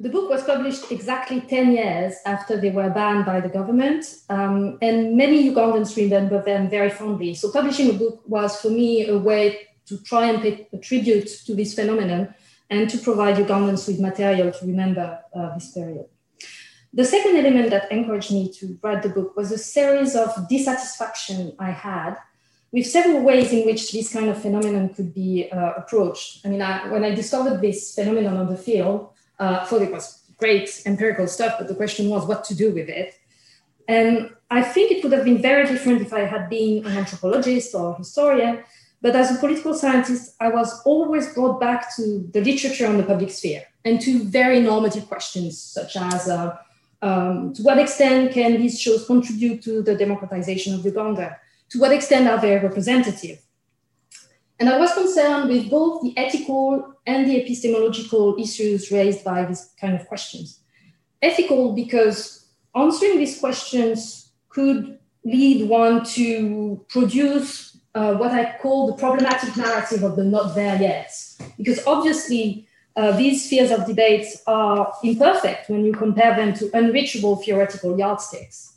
[0.00, 4.76] The book was published exactly 10 years after they were banned by the government, um,
[4.82, 7.34] and many Ugandans remember them very fondly.
[7.34, 11.28] So, publishing a book was for me a way to try and pay a tribute
[11.46, 12.34] to this phenomenon
[12.70, 16.06] and to provide Ugandans with material to remember uh, this period.
[16.92, 21.54] The second element that encouraged me to write the book was a series of dissatisfaction
[21.58, 22.16] I had
[22.74, 26.44] with several ways in which this kind of phenomenon could be uh, approached.
[26.44, 30.24] I mean, I, when I discovered this phenomenon on the field, uh, thought it was
[30.38, 33.14] great empirical stuff, but the question was what to do with it.
[33.86, 37.76] And I think it would have been very different if I had been an anthropologist
[37.76, 38.64] or historian.
[39.00, 43.04] But as a political scientist, I was always brought back to the literature on the
[43.04, 46.56] public sphere and to very normative questions, such as uh,
[47.02, 51.38] um, to what extent can these shows contribute to the democratization of Uganda?
[51.70, 53.38] To what extent are they representative?
[54.60, 59.72] And I was concerned with both the ethical and the epistemological issues raised by these
[59.80, 60.60] kind of questions.
[61.20, 68.94] Ethical, because answering these questions could lead one to produce uh, what I call the
[68.94, 71.12] problematic narrative of the not there yet.
[71.56, 77.36] Because obviously, uh, these spheres of debate are imperfect when you compare them to unreachable
[77.36, 78.73] theoretical yardsticks.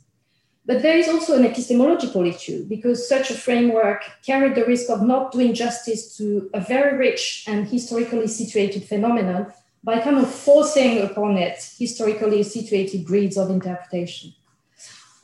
[0.68, 5.02] But there is also an epistemological issue because such a framework carried the risk of
[5.02, 9.48] not doing justice to a very rich and historically situated phenomenon
[9.82, 14.34] by kind of forcing upon it historically situated grids of interpretation.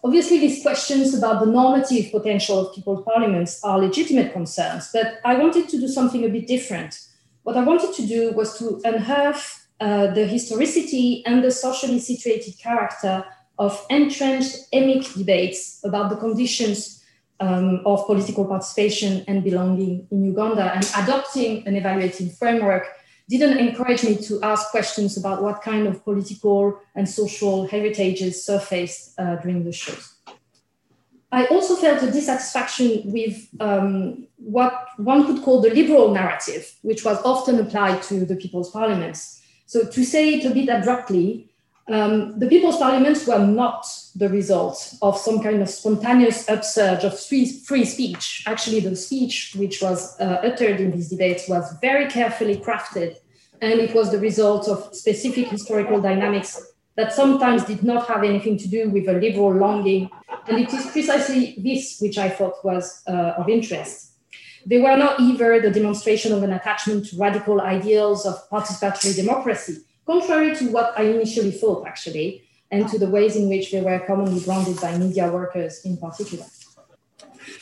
[0.02, 5.36] Obviously, these questions about the normative potential of people's parliaments are legitimate concerns, but I
[5.36, 7.00] wanted to do something a bit different.
[7.44, 12.58] What I wanted to do was to unearth uh, the historicity and the socially situated
[12.58, 13.26] character
[13.60, 17.04] of entrenched emic debates about the conditions
[17.40, 22.88] um, of political participation and belonging in Uganda and adopting an evaluating framework
[23.30, 29.18] didn't encourage me to ask questions about what kind of political and social heritages surfaced
[29.20, 30.16] uh, during the shows.
[31.32, 37.04] I also felt a dissatisfaction with um, what one could call the liberal narrative, which
[37.04, 39.42] was often applied to the people's parliaments.
[39.66, 41.50] So, to say it a bit abruptly,
[41.90, 43.86] um, the people's parliaments were not
[44.16, 48.44] the result of some kind of spontaneous upsurge of free, free speech.
[48.48, 53.18] Actually, the speech which was uh, uttered in these debates was very carefully crafted,
[53.62, 58.58] and it was the result of specific historical dynamics that sometimes did not have anything
[58.58, 60.10] to do with a liberal longing.
[60.48, 64.12] And it is precisely this which I thought was uh, of interest.
[64.66, 69.84] They were not either the demonstration of an attachment to radical ideals of participatory democracy
[70.06, 74.00] contrary to what I initially thought, actually, and to the ways in which they were
[74.00, 76.46] commonly branded by media workers in particular.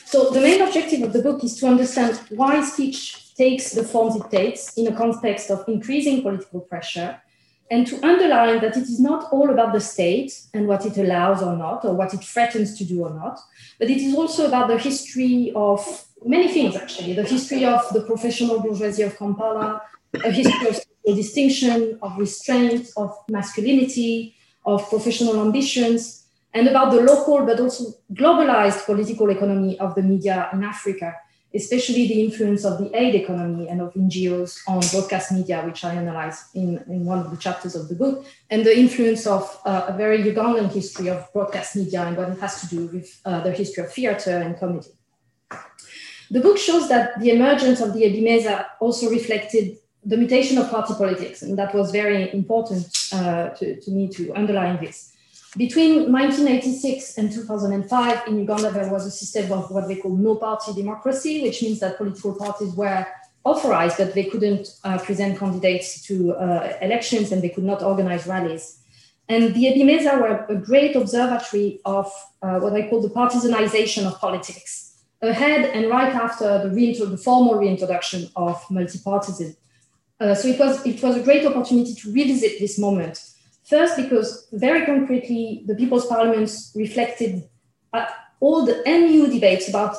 [0.04, 4.16] So, the main objective of the book is to understand why speech takes the forms
[4.16, 7.20] it takes in a context of increasing political pressure,
[7.70, 11.42] and to underline that it is not all about the state and what it allows
[11.42, 13.40] or not, or what it threatens to do or not,
[13.78, 18.02] but it is also about the history of many things, actually the history of the
[18.02, 19.82] professional bourgeoisie of Kampala,
[20.24, 26.24] a history of a distinction of restraint, of masculinity, of professional ambitions,
[26.54, 31.14] and about the local but also globalized political economy of the media in Africa,
[31.54, 35.94] especially the influence of the aid economy and of NGOs on broadcast media, which I
[35.94, 39.86] analyze in, in one of the chapters of the book, and the influence of uh,
[39.88, 43.40] a very Ugandan history of broadcast media and what it has to do with uh,
[43.40, 44.90] the history of theater and comedy.
[46.30, 50.94] The book shows that the emergence of the Ebimeeza also reflected the mutation of party
[50.94, 55.12] politics, and that was very important uh, to, to me to underline this.
[55.56, 60.36] Between 1986 and 2005 in Uganda, there was a system of what they call no
[60.36, 63.06] party democracy, which means that political parties were
[63.44, 68.26] authorized, but they couldn't uh, present candidates to uh, elections and they could not organize
[68.26, 68.78] rallies.
[69.28, 72.10] And the Ebimeeza were a great observatory of
[72.42, 77.56] uh, what I call the partisanization of politics, ahead and right after the, the formal
[77.56, 79.56] reintroduction of multipartism.
[80.22, 83.18] Uh, so it was, it was a great opportunity to revisit this moment.
[83.64, 87.48] First, because very concretely, the People's Parliaments reflected
[88.38, 89.96] all the NU debates about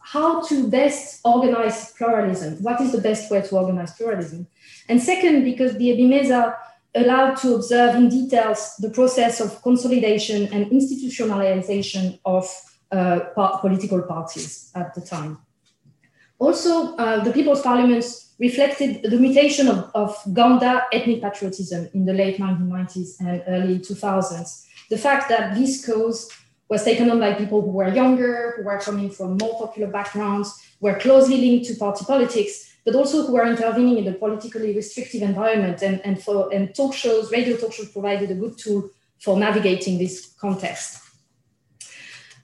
[0.00, 2.62] how to best organize pluralism.
[2.62, 4.46] What is the best way to organize pluralism?
[4.88, 6.56] And second, because the Ebimeeza
[6.94, 12.48] allowed to observe in details the process of consolidation and institutionalization of
[12.90, 13.20] uh,
[13.60, 15.38] political parties at the time.
[16.38, 22.12] Also, uh, the People's Parliaments reflected the mutation of, of Ganda ethnic patriotism in the
[22.12, 24.66] late 1990s and early 2000s.
[24.90, 26.30] The fact that this cause
[26.68, 30.54] was taken on by people who were younger, who were coming from more popular backgrounds,
[30.80, 35.22] were closely linked to party politics, but also who were intervening in a politically restrictive
[35.22, 35.82] environment.
[35.82, 39.98] And, and, for, and talk shows, radio talk shows provided a good tool for navigating
[39.98, 41.02] this context.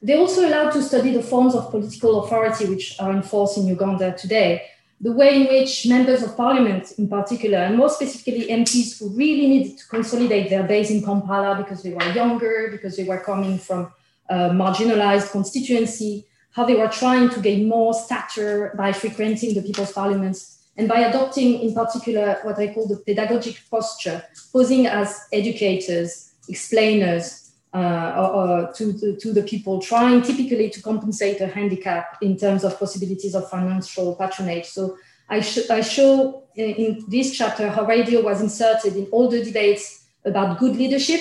[0.02, 3.67] They're also allowed to study the forms of political authority which are in force in
[3.67, 4.62] Uganda today,
[5.00, 9.46] the way in which members of parliament, in particular, and more specifically MPs who really
[9.46, 13.58] needed to consolidate their base in Kampala because they were younger, because they were coming
[13.58, 13.93] from
[14.31, 19.93] a marginalized constituency, how they were trying to gain more stature by frequenting the people's
[19.93, 26.32] parliaments and by adopting, in particular, what I call the pedagogic posture, posing as educators,
[26.49, 27.44] explainers
[27.75, 32.79] uh, to, the, to the people, trying typically to compensate a handicap in terms of
[32.79, 34.67] possibilities of financial patronage.
[34.67, 34.97] So
[35.29, 39.44] I, sh- I show in, in this chapter how radio was inserted in all the
[39.44, 41.21] debates about good leadership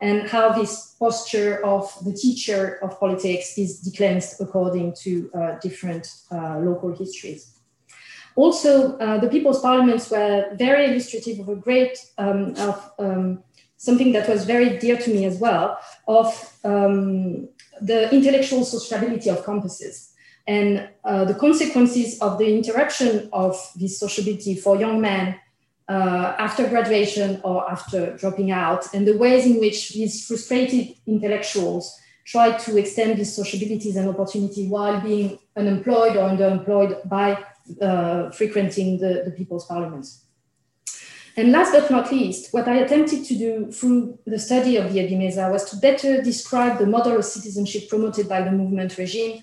[0.00, 6.08] and how this posture of the teacher of politics is declared according to uh, different
[6.32, 7.52] uh, local histories.
[8.34, 13.44] Also, uh, the people's parliaments were very illustrative of a great, um, of um,
[13.88, 15.76] something that was very dear to me as well,
[16.06, 16.28] of
[16.62, 17.48] um,
[17.80, 20.12] the intellectual sociability of campuses
[20.46, 25.34] and uh, the consequences of the interruption of this sociability for young men
[25.88, 31.98] uh, after graduation or after dropping out, and the ways in which these frustrated intellectuals
[32.24, 37.28] try to extend these sociabilities and opportunity while being unemployed or underemployed by
[37.80, 40.22] uh, frequenting the, the people's parliaments.
[41.36, 44.98] And last but not least, what I attempted to do through the study of the
[45.00, 49.42] Ebimeeza was to better describe the model of citizenship promoted by the movement regime,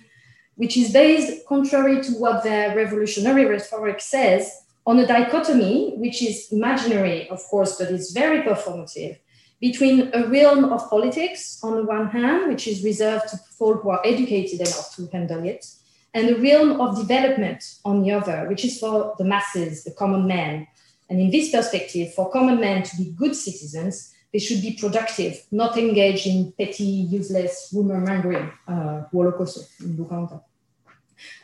[0.56, 4.52] which is based, contrary to what their revolutionary rhetoric says,
[4.86, 9.18] on a dichotomy, which is imaginary, of course, but is very performative,
[9.60, 13.90] between a realm of politics on the one hand, which is reserved to people who
[13.90, 15.66] are educated enough to handle it,
[16.14, 20.28] and a realm of development on the other, which is for the masses, the common
[20.28, 20.68] man.
[21.10, 25.42] And in this perspective, for common men to be good citizens, they should be productive,
[25.52, 30.42] not engage in petty, useless rumor mongering, uh, in Luganda.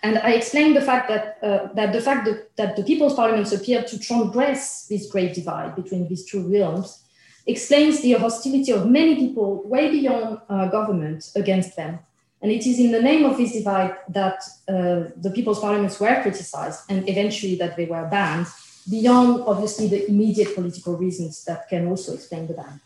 [0.03, 3.51] And I explained the fact that, uh, that the fact that, that the people's parliaments
[3.51, 7.03] appear to transgress this great divide between these two realms
[7.47, 11.99] explains the hostility of many people way beyond uh, government against them.
[12.41, 16.21] And it is in the name of this divide that uh, the people's parliaments were
[16.21, 18.47] criticized and eventually that they were banned,
[18.89, 22.79] beyond obviously the immediate political reasons that can also explain the ban.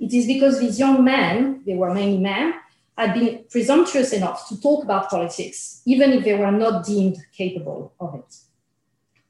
[0.00, 2.54] It is because these young men, they were mainly men,
[2.96, 7.92] had been presumptuous enough to talk about politics, even if they were not deemed capable
[8.00, 8.36] of it.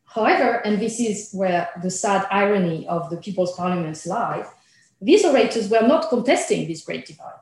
[0.04, 4.46] However, and this is where the sad irony of the People's Parliaments lies,
[5.00, 7.40] these orators were not contesting this great divide.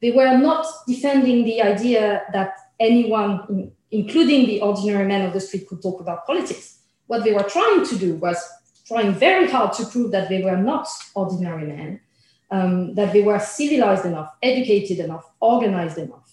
[0.00, 5.66] They were not defending the idea that anyone, including the ordinary men of the street,
[5.66, 6.80] could talk about politics.
[7.06, 8.38] What they were trying to do was
[8.86, 12.00] trying very hard to prove that they were not ordinary men
[12.54, 16.30] um, that they were civilized enough, educated enough, organized enough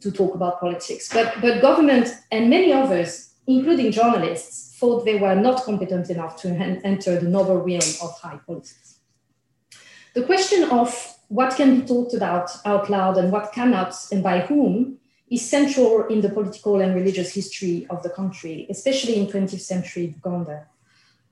[0.00, 1.12] to talk about politics.
[1.12, 6.48] But, but government and many others, including journalists, thought they were not competent enough to
[6.84, 9.00] enter the noble realm of high politics.
[10.14, 14.40] The question of what can be talked about out loud and what cannot, and by
[14.40, 14.99] whom,
[15.30, 20.14] is central in the political and religious history of the country, especially in 20th century
[20.16, 20.66] Uganda.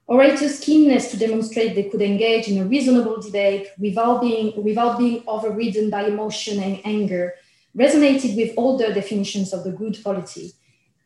[0.06, 5.22] Orators' keenness to demonstrate they could engage in a reasonable debate without being, without being
[5.26, 7.34] overridden by emotion and anger
[7.76, 10.52] resonated with older definitions of the good polity,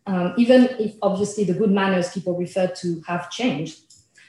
[0.06, 3.80] um, even if obviously the good manners people refer to have changed.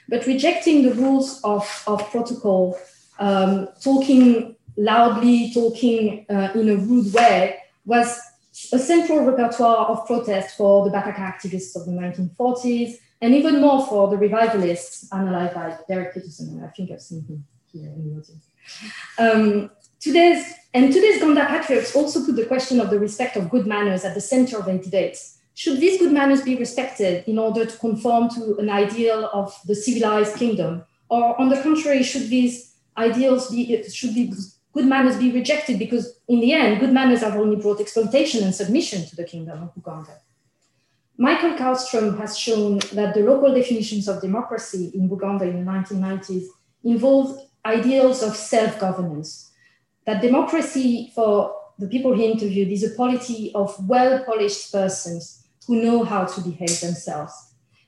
[0.08, 2.78] But rejecting the rules of, of protocol,
[3.18, 8.20] um, talking loudly, talking uh, in a rude way, was
[8.72, 13.86] a central repertoire of protest for the Bataka activists of the 1940s and even more
[13.86, 16.62] for the revivalists analyzed by Derek Peterson.
[16.62, 18.46] I think I've seen him here in the audience.
[19.18, 19.70] Um,
[20.00, 24.04] today's, and today's Ganda patriots also put the question of the respect of good manners
[24.04, 25.38] at the center of their debates.
[25.54, 29.74] Should these good manners be respected in order to conform to an ideal of the
[29.74, 30.84] civilized kingdom?
[31.08, 34.32] Or on the contrary, should these ideals be, should be
[34.74, 38.54] good manners be rejected because in the end, good manners have only brought exploitation and
[38.54, 40.18] submission to the kingdom of Buganda?
[41.16, 46.46] Michael Karlstrom has shown that the local definitions of democracy in Uganda in the 1990s
[46.82, 49.52] involved ideals of self governance.
[50.06, 55.82] That democracy, for the people he interviewed, is a polity of well polished persons who
[55.82, 57.32] know how to behave themselves.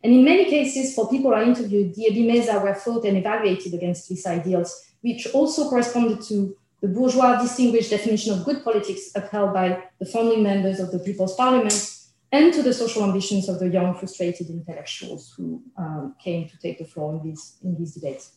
[0.04, 4.08] And in many cases, for people I interviewed, the Ebimeeza were thought and evaluated against
[4.08, 9.82] these ideals, which also corresponded to the bourgeois distinguished definition of good politics upheld by
[9.98, 11.96] the founding members of the People's Parliament
[12.32, 16.78] and to the social ambitions of the young, frustrated intellectuals who um, came to take
[16.78, 18.32] the floor in these, in these debates.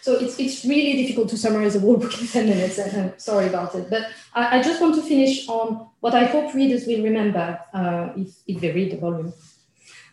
[0.00, 3.18] So it's, it's really difficult to summarize the whole book in 10 minutes, and I'm
[3.18, 3.88] sorry about it.
[3.88, 8.10] But I, I just want to finish on what I hope readers will remember uh,
[8.16, 9.32] if, if they read the volume.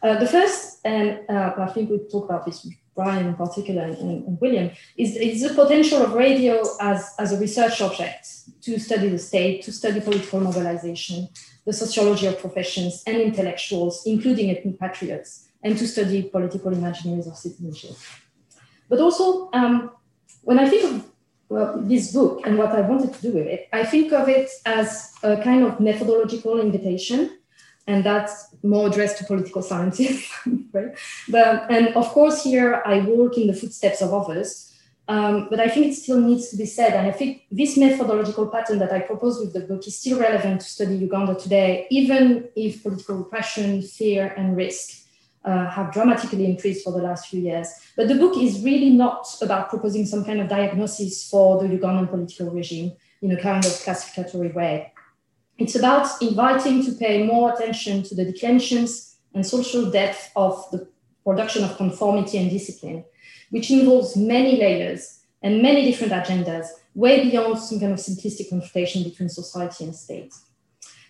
[0.01, 3.97] Uh, the first, and uh, I think we talk about this Brian in particular and,
[3.97, 8.27] and, William, is, is the potential of radio as, as a research object
[8.61, 11.29] to study the state, to study political mobilization,
[11.65, 17.37] the sociology of professions and intellectuals, including ethnic patriots, and to study political imaginaries of
[17.37, 17.95] citizenship.
[18.89, 19.91] But also, um,
[20.41, 21.11] when I think of
[21.49, 24.49] well, this book and what I wanted to do with it, I think of it
[24.65, 27.39] as a kind of methodological invitation,
[27.87, 30.31] and that's more addressed to political scientists,
[30.73, 30.97] right?
[31.29, 34.71] But, and of course, here I walk in the footsteps of others
[35.11, 36.93] um, but I think it still needs to be said.
[36.93, 40.61] And I think this methodological pattern that I propose with the book is still relevant
[40.61, 45.05] to study Uganda today, even if political repression, fear, and risk
[45.43, 47.67] uh, have dramatically increased for the last few years.
[47.97, 52.09] But the book is really not about proposing some kind of diagnosis for the Ugandan
[52.09, 54.93] political regime in a kind of classificatory way.
[55.57, 60.87] It's about inviting to pay more attention to the declensions and social depth of the
[61.23, 63.03] production of conformity and discipline
[63.51, 69.03] which involves many layers and many different agendas, way beyond some kind of simplistic confrontation
[69.03, 70.33] between society and state.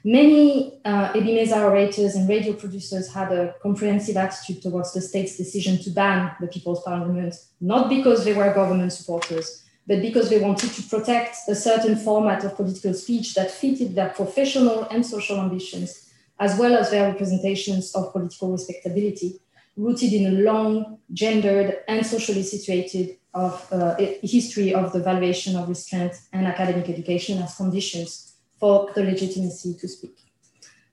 [0.03, 5.77] Many uh, Ebimeeza orators and radio producers had a comprehensive attitude towards the state's decision
[5.83, 10.71] to ban the People's Parliament, not because they were government supporters, but because they wanted
[10.71, 16.09] to protect a certain format of political speech that fitted their professional and social ambitions,
[16.39, 19.41] as well as their representations of political respectability
[19.75, 25.67] rooted in a long, gendered, and socially situated of, uh, history of the valuation of
[25.67, 30.17] restraint and academic education as conditions for the legitimacy to speak.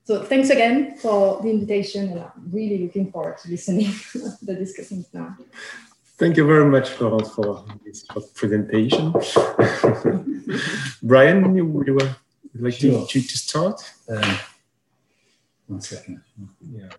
[0.03, 4.55] So thanks again for the invitation, and I'm really looking forward to listening to the
[4.55, 5.37] discussions now.
[6.19, 8.03] Thank you very much, Florence, for this
[8.35, 9.13] presentation.
[11.01, 12.15] Brian, you, you would
[12.55, 13.07] like sure.
[13.07, 13.81] to, to, start?
[14.09, 14.37] Um,
[15.67, 16.21] one second.
[16.69, 16.89] Yeah.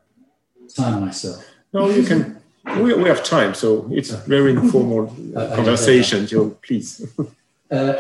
[0.74, 1.44] Time myself.
[1.74, 2.40] No, you can.
[2.78, 6.26] We, we have time, so it's very informal uh, conversation.
[6.26, 7.06] So please.
[7.70, 7.96] uh,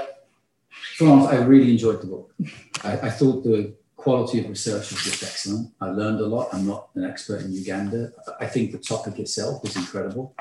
[0.96, 2.34] Florence, I really enjoyed the book.
[2.82, 5.70] I, I, thought the quality of research was just excellent.
[5.82, 6.48] I learned a lot.
[6.54, 8.10] I'm not an expert in Uganda.
[8.40, 10.34] I think the topic itself is incredible.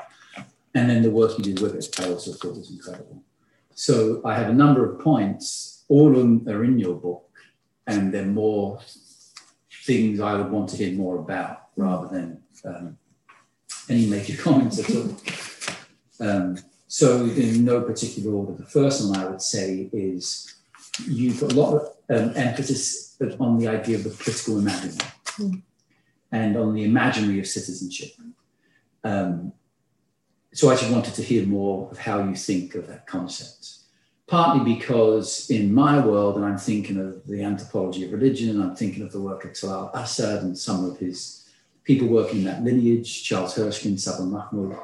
[0.74, 3.22] And then the work you did with it, I also thought was incredible.
[3.74, 5.84] So I have a number of points.
[5.88, 7.28] All of them are in your book,
[7.86, 8.80] and they're more
[9.84, 12.98] things I would want to hear more about rather than um,
[13.88, 15.16] any major comments at all.
[16.20, 20.56] Um, so, in no particular order, the first one I would say is
[21.06, 24.98] you put a lot of um, emphasis on the idea of the political imaginary
[25.38, 25.62] mm.
[26.32, 28.10] and on the imaginary of citizenship.
[29.04, 29.52] Um,
[30.52, 33.68] so, I just wanted to hear more of how you think of that concept.
[34.26, 38.76] Partly because in my world, and I'm thinking of the anthropology of religion, and I'm
[38.76, 41.48] thinking of the work of Talal Asad and some of his
[41.84, 44.76] people working in that lineage, Charles Hirschkind, Saba Mahmood,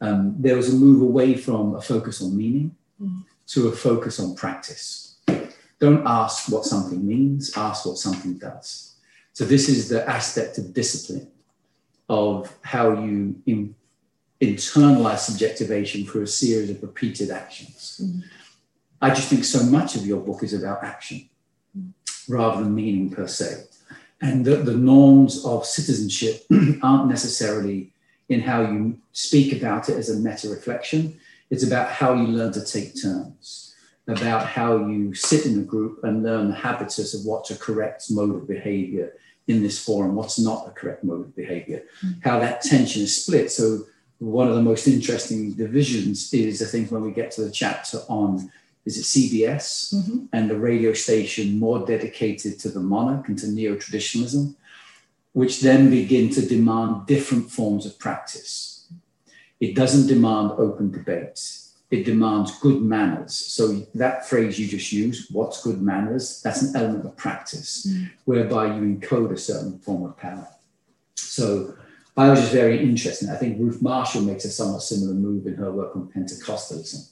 [0.00, 3.24] um, there was a move away from a focus on meaning mm.
[3.48, 5.16] to a focus on practice.
[5.80, 8.96] Don't ask what something means, ask what something does.
[9.32, 11.30] So, this is the aspect of discipline,
[12.08, 13.74] of how you in,
[14.40, 18.00] internalize subjectivation through a series of repeated actions.
[18.02, 18.22] Mm.
[19.00, 21.28] I just think so much of your book is about action
[21.76, 21.92] mm.
[22.28, 23.64] rather than meaning per se
[24.24, 26.44] and the, the norms of citizenship
[26.82, 27.92] aren't necessarily
[28.30, 31.20] in how you speak about it as a meta reflection.
[31.50, 33.74] It's about how you learn to take turns,
[34.08, 38.04] about how you sit in a group and learn the habitus of what's a correct
[38.10, 39.12] mode of behavior
[39.46, 42.18] in this forum, what's not a correct mode of behavior, mm-hmm.
[42.26, 43.52] how that tension is split.
[43.52, 43.84] So,
[44.18, 47.98] one of the most interesting divisions is, I think, when we get to the chapter
[48.08, 48.50] on
[48.84, 50.26] is it CBS mm-hmm.
[50.32, 54.56] and the radio station more dedicated to the monarch and to neo traditionalism,
[55.32, 58.86] which then begin to demand different forms of practice.
[59.58, 61.40] It doesn't demand open debate,
[61.90, 63.34] it demands good manners.
[63.34, 68.04] So, that phrase you just used, what's good manners, that's an element of practice mm-hmm.
[68.26, 70.48] whereby you encode a certain form of power.
[71.14, 71.76] So,
[72.16, 73.28] I was just very interested.
[73.28, 77.08] I think Ruth Marshall makes a somewhat similar move in her work on Pentecostalism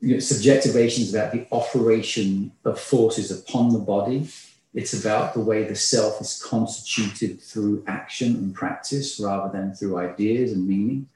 [0.00, 4.28] you know, subjectivation is about the operation of forces upon the body.
[4.74, 9.98] It's about the way the self is constituted through action and practice rather than through
[9.98, 11.08] ideas and meaning.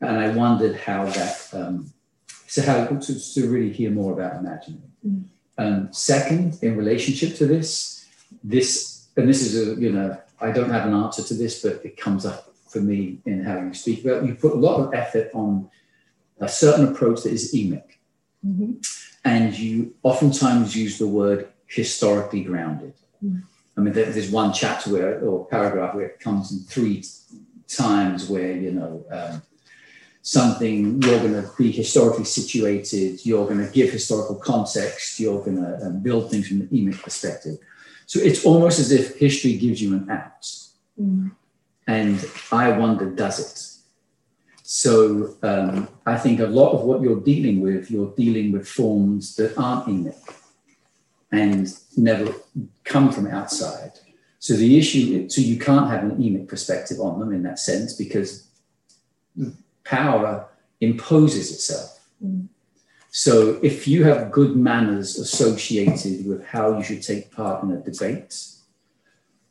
[0.00, 1.92] And I wondered how that, um,
[2.46, 4.82] so how to, to really hear more about imagining.
[5.06, 5.24] Mm.
[5.58, 8.06] Um, second, in relationship to this,
[8.42, 11.84] this and this is a, you know, I don't have an answer to this, but
[11.84, 14.26] it comes up for me in how you speak about.
[14.26, 15.70] You put a lot of effort on
[16.40, 17.98] a certain approach that is emic.
[18.46, 18.72] Mm-hmm.
[19.24, 22.94] And you oftentimes use the word historically grounded.
[23.22, 23.42] Mm.
[23.76, 27.04] I mean, there's one chapter where, or paragraph where it comes in three
[27.68, 29.42] times where, you know, um,
[30.22, 35.56] something you're going to be historically situated, you're going to give historical context, you're going
[35.56, 37.58] to um, build things from an emic perspective.
[38.10, 40.44] So it's almost as if history gives you an out.
[41.00, 41.30] Mm.
[41.86, 42.18] And
[42.50, 44.64] I wonder, does it?
[44.64, 49.36] So um, I think a lot of what you're dealing with, you're dealing with forms
[49.36, 50.18] that aren't emic
[51.30, 52.34] and never
[52.82, 53.92] come from outside.
[54.40, 57.92] So the issue, so you can't have an emic perspective on them in that sense
[57.92, 58.48] because
[59.84, 60.48] power
[60.80, 62.00] imposes itself.
[62.24, 62.48] Mm.
[63.10, 67.78] So if you have good manners associated with how you should take part in a
[67.78, 68.34] debate,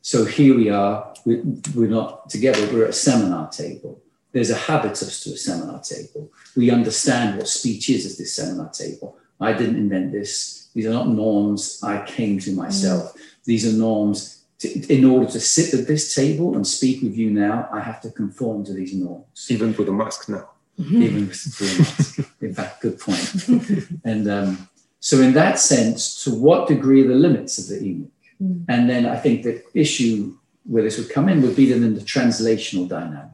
[0.01, 4.01] so here we are, we're not together, we're at a seminar table
[4.31, 6.31] there's a habitus to a seminar table.
[6.55, 9.17] We understand what speech is at this seminar table.
[9.39, 10.69] I didn't invent this.
[10.75, 13.13] These are not norms I came to myself.
[13.13, 13.21] Mm.
[13.45, 14.35] These are norms.
[14.59, 18.01] To, in order to sit at this table and speak with you now, I have
[18.01, 19.47] to conform to these norms.
[19.49, 20.49] Even with a mask now.
[20.79, 21.01] Mm-hmm.
[21.01, 22.19] Even with a mask.
[22.41, 23.99] in fact, good point.
[24.05, 24.69] and um,
[25.01, 28.11] so, in that sense, to what degree are the limits of the emic?
[28.41, 28.65] Mm.
[28.69, 31.95] And then I think the issue where this would come in would be then in
[31.95, 33.31] the translational dynamic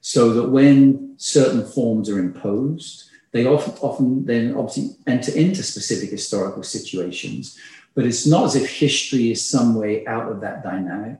[0.00, 6.10] so that when certain forms are imposed, they often, often then obviously enter into specific
[6.10, 7.58] historical situations.
[7.94, 11.18] But it's not as if history is some way out of that dynamic.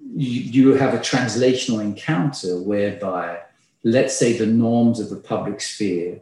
[0.00, 3.40] You, you have a translational encounter whereby,
[3.82, 6.20] let's say, the norms of the public sphere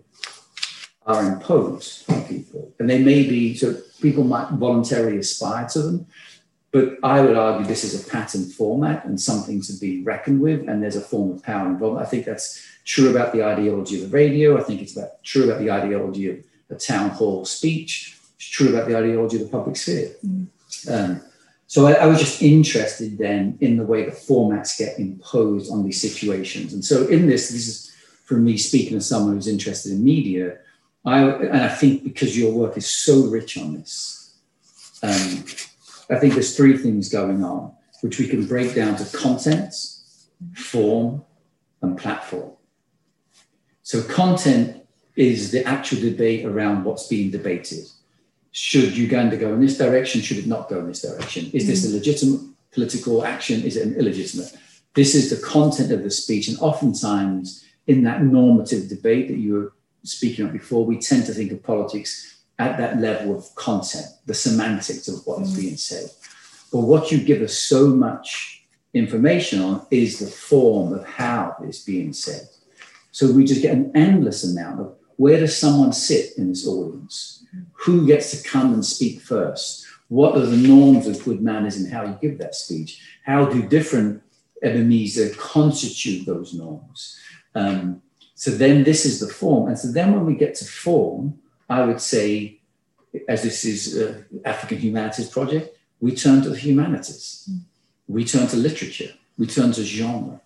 [1.06, 2.72] are imposed on people.
[2.78, 6.06] And they may be, so people might voluntarily aspire to them,
[6.70, 10.68] but I would argue this is a pattern format and something to be reckoned with,
[10.68, 12.00] and there's a form of power involved.
[12.00, 14.58] I think that's true about the ideology of the radio.
[14.58, 18.18] I think it's about, true about the ideology of the town hall speech.
[18.36, 20.10] It's true about the ideology of the public sphere.
[20.24, 20.46] Mm.
[20.90, 21.20] Um,
[21.68, 25.84] so I, I, was just interested then in the way the formats get imposed on
[25.84, 26.72] these situations.
[26.72, 30.56] And so in this, this is from me speaking as someone who's interested in media.
[31.04, 34.34] I, and I think because your work is so rich on this,
[35.02, 35.44] um,
[36.10, 39.74] I think there's three things going on, which we can break down to content,
[40.54, 41.22] form,
[41.82, 42.52] and platform.
[43.82, 47.84] So, content is the actual debate around what's being debated.
[48.60, 50.20] Should Uganda go in this direction?
[50.20, 51.48] Should it not go in this direction?
[51.52, 52.40] Is this a legitimate
[52.72, 53.62] political action?
[53.62, 54.52] Is it an illegitimate?
[54.94, 56.48] This is the content of the speech.
[56.48, 61.32] And oftentimes, in that normative debate that you were speaking of before, we tend to
[61.32, 65.60] think of politics at that level of content, the semantics of what is mm.
[65.60, 66.10] being said.
[66.72, 71.84] But what you give us so much information on is the form of how it's
[71.84, 72.48] being said.
[73.12, 77.44] So we just get an endless amount of where does someone sit in this audience?
[77.84, 79.84] Who gets to come and speak first?
[80.06, 83.02] What are the norms of good manners in how you give that speech?
[83.24, 84.22] How do different
[84.64, 87.18] Ebimeeza constitute those norms?
[87.56, 88.00] Um,
[88.36, 89.66] so then this is the form.
[89.66, 91.36] And so then when we get to form,
[91.68, 92.60] I would say,
[93.28, 97.50] as this is an African Humanities Project, we turn to the humanities.
[98.06, 99.12] We turn to literature.
[99.36, 100.40] We turn to genre.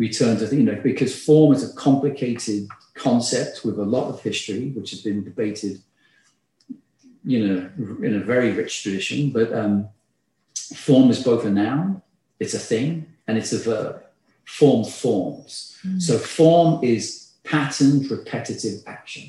[0.00, 2.62] We turn to, you know, because form is a complicated
[2.94, 5.74] concept with a lot of history, which has been debated,
[7.32, 7.58] you know,
[8.06, 9.18] in a very rich tradition.
[9.30, 9.74] But um,
[10.86, 12.00] form is both a noun,
[12.42, 12.90] it's a thing,
[13.26, 13.94] and it's a verb.
[14.46, 15.78] Form forms.
[15.86, 16.00] Mm.
[16.06, 19.24] So form is patterned, repetitive action.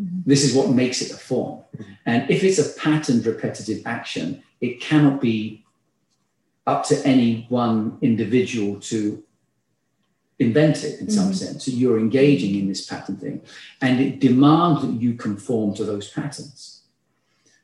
[0.00, 0.20] Mm-hmm.
[0.30, 1.56] This is what makes it a form.
[1.76, 1.92] Mm-hmm.
[2.06, 4.26] And if it's a patterned repetitive action,
[4.60, 5.64] it cannot be
[6.72, 9.22] up to any one individual to
[10.38, 11.34] invent it in some mm-hmm.
[11.34, 11.66] sense.
[11.66, 13.42] So you're engaging in this pattern thing,
[13.80, 16.82] and it demands that you conform to those patterns.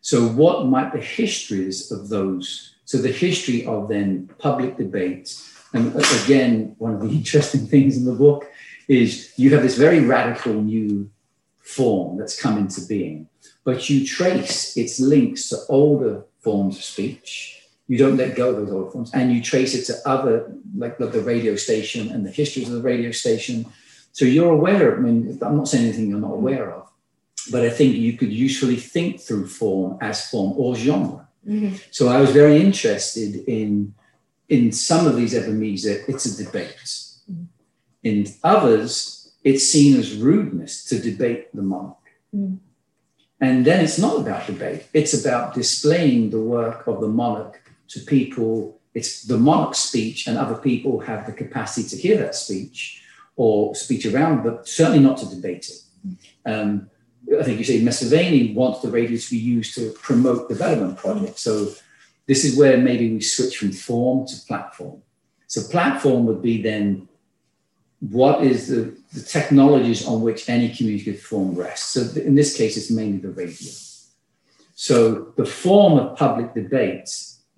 [0.03, 2.75] So, what might the histories of those?
[2.85, 8.05] So, the history of then public debates, and again, one of the interesting things in
[8.05, 8.51] the book
[8.89, 11.11] is you have this very radical new
[11.59, 13.29] form that's come into being,
[13.63, 17.60] but you trace its links to older forms of speech.
[17.91, 20.35] You don't let go of those old forms, and you trace it to other,
[20.77, 23.67] like, like the radio station and the histories of the radio station.
[24.13, 24.97] So you're aware.
[24.97, 26.89] I mean, I'm not saying anything you're not aware of,
[27.51, 31.27] but I think you could usefully think through form as form or genre.
[31.45, 31.77] Mm-hmm.
[31.91, 33.95] So I was very interested in
[34.49, 36.77] in some of these Ebimeeza, it's a debate.
[37.31, 37.45] Mm-hmm.
[38.03, 41.97] In others, it's seen as rudeness to debate the monk.
[42.35, 42.59] Mm.
[43.41, 48.01] And then it's not about debate, it's about displaying the work of the monarch to
[48.01, 48.81] people.
[48.95, 53.03] It's the monarch's speech, and other people have the capacity to hear that speech
[53.37, 56.51] or speech around, but certainly not to debate it.
[56.51, 56.91] Um,
[57.39, 61.43] I think you say Museveni wants the radio to be used to promote development projects.
[61.43, 61.73] So
[62.27, 65.03] this is where maybe we switch from form to platform.
[65.47, 67.09] So platform would be then
[68.01, 71.91] what is the, the technologies on which any communicative form rests.
[71.91, 73.71] So in this case, it's mainly the radio.
[74.75, 77.11] So the form of public debate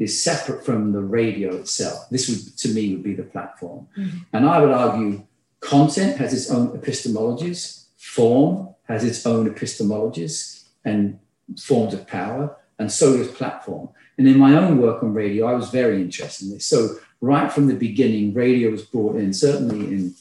[0.03, 2.11] is separate from the radio itself.
[2.11, 3.87] This would, to me, would be the platform.
[3.97, 4.19] Mm-hmm.
[4.33, 5.25] And I would argue
[5.61, 11.21] content has its own epistemologies, form has its own epistemologies and
[11.61, 13.91] forms of power, and so does platform.
[14.19, 16.67] And in my own work on radio, I was very interested in this.
[16.67, 20.15] So right from the beginning, radio was brought in, certainly in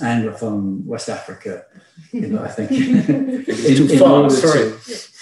[0.00, 1.64] Anglophone West Africa,
[2.12, 2.70] you know, I think.
[2.70, 4.70] in, too far, sorry.
[4.70, 5.15] To,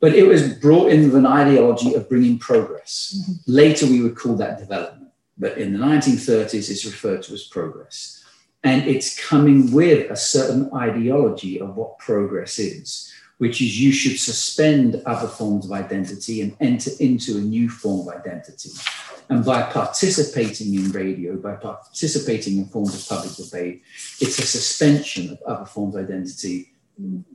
[0.00, 3.16] but it was brought in with an ideology of bringing progress.
[3.16, 3.32] Mm-hmm.
[3.46, 5.10] Later, we would call that development.
[5.38, 8.24] But in the 1930s, it's referred to as progress.
[8.64, 14.20] And it's coming with a certain ideology of what progress is, which is you should
[14.20, 18.70] suspend other forms of identity and enter into a new form of identity.
[19.28, 23.82] And by participating in radio, by participating in forms of public debate,
[24.20, 26.72] it's a suspension of other forms of identity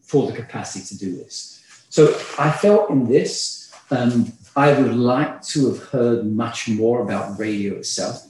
[0.02, 1.57] for the capacity to do this.
[1.98, 2.04] So
[2.38, 7.76] I felt in this, um, I would like to have heard much more about radio
[7.76, 8.28] itself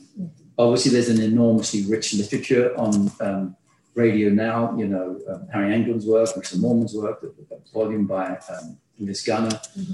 [0.58, 3.56] obviously there's an enormously rich literature on um,
[3.95, 4.75] radio now.
[4.77, 9.21] You know, um, Harri Englund's work, Richard Moorman's work, the, the volume by um, Liz
[9.23, 9.49] Gunner.
[9.49, 9.93] Mm-hmm.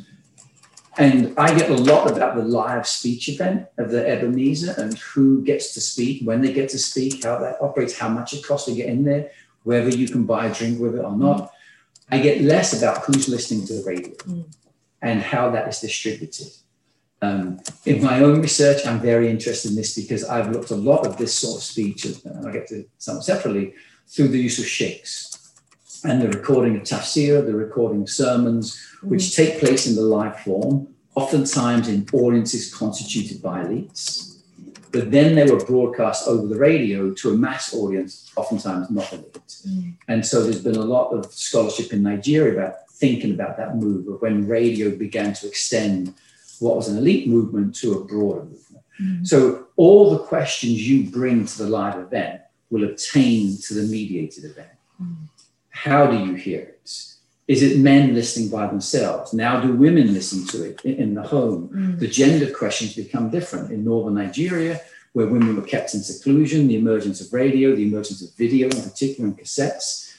[0.96, 5.44] And I get a lot about the live speech event of the Ebimeeza and who
[5.44, 8.68] gets to speak, when they get to speak, how that operates, how much it costs
[8.68, 9.32] to get in there,
[9.64, 11.52] whether you can buy a drink with it or not.
[12.12, 14.46] I get less about who's listening to the radio mm.
[15.02, 16.48] and how that is distributed.
[17.22, 21.08] Um, in my own research, I'm very interested in this because I've looked a lot
[21.08, 23.74] of this sort of speech, and I'll get to some separately,
[24.08, 25.54] through the use of sheikhs
[26.04, 29.36] and the recording of tafsir, the recording of sermons, which mm.
[29.36, 34.33] take place in the live form, oftentimes in audiences constituted by elites.
[34.94, 39.56] But then they were broadcast over the radio to a mass audience, oftentimes not elite.
[39.68, 39.96] Mm.
[40.08, 44.08] And so there's been a lot of scholarship in Nigeria about thinking about that move
[44.08, 46.14] of when radio began to extend
[46.60, 48.84] what was an elite movement to a broader movement.
[49.02, 49.24] Mm-hmm.
[49.26, 54.46] So all the questions you bring to the live event will obtain to the mediated
[54.46, 54.70] event.
[55.02, 55.26] Mm-hmm.
[55.70, 57.13] How do you hear it?
[57.54, 59.32] Is it men listening by themselves?
[59.32, 61.70] Now, do women listen to it in the home?
[61.70, 62.00] Mm-hmm.
[62.00, 63.72] The gender questions become different.
[63.72, 64.82] In northern Nigeria,
[65.14, 68.82] where women were kept in seclusion, the emergence of radio, the emergence of video, in
[68.82, 70.16] particular, and cassettes,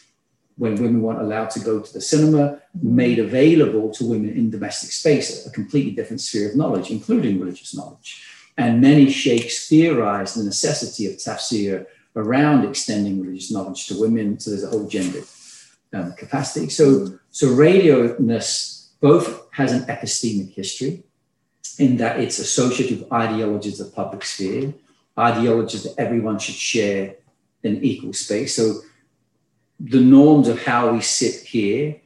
[0.58, 4.92] when women weren't allowed to go to the cinema, made available to women in domestic
[4.92, 8.24] space, a completely different sphere of knowledge, including religious knowledge.
[8.56, 14.38] And many sheikhs theorized the necessity of tafsir around extending religious knowledge to women.
[14.38, 15.22] So there's a whole gender
[15.92, 16.68] um, capacity.
[16.68, 21.02] So, so radio-ness both has an epistemic history
[21.80, 24.72] in that it's associated with ideologies of public sphere,
[25.18, 27.16] ideologies that everyone should share
[27.64, 28.54] in equal space.
[28.54, 28.82] So
[29.80, 32.00] the norms of how we sit here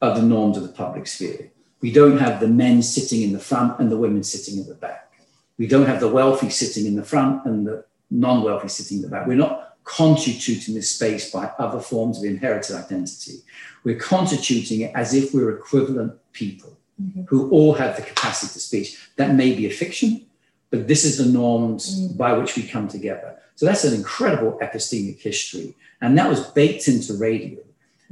[0.00, 1.50] are the norms of the public sphere.
[1.82, 4.76] We don't have the men sitting in the front and the women sitting at the
[4.76, 5.12] back.
[5.58, 9.02] We don't have the wealthy sitting in the front and the non wealthy sitting in
[9.02, 9.26] the back.
[9.26, 13.38] We're not constituting this space by other forms of inherited identity.
[13.84, 17.22] We're constituting it as if we're equivalent people mm-hmm.
[17.24, 18.98] who all have the capacity to speak.
[19.16, 20.26] That may be a fiction,
[20.70, 22.16] but this is the norms mm-hmm.
[22.16, 23.38] by which we come together.
[23.56, 25.76] So that's an incredible epistemic history.
[26.00, 27.60] And that was baked into radio.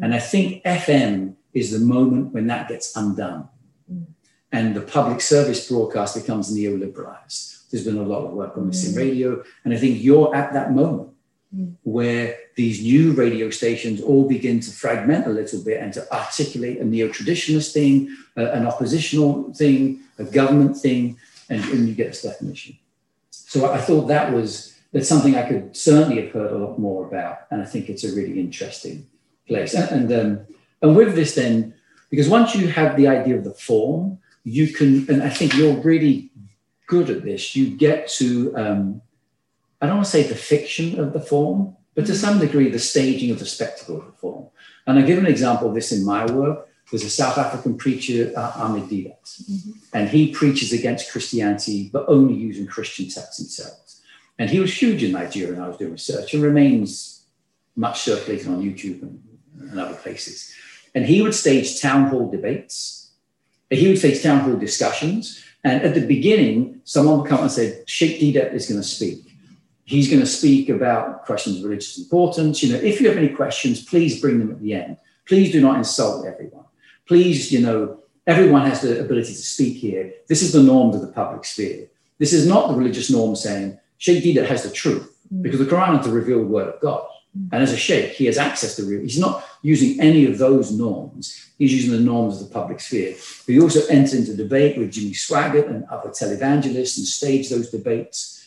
[0.00, 3.48] And I think FM is the moment when that gets undone.
[4.52, 7.70] And the public service broadcast becomes neoliberalized.
[7.70, 9.42] There's been a lot of work on this in radio.
[9.64, 11.11] And I think you're at that moment
[11.82, 16.80] where these new radio stations all begin to fragment a little bit and to articulate
[16.80, 21.18] a neo traditionalist thing, an oppositional thing, a government thing,
[21.50, 22.78] and, and you get this definition.
[23.30, 27.06] So I thought that was that's something I could certainly have heard a lot more
[27.06, 27.46] about.
[27.50, 29.06] And I think it's a really interesting
[29.48, 29.74] place.
[29.74, 30.46] And, and, um,
[30.82, 31.74] and with this, then,
[32.10, 35.76] because once you have the idea of the form, you can, and I think you're
[35.76, 36.30] really
[36.86, 39.02] good at this, you get to, um,
[39.82, 42.78] I don't want to say the fiction of the form, but to some degree, the
[42.78, 44.46] staging of the spectacle of the form.
[44.86, 46.68] And I give an example of this in my work.
[46.90, 49.70] There's a South African preacher, uh, Ahmed Deedat, mm-hmm.
[49.92, 53.78] and he preaches against Christianity, but only using Christian texts himself.
[54.38, 57.24] And he was huge in Nigeria when I was doing research and remains
[57.76, 59.22] much circulated on YouTube and,
[59.58, 60.54] and other places.
[60.94, 63.10] And he would stage town hall debates,
[63.70, 65.42] he would stage town hall discussions.
[65.64, 69.31] And at the beginning, someone would come and say, Sheikh Deedat is going to speak.
[69.84, 72.62] He's going to speak about questions of religious importance.
[72.62, 74.96] You know, if you have any questions, please bring them at the end.
[75.26, 76.64] Please do not insult everyone.
[77.06, 80.12] Please, you know, everyone has the ability to speak here.
[80.28, 81.88] This is the norm of the public sphere.
[82.18, 85.42] This is not the religious norm saying Sheikh Deedat has the truth mm.
[85.42, 87.06] because the Quran is the revealed word of God.
[87.36, 87.48] Mm.
[87.52, 89.00] And as a sheikh, he has access to real.
[89.00, 91.50] He's not using any of those norms.
[91.58, 93.14] He's using the norms of the public sphere.
[93.14, 97.70] But he also entered into debate with Jimmy Swaggart and other televangelists and staged those
[97.70, 98.41] debates.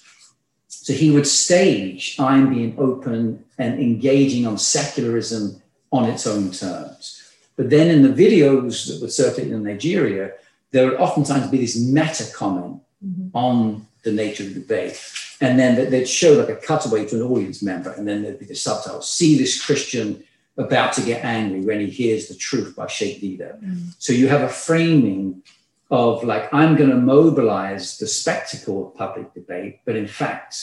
[0.83, 5.61] So he would stage I'm being open and engaging on secularism
[5.91, 7.21] on its own terms.
[7.55, 10.33] But then in the videos that were circulating in Nigeria,
[10.71, 13.35] there would oftentimes be this meta comment mm-hmm.
[13.35, 15.01] on the nature of the debate.
[15.41, 18.45] And then they'd show like a cutaway to an audience member, and then there'd be
[18.45, 20.23] the subtitle See this Christian
[20.57, 23.61] about to get angry when he hears the truth by Sheikh Deedat.
[23.61, 23.89] Mm-hmm.
[23.99, 25.43] So you have a framing
[25.91, 30.57] of like, I'm going to mobilize the spectacle of public debate, but in fact,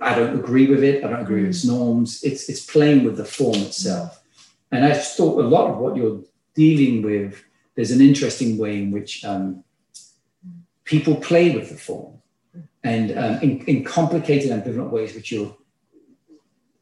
[0.00, 1.04] I don't agree with it.
[1.04, 1.70] I don't agree with its mm.
[1.70, 2.22] norms.
[2.24, 4.20] It's, it's playing with the form itself.
[4.72, 6.22] And I just thought a lot of what you're
[6.54, 7.44] dealing with,
[7.74, 9.62] there's an interesting way in which um,
[10.84, 12.18] people play with the form
[12.82, 15.56] and um, in, in, complicated and different ways, which you're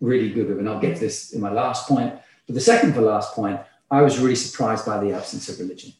[0.00, 0.58] really good with.
[0.58, 2.14] And I'll get to this in my last point.
[2.46, 5.92] But the second to last point, I was really surprised by the absence of religion.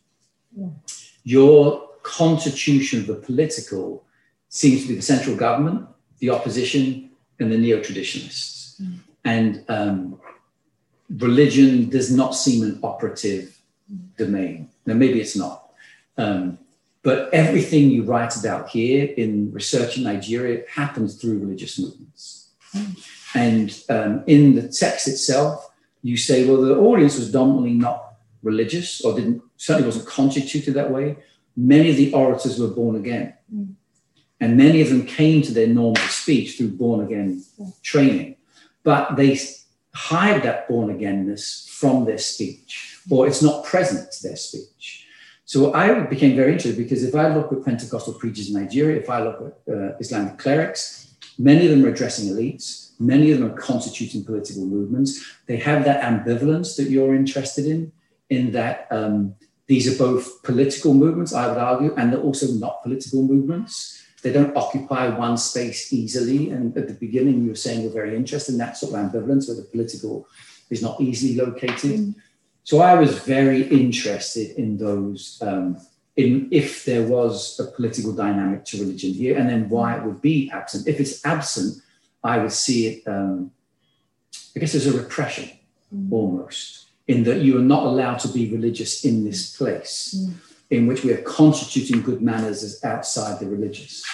[1.24, 4.04] Your constitution of the political
[4.48, 5.86] seems to be the central government,
[6.18, 8.80] the opposition, and the neo traditionalists.
[8.80, 8.98] Mm.
[9.24, 10.20] And um,
[11.18, 13.58] religion does not seem an operative
[14.16, 14.68] domain.
[14.86, 15.70] Now, maybe it's not.
[16.16, 16.58] Um,
[17.02, 22.50] but everything you write about here in research in Nigeria happens through religious movements.
[23.34, 25.70] And um, in the text itself,
[26.02, 30.90] you say, well, the audience was dominantly not religious or didn't certainly wasn't constituted that
[30.90, 31.16] way.
[31.54, 33.34] Many of the orators were born again.
[33.54, 33.74] Mm.
[34.40, 37.44] And many of them came to their normal speech through born again
[37.82, 38.36] training.
[38.82, 39.38] But they
[39.92, 45.06] hide that born againness from their speech, or it's not present to their speech.
[45.44, 49.10] So I became very interested because if I look at Pentecostal preachers in Nigeria, if
[49.10, 53.50] I look at uh, Islamic clerics, many of them are addressing elites, many of them
[53.50, 55.22] are constituting political movements.
[55.46, 57.92] They have that ambivalence that you're interested in,
[58.30, 59.34] in that um,
[59.70, 64.02] these are both political movements, I would argue, and they're also not political movements.
[64.20, 66.50] They don't occupy one space easily.
[66.50, 69.46] And at the beginning, you were saying you're very interested in that sort of ambivalence
[69.46, 70.26] where the political
[70.70, 72.00] is not easily located.
[72.00, 72.14] Mm.
[72.64, 75.78] So I was very interested in those, um,
[76.16, 80.20] in if there was a political dynamic to religion here, and then why it would
[80.20, 80.88] be absent.
[80.88, 81.80] If it's absent,
[82.24, 83.52] I would see it, um,
[84.56, 85.48] I guess, as a repression
[85.94, 86.10] mm.
[86.10, 86.79] almost,
[87.10, 90.14] in that you are not allowed to be religious in this place.
[90.16, 90.34] Mm
[90.70, 94.04] in which we are constituting good manners as outside the religious.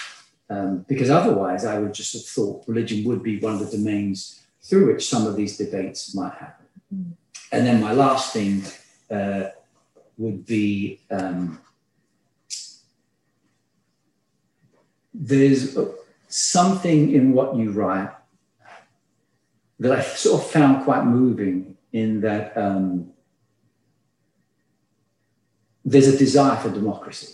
[0.49, 4.43] Um, because otherwise, I would just have thought religion would be one of the domains
[4.63, 6.67] through which some of these debates might happen.
[6.95, 7.13] Mm.
[7.53, 8.63] And then my last thing
[9.11, 9.51] uh,
[10.17, 11.61] would be um,
[15.13, 15.77] there's
[16.29, 18.11] something in what you write
[19.79, 23.11] that I sort of found quite moving in that um,
[25.85, 27.33] there's a desire for democracy.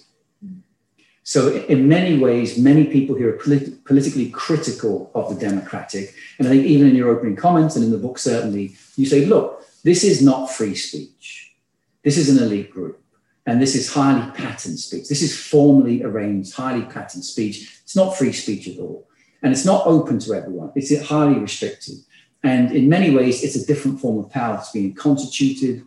[1.25, 6.15] So, in many ways, many people here are polit- politically critical of the democratic.
[6.39, 9.25] And I think even in your opening comments and in the book, certainly, you say,
[9.25, 11.55] look, this is not free speech.
[12.03, 13.01] This is an elite group.
[13.47, 15.09] And this is highly patterned speech.
[15.09, 17.81] This is formally arranged, highly patterned speech.
[17.83, 19.09] It's not free speech at all.
[19.43, 21.99] And it's not open to everyone, it's highly restricted.
[22.45, 25.87] And in many ways, it's a different form of power that's being constituted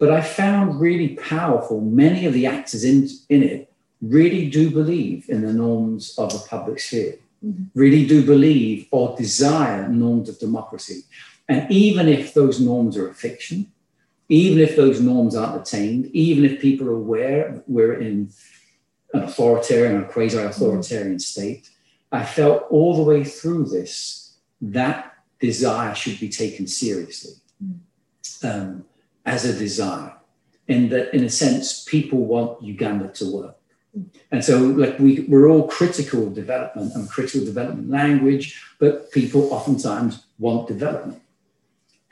[0.00, 5.28] but I found really powerful, many of the actors in, in it really do believe
[5.28, 7.64] in the norms of the public sphere, mm-hmm.
[7.74, 11.02] really do believe or desire norms of democracy.
[11.50, 13.70] And even if those norms are a fiction,
[14.30, 18.30] even if those norms aren't attained, even if people are aware we're in
[19.12, 21.18] an authoritarian or quasi authoritarian mm-hmm.
[21.18, 21.68] state,
[22.10, 25.09] I felt all the way through this that
[25.40, 27.34] desire should be taken seriously.
[27.62, 28.46] Mm-hmm.
[28.46, 28.84] Um,
[29.26, 30.12] as a desire.
[30.68, 33.56] In that, in a sense, people want Uganda to work.
[34.30, 39.52] And so, like we, we're all critical of development and critical development language, but people
[39.52, 41.20] oftentimes want development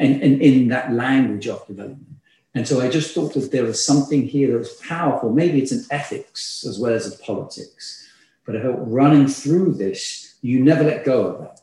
[0.00, 2.16] and, and in that language of development.
[2.54, 5.30] And so I just thought that there was something here that was powerful.
[5.30, 8.08] Maybe it's an ethics as well as a politics.
[8.44, 11.60] But I felt running through this, you never let go of that.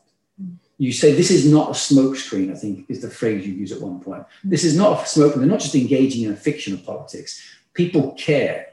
[0.78, 3.80] You say this is not a smokescreen, I think is the phrase you use at
[3.80, 4.24] one point.
[4.44, 5.36] This is not a smokescreen.
[5.36, 7.42] they're not just engaging in a fiction of politics.
[7.72, 8.68] People care.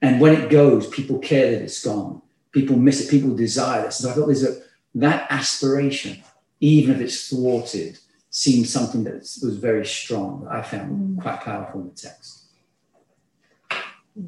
[0.00, 2.22] And when it goes, people care that it's gone.
[2.52, 3.96] People miss it, people desire this.
[3.96, 4.62] So I thought there's a
[4.96, 6.22] that aspiration,
[6.60, 7.98] even if it's thwarted,
[8.30, 11.22] seemed something that was very strong, that I found mm.
[11.22, 12.44] quite powerful in the text.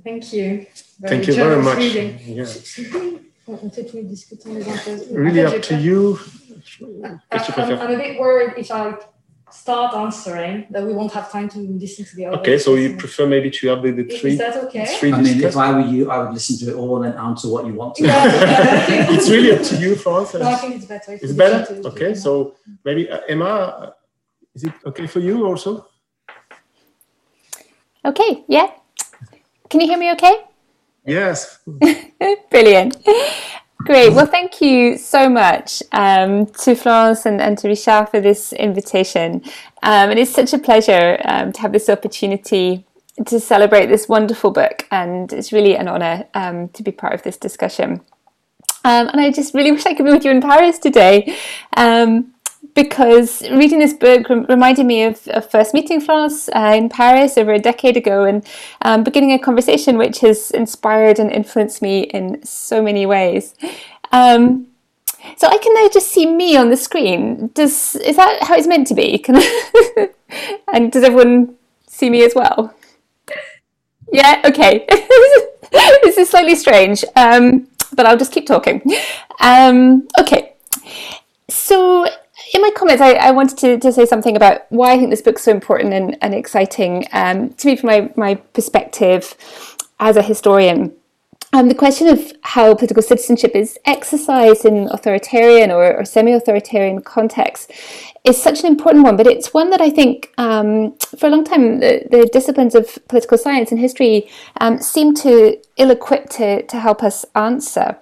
[0.02, 0.66] Thank you.
[0.98, 3.20] Very Thank you very much.
[3.46, 5.06] Yes.
[5.10, 6.18] really up to you.
[6.82, 8.98] I'm, I'm, a bit worried if I
[9.50, 12.38] start answering that we won't have time to listen to the other.
[12.38, 14.32] Okay, so you prefer maybe to have the, the three?
[14.32, 14.84] Is that okay?
[14.98, 17.48] Three I mean, if I were you, I would listen to it all and answer
[17.48, 18.04] what you want to.
[18.04, 20.34] Yeah, it's really up to you, Florence.
[20.34, 21.12] No, I think it's better.
[21.12, 21.88] It's better.
[21.88, 23.94] Okay, so maybe uh, Emma,
[24.54, 25.86] is it okay for you also?
[28.04, 28.44] Okay.
[28.48, 28.70] Yeah.
[29.68, 30.12] Can you hear me?
[30.12, 30.44] Okay.
[31.06, 31.60] Yes.
[32.50, 32.96] Brilliant.
[33.78, 34.12] Great.
[34.12, 39.42] Well, thank you so much um, to Florence and, and, to Richard for this invitation.
[39.82, 42.84] Um, and it's such a pleasure um, to have this opportunity
[43.24, 44.86] to celebrate this wonderful book.
[44.90, 48.00] And it's really an honour um, to be part of this discussion.
[48.84, 51.36] Um, and I just really wish I could be with you in Paris today.
[51.76, 52.34] Um,
[52.76, 57.54] because reading this book reminded me of, of first meeting Florence uh, in Paris over
[57.54, 58.46] a decade ago and
[58.82, 63.54] um, beginning a conversation which has inspired and influenced me in so many ways.
[64.12, 64.68] Um,
[65.38, 67.50] so I can now just see me on the screen.
[67.54, 69.18] Does is that how it's meant to be?
[69.24, 70.10] Can I,
[70.72, 71.56] and does everyone
[71.88, 72.72] see me as well?
[74.12, 74.42] Yeah.
[74.44, 74.86] Okay.
[76.02, 78.82] this is slightly strange, um, but I'll just keep talking.
[79.40, 80.54] Um, okay.
[81.48, 82.06] So
[82.54, 85.22] in my comments, I, I wanted to, to, say something about why I think this
[85.22, 89.34] book's so important and, and exciting um, to me from my, my perspective
[89.98, 90.94] as a historian.
[91.52, 97.72] Um, the question of how political citizenship is exercised in authoritarian or, or semi-authoritarian contexts
[98.24, 101.44] is such an important one, but it's one that I think um, for a long
[101.44, 104.28] time the, the, disciplines of political science and history
[104.60, 107.96] um, seem to ill-equipped to, to help us answer.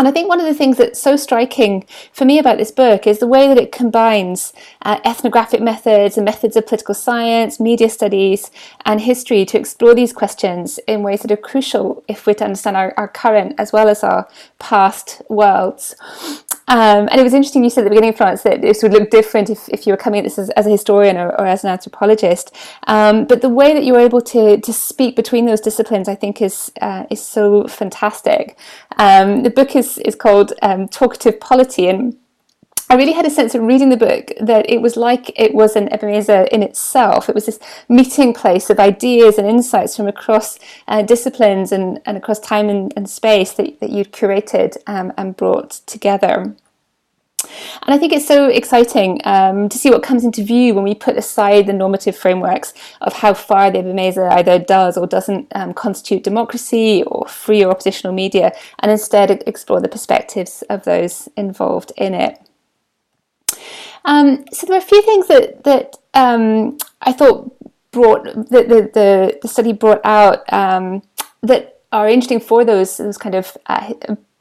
[0.00, 3.06] And I think one of the things that's so striking for me about this book
[3.06, 7.90] is the way that it combines uh, ethnographic methods and methods of political science, media
[7.90, 8.50] studies,
[8.86, 12.78] and history to explore these questions in ways that are crucial if we're to understand
[12.78, 14.26] our, our current as well as our
[14.58, 15.94] past worlds.
[16.70, 19.10] Um, and it was interesting you said at the beginning, Florence, that this would look
[19.10, 21.64] different if, if you were coming at this as, as a historian or, or, as
[21.64, 22.54] an anthropologist.
[22.86, 26.14] Um, but the way that you were able to, to speak between those disciplines, I
[26.14, 28.56] think, is uh, is so fantastic.
[28.98, 32.16] Um, the book is, is called um, Talkative Polity, and
[32.90, 35.76] I really had a sense of reading the book that it was like it was
[35.76, 37.28] an Ebimeeza in itself.
[37.28, 42.16] It was this meeting place of ideas and insights from across uh, disciplines and, and
[42.16, 46.56] across time and, and space that, that you'd curated um, and brought together.
[47.82, 50.96] And I think it's so exciting um, to see what comes into view when we
[50.96, 55.74] put aside the normative frameworks of how far the Ebimeeza either does or doesn't um,
[55.74, 61.92] constitute democracy or free or oppositional media, and instead explore the perspectives of those involved
[61.96, 62.49] in it.
[64.04, 67.54] Um, so there were a few things that that um, I thought
[67.90, 71.02] brought the, the, the, the study brought out um,
[71.42, 73.92] that are interesting for those those kind of uh,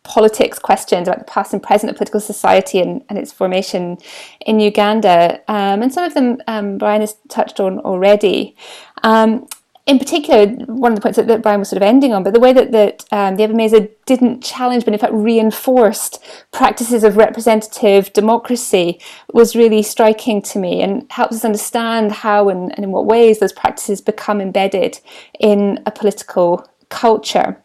[0.04, 3.98] politics questions about the past and present of political society and, and its formation
[4.46, 5.42] in Uganda.
[5.48, 8.56] Um, and some of them um, Brian has touched on already.
[9.04, 9.48] Um,
[9.90, 12.36] in particular, one of the points that, that, Brian was sort of ending on, but
[12.36, 17.18] the way that, that um, the Ebimeeza didn't challenge, but in fact reinforced practices of
[17.18, 19.02] representative democracy
[19.34, 23.40] was really striking to me and helps us understand how and, and in what ways
[23.40, 25.00] those practices become embedded
[25.40, 27.59] in a political culture.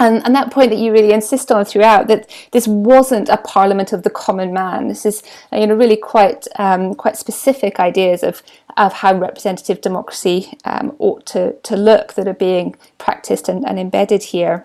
[0.00, 3.92] And, and, that point that you really insist on throughout that this wasn't a parliament
[3.92, 4.88] of the common man.
[4.88, 8.42] This is you know really quite um, quite specific ideas of
[8.78, 13.78] of how representative democracy um, ought to to look that are being practiced and, and
[13.78, 14.64] embedded here.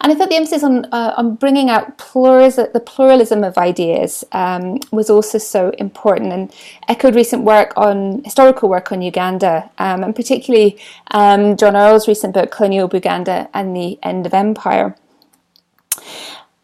[0.00, 4.78] And I thought the emphasis on, uh, on bringing out the pluralism of ideas um,
[4.90, 6.52] was also so important and
[6.88, 10.78] echoed recent work on historical work on Uganda, um, and particularly
[11.10, 14.96] um, John Earle's recent book, Colonial Buganda and the End of Empire.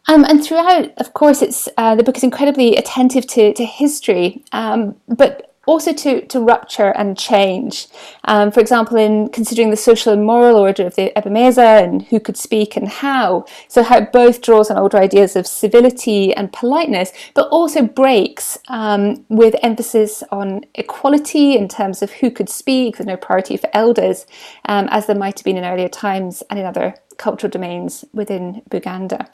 [0.09, 4.43] Um, and throughout, of course, it's uh, the book is incredibly attentive to, to history,
[4.53, 7.89] um, but also to, to rupture and change.
[8.25, 12.19] Um, for example, in considering the social and moral order of the Ebimeeza and who
[12.19, 13.45] could speak and how.
[13.69, 18.57] So, how it both draws on older ideas of civility and politeness, but also breaks
[18.69, 23.69] um, with emphasis on equality in terms of who could speak with no priority for
[23.75, 24.27] elders,
[24.65, 28.63] um, as there might have been in earlier times and in other cultural domains within
[28.71, 29.29] Buganda.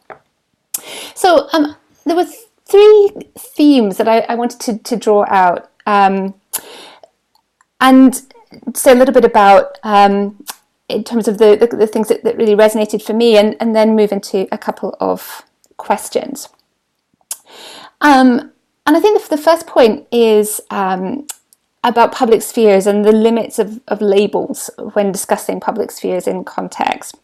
[1.14, 6.34] So, um, there was three themes that I, I wanted to, to draw out um,
[7.80, 8.22] and
[8.74, 10.44] say a little bit about um,
[10.88, 13.74] in terms of the, the, the things that, that, really resonated for me and, and
[13.74, 15.42] then move into a couple of
[15.76, 16.48] questions.
[18.00, 18.52] Um,
[18.86, 21.26] and I think the, the first point is um,
[21.82, 27.16] about public spheres and the limits of, of labels when discussing public spheres in context.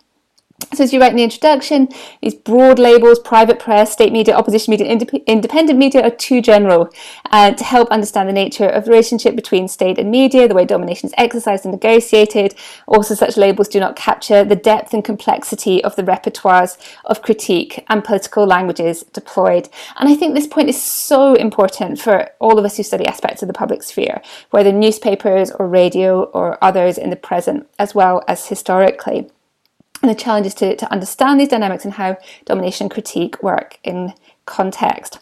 [0.72, 1.88] So as you write in the introduction,
[2.22, 6.90] these broad labels, private press, state media, opposition media, indep independent media are too general
[7.30, 10.64] uh, to help understand the nature of the relationship between state and media, the way
[10.64, 12.54] domination is exercised and negotiated.
[12.86, 17.84] Also, such labels do not capture the depth and complexity of the repertoires of critique
[17.88, 19.68] and political languages deployed.
[19.98, 23.42] And I think this point is so important for all of us who study aspects
[23.42, 28.22] of the public sphere, whether newspapers or radio or others in the present, as well
[28.28, 29.30] as historically.
[30.02, 33.78] And the challenge is to, to understand these dynamics and how domination and critique work
[33.84, 34.14] in
[34.46, 35.18] context.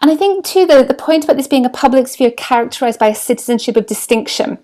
[0.00, 3.08] And I think too the, the point about this being a public sphere characterized by
[3.08, 4.58] a citizenship of distinction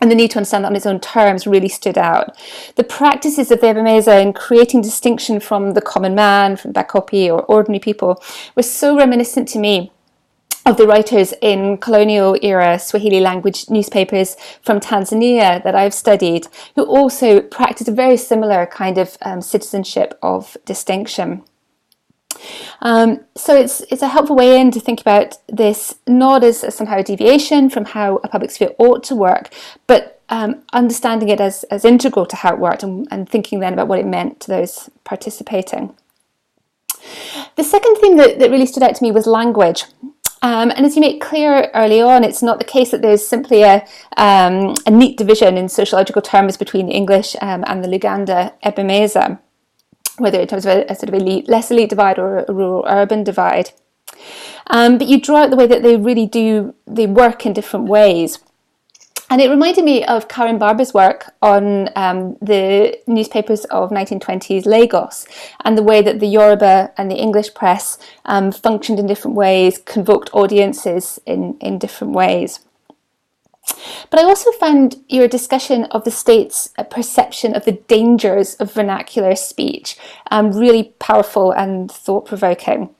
[0.00, 2.36] and the need to understand that on its own terms really stood out.
[2.76, 7.42] The practices of the Ebimeeza in creating distinction from the common man, from Bakopi or
[7.44, 8.22] ordinary people,
[8.54, 9.92] were so reminiscent to me
[10.68, 16.84] of the writers in colonial era Swahili language newspapers from Tanzania that I've studied, who
[16.84, 21.42] also practiced a very similar kind of um, citizenship of distinction.
[22.82, 26.98] Um, so it's it's a helpful way in to think about this not as, somehow
[26.98, 29.48] a deviation from how a public sphere ought to work,
[29.86, 33.72] but um, understanding it as, as integral to how it worked and, and thinking then
[33.72, 35.94] about what it meant to those participating.
[37.56, 39.84] The second thing that, that really stood out to me was language.
[40.42, 43.62] Um, and as you make clear early on, it's not the case that there's simply
[43.62, 43.86] a,
[44.16, 49.40] um, a neat division in sociological terms between the English um, and the Luganda Ebimeeza,
[50.18, 53.24] whether in terms of a, a sort of elite, less elite divide or a rural-urban
[53.24, 53.72] divide.
[54.68, 57.86] Um, but you draw out the way that they really do, they work in different
[57.86, 58.38] ways.
[59.30, 65.26] And it reminded me of Karin Barber's work on um, the newspapers of 1920s Lagos
[65.64, 69.78] and the way that the Yoruba and the English press um, functioned in different ways,
[69.78, 72.60] convoked audiences in, in different ways.
[74.10, 78.72] But I also found your discussion of the state's uh, perception of the dangers of
[78.72, 79.96] vernacular speech
[80.30, 82.94] um, really powerful and thought provoking.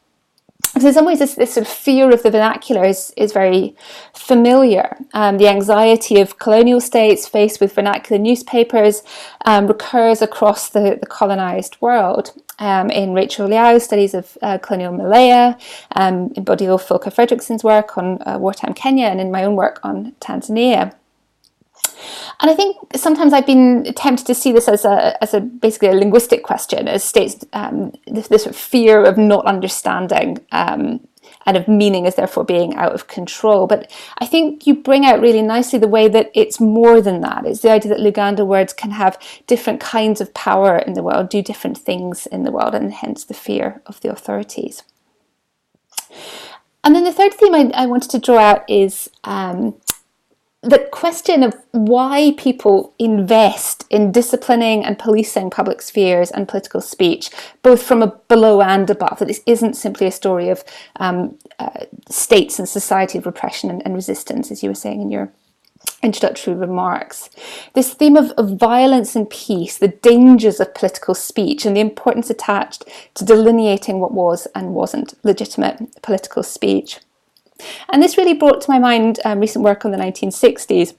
[0.77, 3.75] So in some ways, this, this, sort of fear of the vernacular is, is very
[4.13, 4.97] familiar.
[5.15, 9.03] Um, the anxiety of colonial states faced with vernacular newspapers
[9.45, 12.33] um, recurs across the, the colonized world.
[12.61, 15.57] Um, in Rachel Leow's studies of uh, colonial Malaya,
[15.95, 19.81] um, in Bodil Folke Frederiksen's work on uh, wartime Kenya, and in my own work
[19.85, 20.93] on Tanzania.
[22.41, 25.89] And I think sometimes I've been tempted to see this as a, as a basically
[25.89, 31.01] a linguistic question, as states um, this, this, fear of not understanding um,
[31.47, 33.67] and of meaning as therefore being out of control.
[33.67, 37.47] But I think you bring out really nicely the way that it's more than that.
[37.47, 41.29] It's the idea that Luganda words can have different kinds of power in the world,
[41.29, 44.83] do different things in the world, and hence the fear of the authorities.
[46.85, 49.75] And then the third theme I, I wanted to draw out is um,
[50.69, 57.31] the question of why people invest in disciplining and policing public spheres and political speech,
[57.63, 60.63] both from a below and above, that this isn't simply a story of
[60.97, 65.11] um, uh, states and society of repression and, and, resistance, as you were saying in
[65.11, 65.33] your
[66.03, 67.31] introductory remarks.
[67.73, 72.29] This theme of, of violence and peace, the dangers of political speech, and the importance
[72.29, 76.99] attached to delineating what was and wasn't legitimate political speech.
[77.89, 80.95] And this really brought to my mind um, recent work on the 1960s,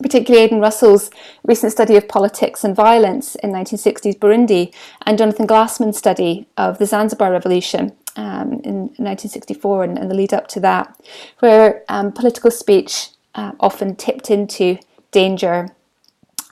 [0.00, 1.10] particularly Aidan Russell's
[1.44, 4.74] recent study of politics and violence in 1960s Burundi,
[5.06, 10.34] and Jonathan Glassman's study of the Zanzibar Revolution um, in 1964 and, and, the lead
[10.34, 11.00] up to that,
[11.38, 14.78] where um, political speech uh, often tipped into
[15.10, 15.68] danger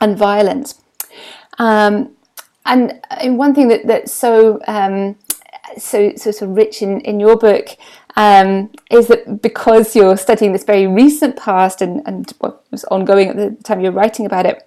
[0.00, 0.80] and violence.
[1.58, 2.16] Um,
[2.64, 5.16] and, and one thing that, that's so um,
[5.78, 7.76] so so so rich in, in your book
[8.16, 13.28] um, is that because you're studying this very recent past and, and what was ongoing
[13.28, 14.66] at the time you're writing about it,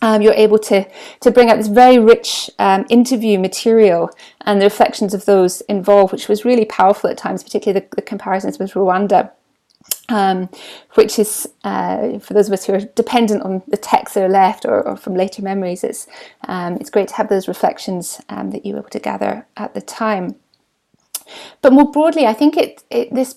[0.00, 0.86] um, you're able to,
[1.20, 4.10] to bring out this very rich um, interview material
[4.42, 8.02] and the reflections of those involved, which was really powerful at times, particularly the, the
[8.02, 9.30] comparisons with Rwanda.
[10.08, 10.48] Um,
[10.94, 14.28] which is, uh, for those of us who are dependent on the texts that are
[14.28, 16.06] left or, or from later memories, it's,
[16.46, 19.74] um, it's great to have those reflections um, that you were able to gather at
[19.74, 20.36] the time.
[21.60, 23.36] But more broadly, I think it, it, this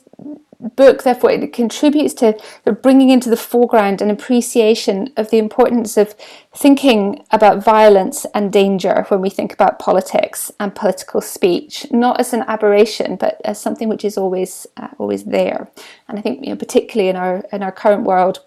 [0.75, 2.37] book, therefore, it contributes to
[2.81, 6.15] bringing into the foreground an appreciation of the importance of
[6.53, 12.33] thinking about violence and danger when we think about politics and political speech, not as
[12.33, 15.69] an aberration, but as something which is always uh, always there.
[16.07, 18.39] And I think, you know, particularly in our in our current world,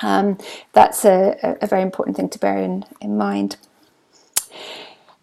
[0.00, 0.38] um,
[0.72, 3.56] that's a, a very important thing to bear in, in mind.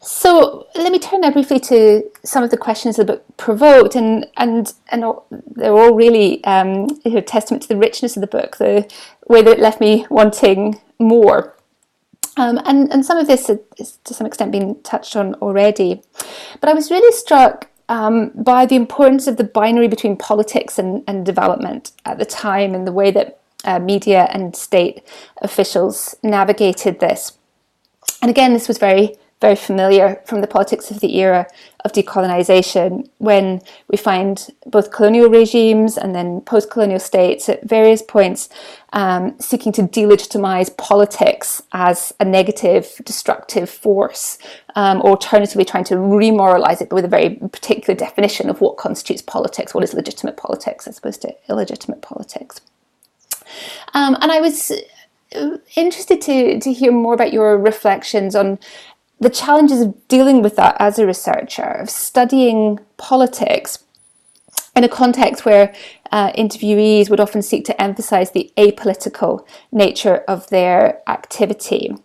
[0.08, 4.26] So let me turn now briefly to some of the questions the book provoked, and
[4.38, 5.04] and and
[5.54, 8.90] they're all really um, know, testament to the richness of the book, the
[9.28, 11.58] way that it left me wanting more.
[12.38, 16.02] Um, and and some of this has to some extent been touched on already,
[16.62, 21.04] but I was really struck um, by the importance of the binary between politics and,
[21.06, 25.06] and development at the time, and the way that uh, media and state
[25.42, 27.34] officials navigated this.
[28.22, 31.48] And again, this was very very familiar from the politics of the era
[31.86, 38.02] of decolonization when we find both colonial regimes and then post colonial states at various
[38.02, 38.50] points
[38.94, 44.40] um, seeking to delegitimize politics as a negative, destructive force,
[44.76, 49.22] um, or alternatively trying to remoralize it, with a very particular definition of what constitutes
[49.22, 52.62] politics, what is legitimate politics as opposed to illegitimate politics.
[53.94, 54.72] Um, and I was
[55.36, 58.60] uh, interested to, to hear more about your reflections on
[59.20, 63.84] the challenges of dealing with that as a researcher, of studying politics
[64.76, 65.74] in a context where
[66.12, 71.96] uh, interviewees would often seek to emphasize the apolitical nature of their activity.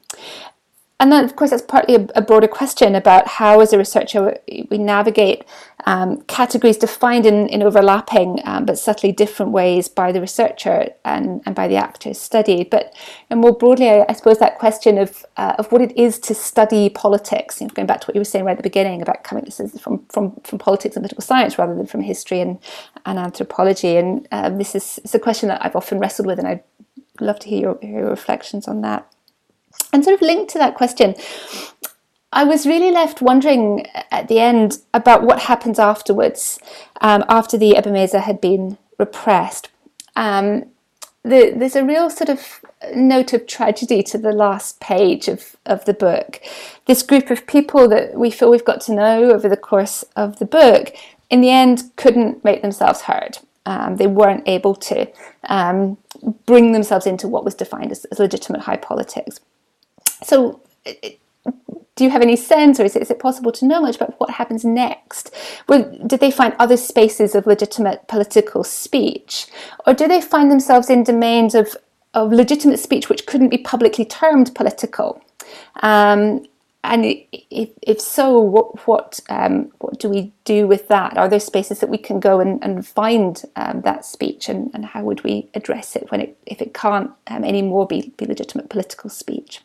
[1.03, 4.39] And then, of course, that's partly a, a broader question about how, as a researcher,
[4.71, 5.45] we navigate
[5.85, 11.43] um, categories defined in, in overlapping um, but subtly different ways by the researcher and,
[11.45, 12.71] and by the actors studied.
[12.71, 12.95] But
[13.31, 16.37] and more broadly, I, I suppose that question of, uh, of what it is to
[16.37, 19.03] study politics, you know, going back to what you were saying right at the beginning
[19.03, 22.41] about coming this is from, from, from politics and political science rather than from history
[22.41, 22.61] and,
[23.07, 23.97] and anthropology.
[23.97, 26.63] And um, this is it's a question that I've often wrestled with, and I'd
[27.19, 29.12] love to hear your, hear your reflections on that.
[29.93, 31.15] And sort of linked to that question,
[32.33, 36.59] I was really left wondering at the end about what happens afterwards,
[37.01, 39.69] um, after the Ebimeeza had been repressed.
[40.17, 40.67] Um,
[41.25, 42.61] the, there's a real sort of
[42.95, 46.41] note of tragedy to the last page of, of the book.
[46.87, 50.39] This group of people that we feel we've got to know over the course of
[50.39, 50.95] the book,
[51.31, 53.39] in the end, couldn't make themselves heard.
[53.65, 55.09] Um, they weren't able to
[55.45, 55.97] um,
[56.47, 59.39] bring themselves into what was defined as, as legitimate high politics.
[60.25, 60.61] So,
[61.97, 64.19] do you have any sense, or is it, is it possible to know much about
[64.19, 65.35] what happens next?
[65.69, 69.47] Well, did they find other spaces of legitimate political speech,
[69.87, 71.77] or do they find themselves in domains of,
[72.15, 75.23] of legitimate speech which couldn't be publicly termed political?
[75.83, 76.47] Um,
[76.85, 77.05] and
[77.51, 81.17] if, if so, what what um, what do we do with that?
[81.17, 84.87] Are there spaces that we can go and, and find um, that speech, and, and
[84.87, 88.69] how would we address it when it if it can't um, anymore be, be legitimate
[88.71, 89.61] political speech?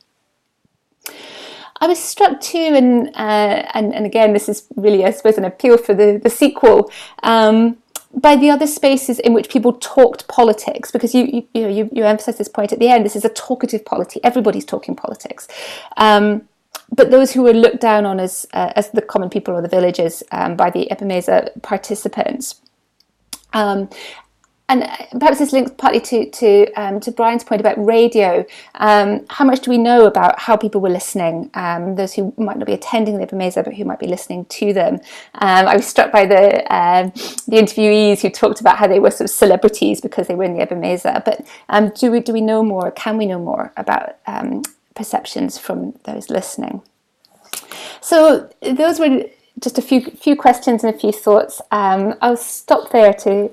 [1.79, 5.45] I was struck too, and uh, and and again, this is really, I suppose, an
[5.45, 6.91] appeal for the the sequel.
[7.23, 7.77] Um,
[8.13, 11.89] by the other spaces in which people talked politics, because you you, you know you,
[11.91, 13.05] you emphasize this point at the end.
[13.05, 14.19] This is a talkative polity.
[14.23, 15.47] Everybody's talking politics.
[15.97, 16.47] Um,
[16.91, 19.67] but those who were looked down on as uh, as the common people or the
[19.67, 22.61] villagers um, by the Ebimeeza participants.
[23.53, 23.89] Um,
[24.69, 28.45] and uh, perhaps this links partly to to um, to Brian's point about radio.
[28.75, 31.49] Um, how much do we know about how people were listening?
[31.53, 34.73] Um, those who might not be attending the Ebimeeza, but who might be listening to
[34.73, 34.95] them.
[35.35, 37.11] Um, I was struck by the um,
[37.47, 40.57] the interviewees who talked about how they were sort of celebrities because they were in
[40.57, 41.23] the Ebimeeza.
[41.23, 42.91] But um, do we do we know more?
[42.91, 44.17] Can we know more about
[44.95, 46.81] perceptions from those listening?
[48.01, 49.23] So those were
[49.59, 51.61] just a few few questions and a few thoughts.
[51.71, 53.49] I'll stop there to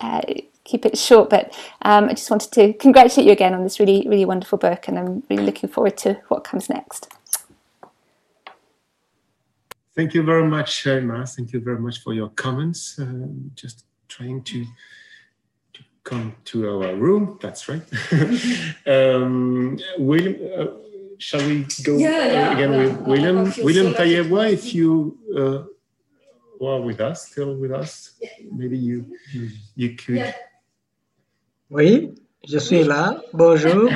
[0.00, 0.22] uh,
[0.64, 4.06] keep it short, but um, I just wanted to congratulate you again on this really,
[4.08, 7.08] really wonderful book, and I'm really looking forward to what comes next.
[9.96, 11.26] Thank you very much, Emma.
[11.26, 12.98] Thank you very much for your comments.
[13.00, 14.64] Uh, just trying to,
[15.74, 17.38] to come to our room.
[17.42, 17.82] That's right.
[18.86, 20.66] um, William, uh,
[21.18, 22.78] shall we go yeah, yeah, again yeah.
[22.78, 23.52] with William?
[23.64, 25.64] William Tayeebwa, if you uh,
[26.60, 28.12] well, with us, still with us.
[28.50, 29.06] Maybe you
[29.76, 30.34] you could.
[31.70, 32.14] Oui,
[32.46, 33.20] je suis là.
[33.32, 33.88] Bonjour.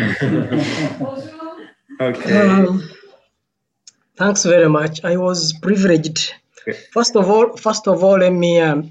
[2.00, 2.40] okay.
[2.48, 2.82] Um,
[4.16, 5.04] thanks very much.
[5.04, 6.34] I was privileged.
[6.92, 8.90] First of all, first of all, let me um,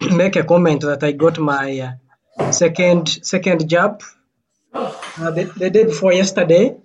[0.00, 1.96] make a comment that I got my
[2.38, 4.02] uh, second second jab
[4.74, 6.76] uh, the, the day before yesterday.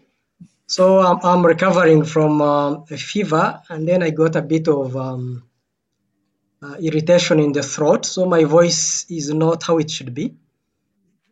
[0.67, 4.97] So I'm, I'm recovering from um, a fever, and then I got a bit of
[4.97, 5.46] um,
[6.61, 10.33] uh, irritation in the throat, so my voice is not how it should be.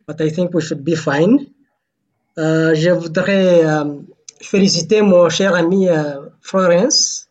[0.06, 1.46] But I think we should be fine.
[2.38, 4.02] Euh, je voudrais euh,
[4.40, 7.28] féliciter mon cher ami euh, Florence.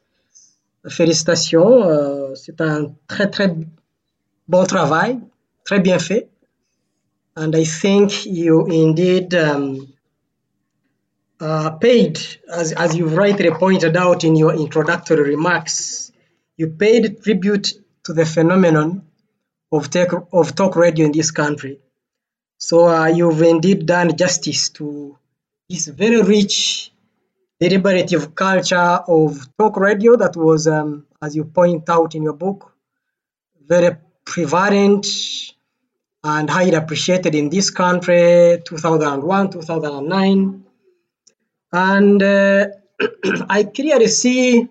[0.87, 3.55] Félicitations, euh, c'est un très très
[4.47, 5.19] bon travail,
[5.63, 6.29] très bien fait.
[7.37, 9.87] And I think you indeed um,
[11.39, 12.19] uh, paid,
[12.49, 16.11] as, as you rightly pointed out in your introductory remarks,
[16.57, 17.73] you paid tribute
[18.05, 19.03] to the phenomenon
[19.71, 21.79] of, tech, of talk radio in this country.
[22.57, 25.17] So uh, you've indeed done justice to
[25.69, 26.91] this very rich,
[27.59, 32.71] deliberative culture of talk radio that was, um, as you point out in your book,
[33.67, 35.07] very prevalent
[36.23, 40.63] and highly appreciated in this country 2001 2009
[41.71, 42.65] and uh,
[43.49, 44.67] i clearly see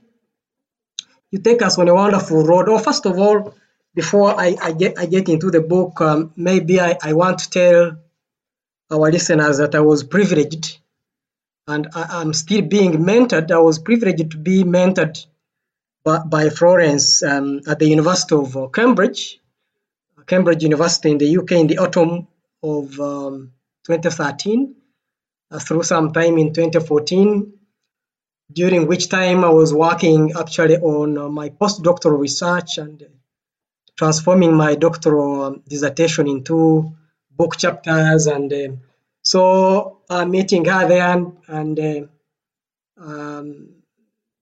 [1.35, 2.69] you take us on a wonderful road.
[2.69, 3.55] Oh first of all
[3.95, 7.51] before i, I get i get into the book um, maybe I, I want to
[7.51, 7.97] tell
[8.91, 10.79] our listeners that i was privileged
[11.67, 13.51] and I, am still being mentored.
[13.51, 15.25] I was privileged to be mentored
[16.05, 19.41] by, by florence um, at the university of uh, cambridge
[20.27, 22.27] Cambridge University in the UK in the autumn
[22.63, 23.53] of um,
[23.85, 24.75] 2013
[25.51, 27.53] uh, through some time in 2014,
[28.53, 33.05] during which time I was working actually on uh, my postdoctoral research and
[33.97, 36.95] transforming my doctoral um, dissertation into
[37.31, 38.27] book chapters.
[38.27, 38.69] And uh,
[39.23, 42.01] so uh, meeting her there and, and uh,
[43.01, 43.69] um,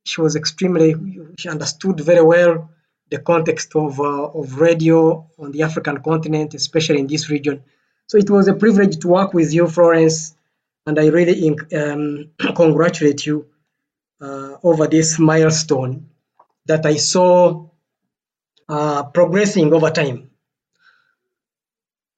[0.05, 0.95] she was extremely,
[1.39, 2.71] she understood very well
[3.11, 7.63] the context of, uh, of radio on the African continent, especially in this region.
[8.09, 10.35] So it was a privilege to work with you, Florence,
[10.87, 13.52] and I really um, congratulate you
[14.23, 16.09] uh, over this milestone
[16.67, 17.69] that I saw
[18.69, 20.31] uh, progressing over time.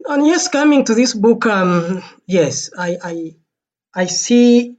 [0.06, 3.36] And yes, coming to this book, um, yes, I, I,
[3.94, 4.76] I see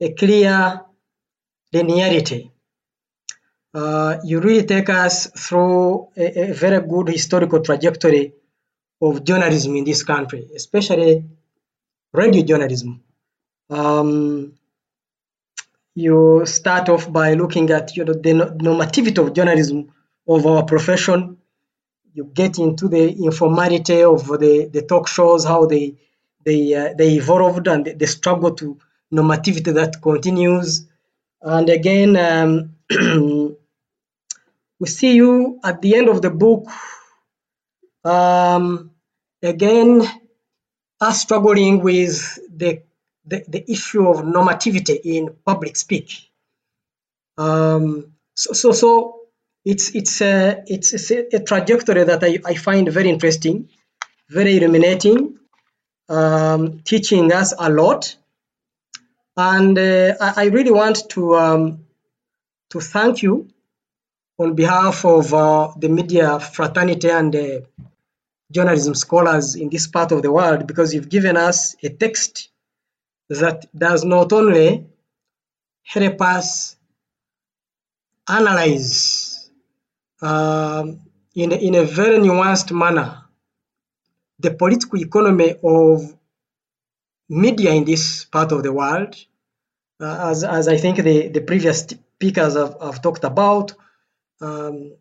[0.00, 0.80] a clear
[1.74, 2.52] linearity
[3.74, 8.32] uh, you really take us through a, a, very good historical trajectory
[9.00, 11.24] of journalism in this country, especially
[12.12, 13.02] radio journalism.
[13.70, 14.54] Um,
[15.98, 18.32] you start off by looking at you know, the
[18.62, 19.92] normativity of journalism
[20.28, 21.38] of our profession.
[22.14, 25.96] You get into the informality of the, the talk shows, how they
[26.44, 28.78] they uh, they evolved and the, struggle to
[29.12, 30.86] normativity that continues.
[31.42, 32.76] And again, um,
[34.80, 36.68] we see you at the end of the book
[38.04, 38.92] um,
[39.42, 40.02] again
[41.00, 42.82] are struggling with the,
[43.28, 46.30] the, the, issue of normativity in public speech.
[47.36, 49.20] Um, so, so, so
[49.64, 53.68] it's, it's, a, it's, it's a, a, trajectory that I, I find very interesting,
[54.28, 55.38] very illuminating,
[56.08, 58.16] um, teaching us a lot.
[59.36, 61.84] And uh, I, I, really want to, um,
[62.70, 63.48] to thank you
[64.38, 67.60] on behalf of uh, the media fraternity and uh,
[68.50, 72.48] journalism scholars in this part of the world because you've given us a text
[73.28, 74.86] that does not only
[75.84, 76.76] help us
[78.28, 79.50] analyze
[80.20, 81.00] um,
[81.34, 83.24] in, a, in a very nuanced manner
[84.38, 86.16] the political economy of
[87.28, 89.16] media in this part of the world,
[90.00, 93.74] uh, as, as I think the, the previous speakers have, have talked about,
[94.40, 94.92] um,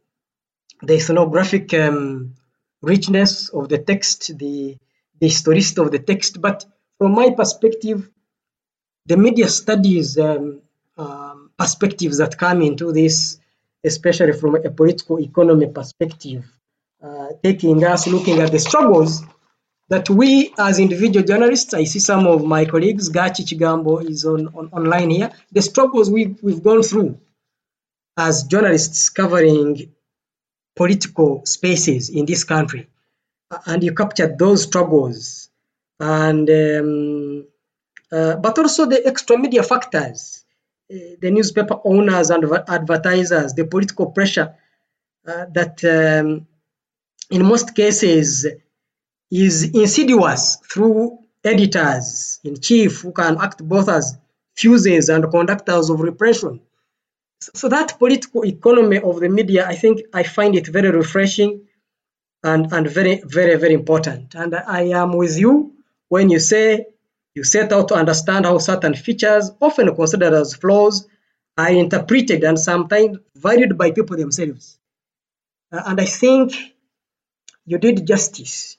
[0.81, 2.35] the ethnographic um,
[2.81, 4.77] richness of the text, the,
[5.19, 6.41] the historicity of the text.
[6.41, 6.65] But
[6.97, 8.09] from my perspective,
[9.07, 10.61] the media studies um,
[10.97, 13.39] um, perspectives that come into this,
[13.83, 16.45] especially from a political economy perspective,
[17.01, 19.23] uh, taking us looking at the struggles
[19.89, 24.47] that we as individual journalists, I see some of my colleagues, Gachi Chigambo is on,
[24.47, 27.17] on online here, the struggles we've, we've gone through
[28.17, 29.93] as journalists covering
[30.75, 32.87] political spaces in this country.
[33.65, 35.49] And you captured those struggles,
[36.01, 37.56] and um, uh,
[38.09, 40.45] but also the extra media factors,
[40.91, 44.55] uh, the newspaper owners and advertisers, the political pressure
[45.27, 46.47] uh, that um,
[47.29, 48.47] in most cases
[49.29, 54.17] is insidious through editors in chief who can act both as
[54.55, 56.61] fuses and conductors of repression
[57.41, 61.67] so that political economy of the media, I think I find it very refreshing
[62.43, 64.35] and, and very, very, very important.
[64.35, 65.73] And I am with you
[66.09, 66.87] when you say
[67.37, 71.07] you set out to understand how certain features, often considered as flaws,
[71.55, 74.79] are interpreted and sometimes valued by people themselves.
[75.71, 76.53] Uh, and I think
[77.63, 78.77] you did justice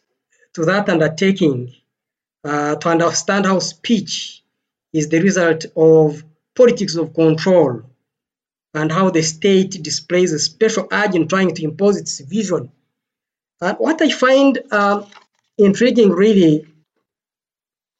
[0.54, 1.72] to that undertaking
[2.44, 4.42] uh, to understand how speech
[4.92, 6.24] is the result of
[6.56, 7.82] politics of control
[8.74, 12.72] and how the state displays a special urge in trying to impose its vision.
[13.60, 15.06] And what I find um,
[15.56, 16.66] intriguing, really,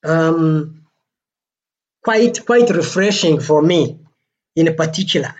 [0.05, 0.84] um,
[2.03, 3.99] quite quite refreshing for me,
[4.57, 5.34] in particular.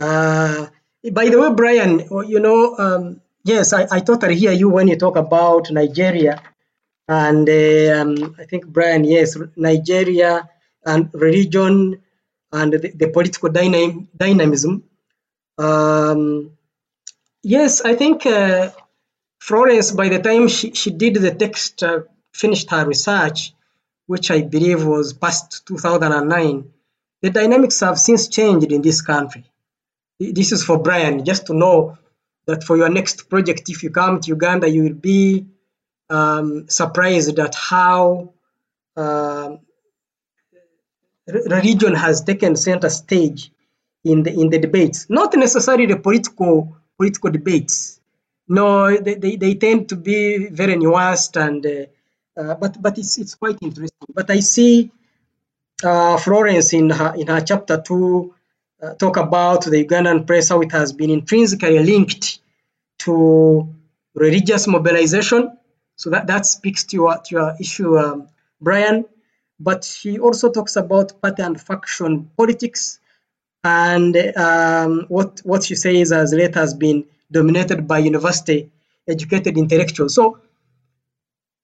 [0.00, 0.66] Uh,
[1.12, 4.96] by the way, Brian, you know, um, yes, I, I totally hear you when you
[4.96, 6.42] talk about Nigeria,
[7.08, 10.48] and uh, um, I think Brian, yes, Nigeria
[10.84, 12.02] and religion
[12.52, 14.84] and the, the political dynam dynamism.
[15.58, 16.52] Um,
[17.42, 18.70] yes, I think uh,
[19.40, 22.00] Florence, by the time she, she did the text, uh,
[22.32, 23.52] finished her research,
[24.08, 26.64] which I believe was past 2009,
[27.20, 29.44] the dynamics have since changed in this country.
[30.18, 31.98] This is for Brian, just to know
[32.46, 35.46] that for your next project, if you come to Uganda, you will be
[36.08, 38.32] um, surprised at how
[38.96, 39.56] uh,
[41.26, 43.52] religion has taken center stage
[44.04, 45.10] in the in the debates.
[45.10, 48.00] Not necessarily the political political debates.
[48.48, 51.90] No, they, they, they tend to be very nuanced and uh,
[52.38, 54.08] uh, but but it's it's quite interesting.
[54.14, 54.90] But I see
[55.84, 58.34] uh, Florence in her in her chapter two
[58.82, 62.38] uh, talk about the Ugandan press how it has been intrinsically linked
[63.00, 63.68] to
[64.14, 65.56] religious mobilization.
[65.96, 68.28] So that, that speaks to your to your issue, um,
[68.60, 69.04] Brian
[69.60, 73.00] but she also talks about party and faction politics
[73.64, 78.70] and um, what what she says as late has been dominated by university
[79.08, 80.14] educated intellectuals.
[80.14, 80.38] So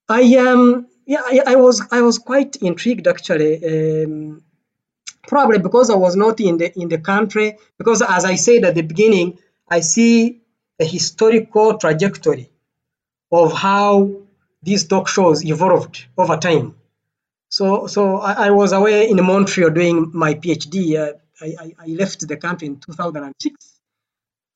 [0.09, 3.53] I um yeah I, I was I was quite intrigued actually.
[4.05, 4.43] Um,
[5.27, 8.75] probably because I was not in the in the country because as I said at
[8.75, 9.39] the beginning
[9.69, 10.43] I see
[10.79, 12.51] a historical trajectory
[13.33, 14.11] of how
[14.63, 16.75] these talk shows evolved over time
[17.55, 20.97] so, so I, I was away in Montreal doing my PhD.
[20.99, 23.81] Uh, I, I, left the country in 2006.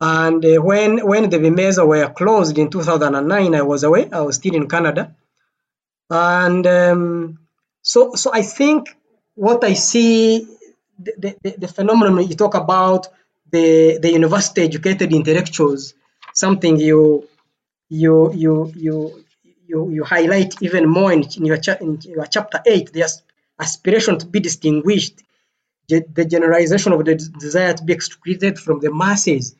[0.00, 4.10] And uh, when, when the Bimeza were closed in 2009, I was away.
[4.10, 5.14] I was still in Canada.
[6.10, 7.38] And um,
[7.82, 8.96] so, so I think
[9.34, 10.46] what I see,
[10.98, 13.08] the, the, the phenomenon you talk about,
[13.50, 15.94] the, the university educated intellectuals,
[16.34, 17.28] something you,
[17.88, 19.24] you, you, you,
[19.66, 23.10] you, you highlight even more in, in, your, in your chapter 8 the
[23.58, 25.22] aspiration to be distinguished
[25.88, 29.54] the generalization of the desire to be excluded from the masses.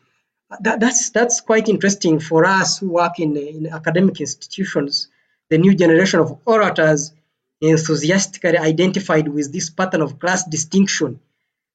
[0.60, 5.08] That, that's that's quite interesting for us who work in, in academic institutions
[5.50, 7.12] the new generation of orators
[7.60, 11.20] enthusiastically identified with this pattern of class distinction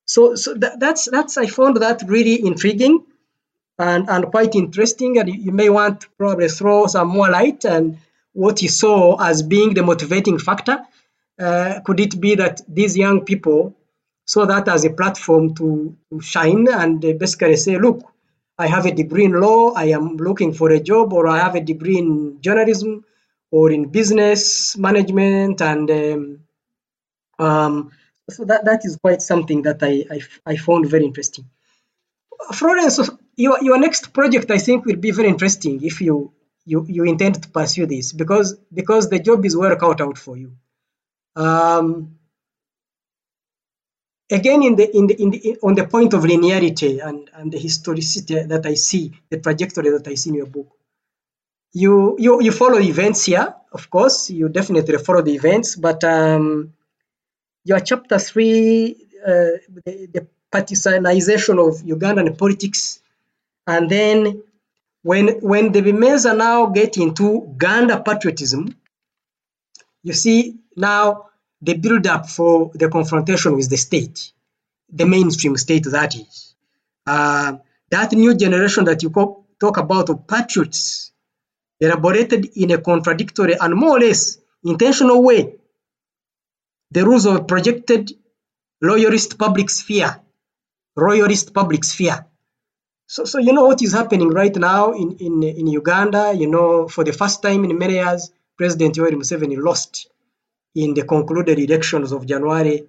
[0.06, 3.04] so so that, that's that's i found that really intriguing
[3.80, 7.98] and and quite interesting and you may want to probably throw some more light and
[8.34, 10.80] what you saw as being the motivating factor?
[11.40, 13.76] Uh, could it be that these young people
[14.26, 18.02] saw that as a platform to, to shine and basically say, look,
[18.58, 21.56] I have a degree in law, I am looking for a job, or I have
[21.56, 23.04] a degree in journalism
[23.54, 26.40] or in business management, and um,
[27.38, 27.92] um,
[28.30, 30.22] so that, that is quite something that I, I,
[30.54, 31.46] I found very interesting.
[32.54, 33.00] Florence,
[33.36, 36.34] your, your next project I think will be very interesting if you
[36.66, 40.54] you you intend to pursue this because because the job is well out for you.
[41.36, 42.18] Um,
[44.32, 47.60] again, in the in the in the on the point of linearity and and the
[47.60, 50.70] historicity that I see, the trajectory that I see in your book,
[51.74, 53.54] you you you follow events here.
[53.72, 56.74] Of course, you definitely follow the events, but um,
[57.66, 58.96] your chapter three,
[59.26, 63.02] uh, the, the partisanization of Ugandan politics,
[63.66, 64.44] and then
[65.02, 68.76] when when the Bimeza now get into Ganda patriotism,
[70.04, 71.30] you see now
[71.62, 74.32] the build up for the confrontation with the state,
[74.90, 76.56] the mainstream state that is.
[77.08, 77.58] Uh,
[77.90, 79.10] that new generation that you
[79.60, 81.13] talk about of patriots,
[81.84, 85.42] elaborated in a contradictory and more or less intentional way
[86.94, 88.12] the rules of a projected
[88.82, 90.22] loyalist public sphere,
[90.96, 92.26] royalist public sphere.
[93.08, 96.88] So, so you know what is happening right now in, in, in Uganda, you know,
[96.88, 100.08] for the first time in many years, President Yoweri Museveni lost
[100.76, 102.88] in the concluded elections of January,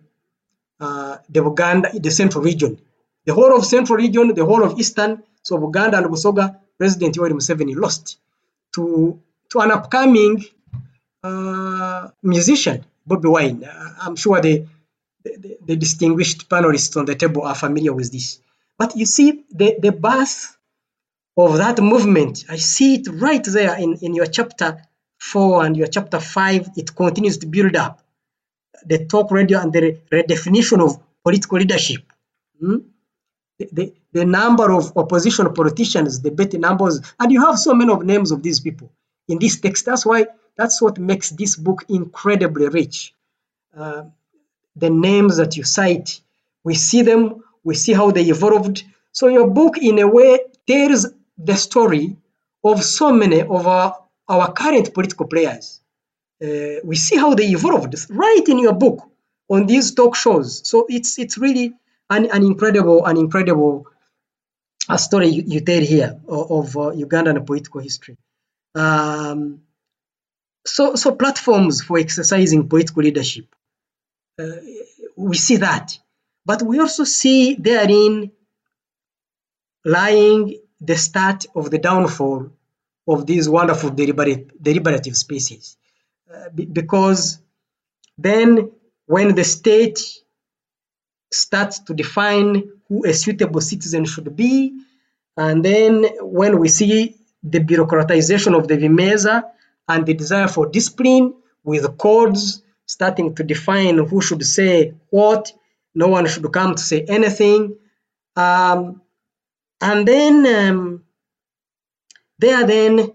[0.81, 2.79] uh, the Uganda, the central region.
[3.25, 7.33] The whole of central region, the whole of eastern, so Buganda and Busoga, President Yoweri
[7.33, 8.19] Museveni lost
[8.75, 9.21] to,
[9.51, 10.45] to an upcoming
[11.23, 13.65] uh, musician, Bobby Wine.
[13.65, 14.67] Uh, I'm sure the,
[15.25, 18.41] the, the distinguished panelists on the table are familiar with this.
[18.79, 20.57] But you see, the, the birth
[21.37, 22.45] of that movement.
[22.49, 24.83] I see it right there in, in your chapter
[25.19, 26.69] four and your chapter five.
[26.77, 28.03] It continues to build up
[28.85, 32.03] the talk radio and the redefinition of political leadership.
[32.61, 32.79] Hmm?
[33.59, 37.93] The, the, the number of opposition politicians, the better numbers, and you have so many
[37.93, 38.91] of names of these people
[39.29, 39.85] in this text.
[39.85, 43.13] That's why that's what makes this book incredibly rich.
[43.77, 44.05] Uh,
[44.77, 46.21] the names that you cite,
[46.63, 48.85] we see them, we see how they evolved.
[49.11, 51.07] So your book, in a way, tells
[51.37, 52.17] the story
[52.63, 53.99] of so many of our,
[54.29, 55.81] our current political players.
[56.43, 59.03] Uh, we see how they evolved right in your book
[59.49, 60.69] on these talk shows.
[60.69, 61.75] So it's it's really
[62.11, 63.87] an, an incredible, an incredible
[64.89, 68.17] uh, story you, you tell here of, of uh, Ugandan political history.
[68.75, 69.63] Um,
[70.67, 73.47] so, so platforms for exercising political leadership,
[74.39, 74.45] uh,
[75.17, 75.99] we see that,
[76.45, 78.33] but we also see therein
[79.85, 82.51] lying the start of the downfall
[83.07, 85.77] of these wonderful deliberative, deliberative spaces,
[86.33, 87.39] uh, because
[88.17, 88.71] then
[89.07, 90.01] when the state
[91.31, 94.79] starts to define who a suitable citizen should be.
[95.37, 99.45] And then when we see the bureaucratization of the Vimeza
[99.89, 105.53] and the desire for discipline with codes starting to define who should say what,
[105.95, 107.77] no one should come to say anything.
[108.37, 109.01] Um,
[109.81, 111.05] and then um,
[112.39, 113.13] there then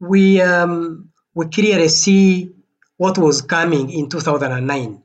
[0.00, 2.52] we um, we clearly see
[2.96, 5.02] what was coming in 2009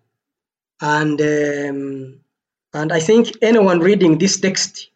[0.82, 1.22] and
[2.76, 4.90] and I think anyone reading this text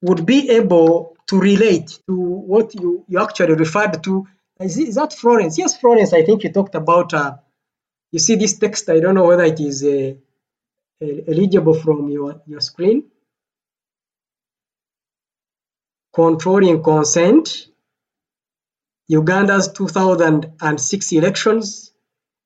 [0.00, 4.26] would be able to relate to what you, you actually referred to.
[4.58, 5.58] Is, that Florence?
[5.58, 6.12] Yes, Florence.
[6.14, 7.12] I think you talked about.
[7.12, 7.36] Uh,
[8.10, 8.88] you see this text.
[8.88, 10.14] I don't know whether it is uh,
[11.28, 13.04] eligible from your your screen.
[16.14, 17.68] Controlling consent.
[19.08, 21.92] Uganda's 2006 elections,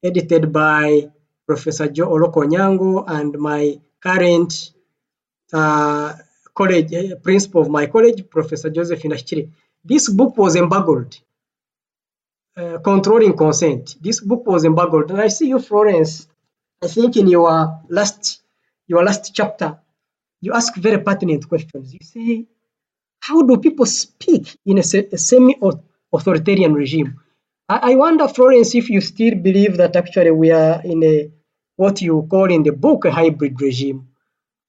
[0.02, 1.08] edited by
[1.46, 4.72] Professor Joe Oloka-Onyango and my current
[5.52, 6.14] uh,
[6.54, 9.50] college uh, principal of my college, Professor Josephine Ahikire.
[9.84, 11.16] This book was embargoed,
[12.56, 13.96] uh, controlling consent.
[14.00, 16.28] This book was embargoed, and I see you, Florence.
[16.82, 18.42] I think in your last
[18.86, 19.78] your last chapter,
[20.40, 21.92] you ask very pertinent questions.
[21.92, 22.46] You say,
[23.20, 24.82] how do people speak in a,
[25.12, 27.20] a semi-authoritarian regime?
[27.68, 31.30] I, I wonder, Florence, if you still believe that actually we are in a
[31.78, 34.08] what you call in the book a hybrid regime,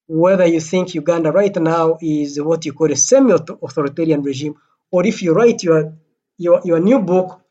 [0.07, 4.53] whether you think Uganda right now is what you call a semi-authoritarian regime,
[4.91, 5.97] or if you write your,
[6.37, 7.41] your, your new book,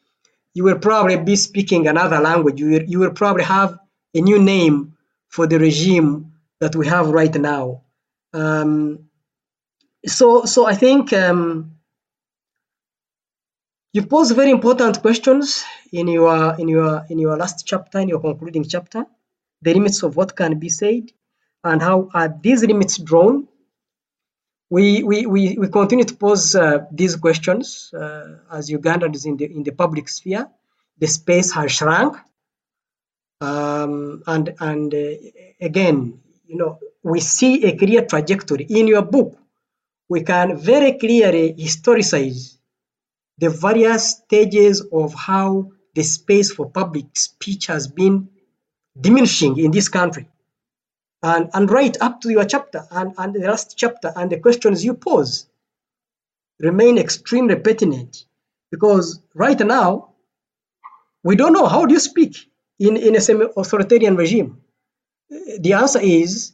[0.54, 2.60] you will probably be speaking another language.
[2.60, 3.76] You will, you will probably have
[4.14, 4.94] a new name
[5.26, 7.82] for the regime that we have right now.
[8.32, 9.08] Um,
[10.06, 11.72] so, so I think um,
[13.92, 18.20] you pose very important questions in your in your in your last chapter, in your
[18.20, 19.04] concluding chapter
[19.62, 21.10] the limits of what can be said
[21.64, 23.48] and how are these limits drawn.
[24.70, 29.36] We, we, we, we continue to pose uh, these questions uh, as Uganda is in
[29.36, 30.48] the, in the public sphere.
[30.98, 32.16] The space has shrunk.
[33.40, 35.14] Um, and and uh,
[35.60, 38.64] again, you know, we see a clear trajectory.
[38.64, 39.38] In your book,
[40.08, 42.58] we can very clearly historicize
[43.38, 48.28] the various stages of how the space for public speech has been
[49.00, 50.28] diminishing in this country.
[51.22, 54.84] And, and right up to your chapter and, and the last chapter and the questions
[54.84, 55.48] you pose
[56.60, 58.24] remain extremely pertinent
[58.70, 60.10] because right now
[61.24, 64.60] we don't know how do you speak in, in a semi-authoritarian regime.
[65.28, 66.52] The answer is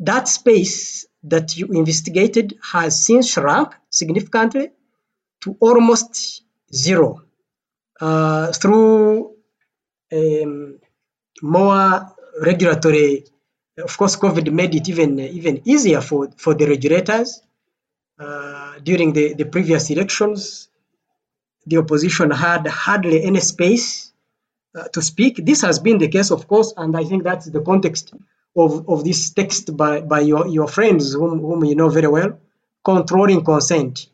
[0.00, 4.70] that space that you investigated has since shrunk significantly
[5.42, 6.42] to almost
[6.74, 7.22] zero
[8.00, 9.34] uh, through
[10.12, 10.78] um,
[11.42, 13.24] more regulatory.
[13.76, 17.42] Of course, COVID made it even even easier for for the regulators.
[18.18, 20.68] Uh, during the, the previous elections,
[21.66, 24.12] the opposition had hardly any space
[24.76, 25.44] uh, to speak.
[25.44, 28.14] This has been the case, of course, and I think that's the context
[28.54, 32.38] of, of this text by, by your, your friends, whom, whom you know very well,
[32.84, 34.08] controlling consent.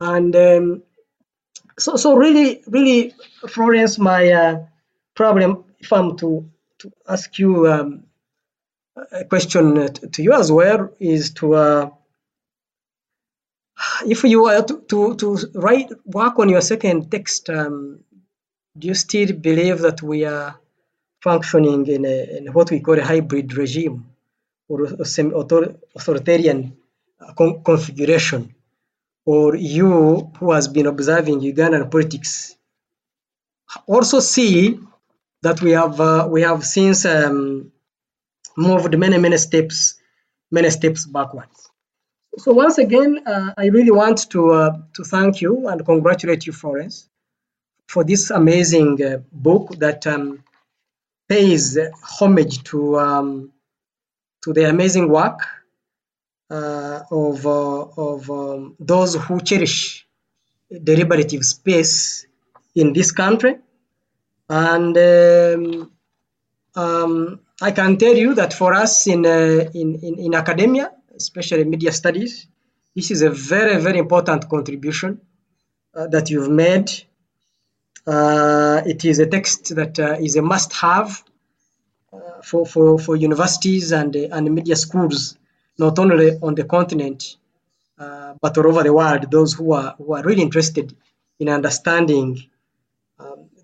[0.00, 0.82] And um,
[1.78, 3.14] so, so really, really,
[3.48, 4.66] Florence, my uh,
[5.14, 6.48] problem, if I'm to
[6.78, 8.04] to ask you um,
[9.12, 11.90] a question to you as well is to uh,
[14.06, 18.00] if you were to, to, to, write work on your second text, um,
[18.76, 20.58] do you still believe that we are
[21.20, 24.06] functioning in, a, in what we call a hybrid regime
[24.68, 26.76] or a semi-authoritarian
[27.20, 28.54] uh, con configuration?
[29.28, 32.56] or you who has been observing Ugandan politics
[33.86, 34.80] also see
[35.42, 37.70] that we have uh, we have since um,
[38.56, 39.98] moved many many steps
[40.50, 41.70] many steps backwards.
[42.38, 46.52] So once again, uh, I really want to uh, to thank you and congratulate you,
[46.52, 47.08] Florence,
[47.88, 50.44] for this amazing uh, book that um,
[51.28, 53.52] pays homage to um,
[54.42, 55.40] to the amazing work
[56.50, 60.06] uh, of uh, of um, those who cherish
[60.84, 62.26] deliberative space
[62.74, 63.56] in this country,
[64.48, 65.92] and um,
[66.74, 71.64] um, I can tell you that for us in, uh, in, in in academia, especially
[71.64, 72.46] media studies,
[72.94, 75.20] this is a very very important contribution
[75.94, 76.90] uh, that you've made.
[78.06, 81.22] Uh, it is a text that uh, is a must-have
[82.10, 85.36] uh, for, for, for universities and, uh, and media schools,
[85.78, 87.36] not only on the continent,
[87.98, 90.94] but all over the world, those who are, who are really interested
[91.38, 92.48] in understanding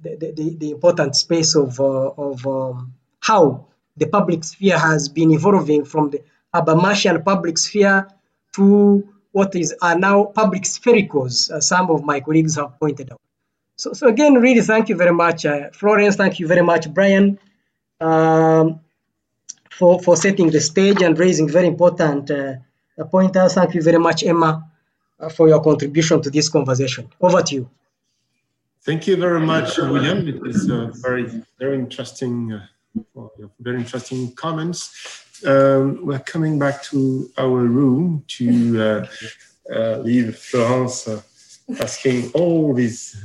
[0.04, 5.32] the, the, the important space of, uh, of um, how the public sphere has been
[5.32, 6.22] evolving from the
[6.54, 8.08] Habermasian public sphere
[8.52, 13.20] to what is are now public sphericules, as some of my colleagues have pointed out.
[13.76, 16.14] So, so again, really thank you very much, uh, Florence.
[16.14, 17.40] Thank you very much, Brian,
[18.00, 18.80] um,
[19.70, 22.54] for for setting the stage and raising very important uh,
[23.10, 23.54] pointers.
[23.54, 24.70] Thank you very much, Emma,
[25.18, 27.08] uh, for your contribution to this conversation.
[27.20, 27.70] Over to you.
[28.84, 30.28] Thank you very much, William.
[30.28, 32.52] It is uh, very very interesting.
[32.52, 32.66] Uh,
[33.58, 35.40] very interesting comments.
[35.46, 39.06] Um, we're coming back to our room to uh,
[39.74, 41.22] uh, leave Florence uh,
[41.80, 43.16] asking all these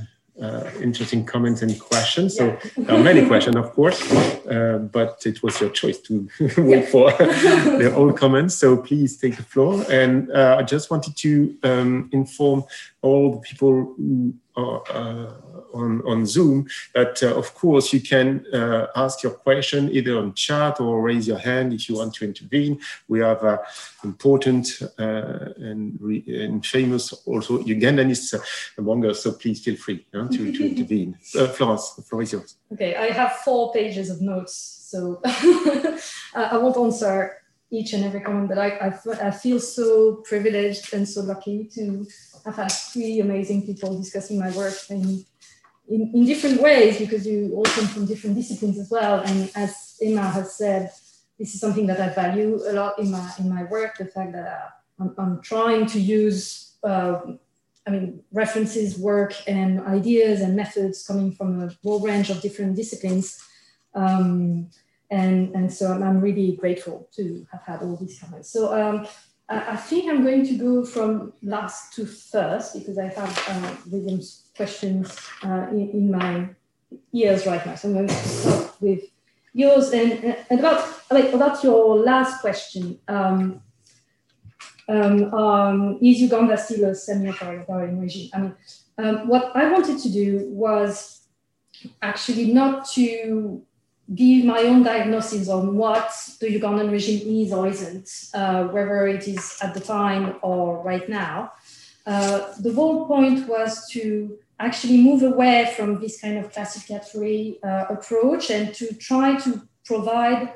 [0.41, 2.37] uh, interesting comments and questions.
[2.37, 3.99] So there are many questions, of course,
[4.45, 8.55] but it was your choice to wait for the all comments.
[8.55, 9.85] So please take the floor.
[9.89, 12.63] And I just wanted to um, inform
[13.01, 15.33] all the people who are uh,
[15.73, 20.33] on, on Zoom that, uh, of course, you can uh, ask your question either on
[20.33, 22.79] chat or raise your hand if you want to intervene.
[23.07, 23.59] We have uh,
[24.03, 28.39] important uh, and, re- and famous also Ugandanists
[28.77, 31.17] among us, so please feel free to, to intervene.
[31.21, 32.55] Florence, the floor is yours.
[32.73, 34.53] Okay, I have four pages of notes,
[34.89, 37.37] so I won't answer
[37.71, 42.07] each and every comment, but I, I, I feel so privileged and so lucky to
[42.45, 45.23] have had three amazing people discussing my work in,
[45.87, 49.19] in, in different ways because you all come from different disciplines as well.
[49.19, 50.91] And as Emma has said,
[51.37, 53.97] this is something that I value a lot in my in my work.
[53.97, 57.21] The fact that uh, I'm, I'm, trying to use, uh,
[57.87, 62.75] I mean, references, work, and ideas and methods coming from a whole range of different
[62.75, 63.41] disciplines.
[63.95, 64.69] Um,
[65.11, 68.51] and, and so I'm, really grateful to have had all these comments.
[68.51, 69.07] So um,
[69.47, 73.75] I, I, think I'm going to go from last to first because I have uh,
[73.89, 76.49] William's questions uh, in, in, my
[77.13, 77.75] ears right now.
[77.75, 79.03] So I'm going to start with
[79.53, 82.99] yours and, and about, like, about your last question.
[83.07, 83.61] Um,
[84.87, 88.29] um, um, is Uganda still a semi-authoritarian regime?
[88.33, 88.55] I mean,
[88.97, 91.21] um, what I wanted to do was
[92.01, 93.63] actually not to
[94.15, 99.27] give my own diagnosis on what the Ugandan regime is or isn't, uh, whether it
[99.27, 101.51] is at the time or right now.
[102.05, 107.85] Uh, the whole point was to actually move away from this kind of classificatory uh,
[107.89, 110.53] approach and to try to provide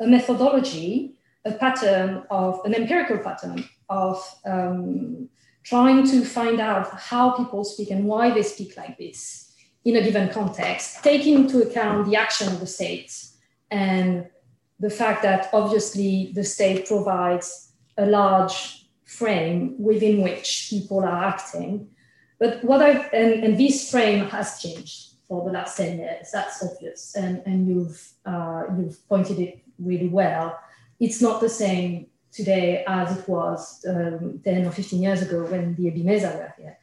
[0.00, 5.28] a methodology, a pattern of an empirical pattern of um,
[5.62, 9.45] trying to find out how people speak and why they speak like this
[9.86, 13.12] in a given context, taking into account the action of the state
[13.70, 14.26] and
[14.80, 21.88] the fact that obviously the state provides a large frame within which people are acting.
[22.40, 26.64] But what I and, and this frame has changed for the last 10 years, that's
[26.64, 27.14] obvious.
[27.14, 30.58] And, and you've uh, you've pointed it really well.
[30.98, 35.76] It's not the same today as it was um, 10 or 15 years ago when
[35.76, 36.76] the Ebimeeza were here.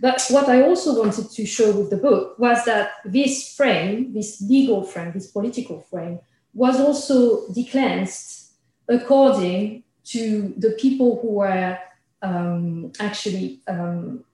[0.00, 4.40] But what I also wanted to show with the book was that this frame, this
[4.40, 6.20] legal frame, this political frame,
[6.54, 8.52] was also declanced
[8.88, 11.78] according to the people who were
[12.22, 14.24] um, actually um,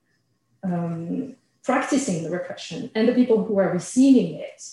[0.63, 4.63] um, practicing the repression and the people who were receiving it,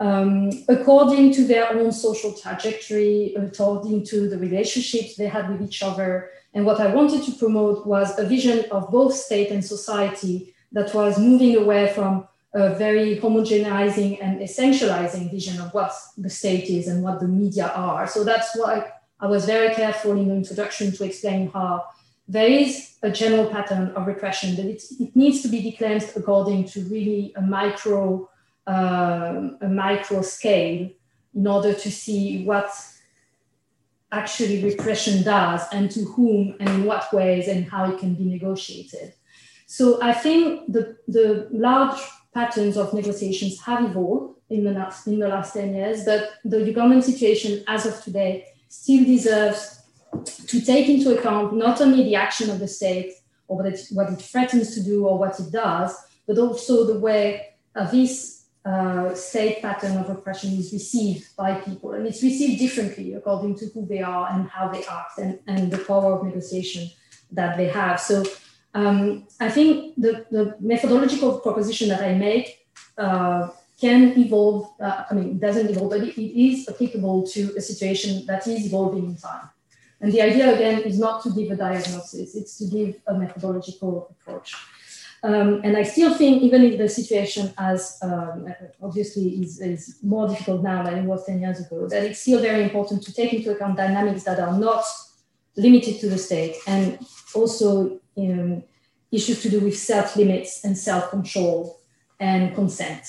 [0.00, 5.82] um, according to their own social trajectory, according to the relationships they had with each
[5.82, 10.54] other, and what I wanted to promote was a vision of both state and society
[10.72, 16.70] that was moving away from a very homogenizing and essentializing vision of what the state
[16.70, 18.06] is and what the media are.
[18.06, 18.90] So that's why
[19.20, 21.84] I was very careful in the introduction to explain how
[22.26, 26.64] there is a general pattern of repression, but it, it needs to be declared according
[26.68, 28.30] to really a micro,
[28.66, 30.88] uh, a micro scale
[31.34, 32.70] in order to see what
[34.16, 38.24] actually repression does and to whom and in what ways and how it can be
[38.24, 39.12] negotiated.
[39.66, 42.00] So I think the, the large
[42.32, 46.58] patterns of negotiations have evolved in the last, in the last 10 years, but the
[46.58, 49.82] Ugandan situation as of today still deserves
[50.46, 53.12] to take into account not only the action of the state
[53.48, 55.94] or what it, what it threatens to do or what it does,
[56.26, 58.35] but also the way uh, this
[58.66, 61.92] uh, state pattern of oppression is received by people.
[61.92, 65.70] And it's received differently according to who they are and how they act and, and
[65.70, 66.90] the power of negotiation
[67.30, 68.00] that they have.
[68.00, 68.24] So
[68.74, 72.66] um, I think the, the methodological proposition that I make
[72.98, 73.50] uh,
[73.80, 77.60] can evolve, uh, I mean, it doesn't evolve, but it, it is applicable to a
[77.60, 79.48] situation that is evolving in time.
[80.00, 84.08] And the idea again is not to give a diagnosis, it's to give a methodological
[84.10, 84.54] approach.
[85.26, 88.46] Um, and I still think, even if the situation has um,
[88.80, 92.40] obviously is, is, more difficult now than it was 10 years ago, that it's still
[92.40, 94.84] very important to take into account dynamics that are not
[95.56, 97.04] limited to the state and
[97.34, 98.62] also um,
[99.10, 101.80] issues to do with self limits and self control
[102.20, 103.04] and consent.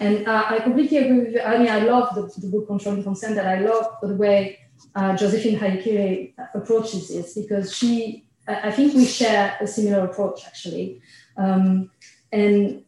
[0.00, 1.40] And uh, I completely agree with you.
[1.42, 4.58] I mean, I love the, the book Controlling Consent, that I love the way
[4.94, 11.00] uh, Josephine Ahikire approaches this because she I think we share a similar approach actually.
[11.36, 11.90] Um,
[12.32, 12.84] and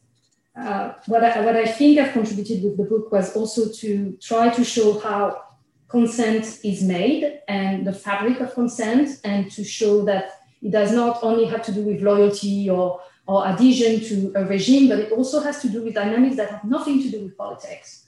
[0.56, 4.50] uh, what, I, what I think I've contributed with the book was also to try
[4.50, 5.42] to show how
[5.88, 11.18] consent is made and the fabric of consent, and to show that it does not
[11.22, 15.40] only have to do with loyalty or, or adhesion to a regime, but it also
[15.40, 18.06] has to do with dynamics that have nothing to do with politics,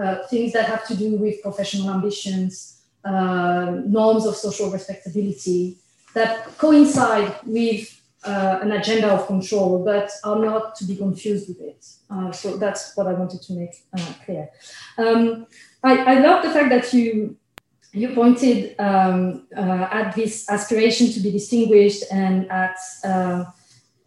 [0.00, 5.78] uh, things that have to do with professional ambitions, uh, norms of social respectability,
[6.14, 11.60] that coincide with uh, an agenda of control, but are not to be confused with
[11.60, 11.86] it.
[12.10, 14.50] Uh, so that's what I wanted to make uh, clear.
[14.98, 15.46] Um,
[15.82, 17.36] I, I, love the fact that you
[17.92, 23.44] you pointed um, uh, at this aspiration to be distinguished and at uh,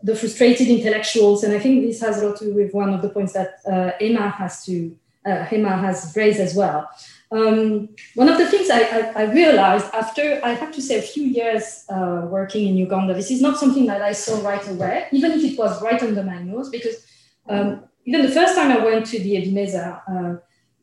[0.04, 3.02] the frustrated intellectuals, and I think this has a lot to do with one of
[3.02, 4.96] the points that uh, Emma has to
[5.26, 6.90] Emma has raised as well.
[7.34, 11.02] Um, one of the things I, I, I, realized after, I have to say, a
[11.02, 15.08] few years uh, working in Uganda, this is not something that I saw right away,
[15.12, 17.04] even if it was right under my nose, because
[17.50, 20.36] um, even the first time I went to the Ebimeeza, uh,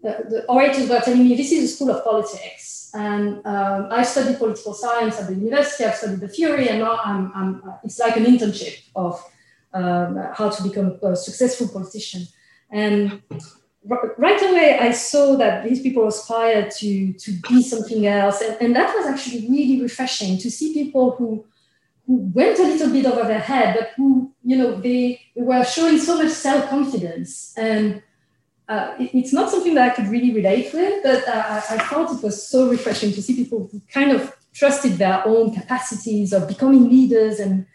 [0.03, 2.91] the, the, orators were telling me this is a school of politics.
[2.95, 6.99] And um, I studied political science at the university, I've studied the theory, and now
[7.05, 9.23] I'm, I'm, uh, it's like an internship of
[9.73, 12.27] um, how to become a successful politician.
[12.71, 13.23] And
[13.85, 18.77] right away I saw that these people aspired to to be something else, and, and
[18.77, 21.47] that was actually really refreshing to see people who
[22.07, 25.65] who went a little bit over their head, but who you know they, they were
[25.65, 28.03] showing so much self confidence and.
[28.69, 31.79] Uh, it, it's not something that I could really relate with, but uh, I, I
[31.89, 36.33] thought it was so refreshing to see people who kind of trusted their own capacities
[36.33, 37.67] of becoming leaders and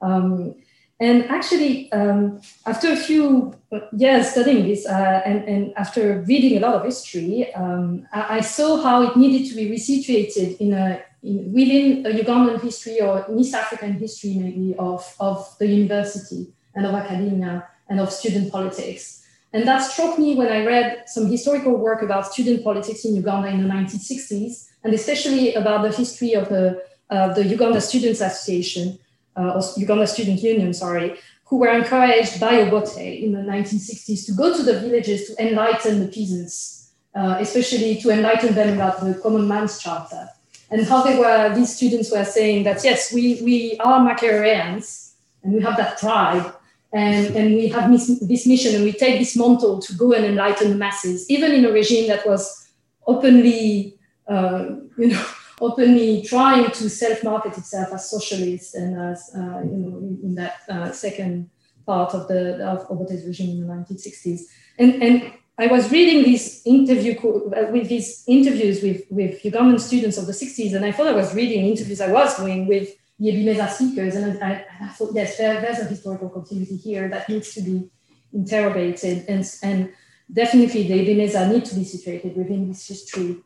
[0.00, 0.54] um,
[0.98, 3.54] and actually, um, after a few
[3.92, 8.40] years studying this uh, and, and, after reading a lot of history, um, I, I,
[8.40, 13.26] saw how it needed to be resituated in a, in, within a Ugandan history or
[13.36, 19.22] East African history, maybe, of, of the university and of academia and of student politics.
[19.52, 23.48] And that struck me when I read some historical work about student politics in Uganda
[23.48, 28.98] in the 1960s, and especially about the history of the, uh, the Uganda Students Association
[29.36, 34.56] uh, Uganda Student Union, sorry, who were encouraged by Obote in the 1960s to go
[34.56, 39.46] to the villages to enlighten the peasants, uh, especially to enlighten them about the Common
[39.46, 40.28] Man's Charter.
[40.70, 45.12] And how they were, these students were saying that, yes, we, we are Makereans
[45.44, 46.52] and we have that pride
[46.92, 50.24] and, and we have this, this mission and we take this mantle to go and
[50.24, 52.68] enlighten the masses, even in a regime that was
[53.06, 53.96] openly,
[54.26, 54.66] uh,
[54.98, 55.26] you know,
[55.60, 60.92] openly trying to self-market itself as socialist and as uh, you know in, that uh,
[60.92, 61.50] second
[61.86, 64.40] part of the of Obote's regime in the 1960s.
[64.78, 70.18] And and I was reading these interview uh, with these interviews with with Ugandan students
[70.18, 73.28] of the 60s, and I thought I was reading interviews I was doing with the
[73.28, 77.54] Ebimeeza speakers, and I, I thought yes, there, there's a historical continuity here that needs
[77.54, 77.88] to be
[78.34, 79.92] interrogated, and and
[80.30, 83.38] definitely the Ebimeeza need to be situated within this history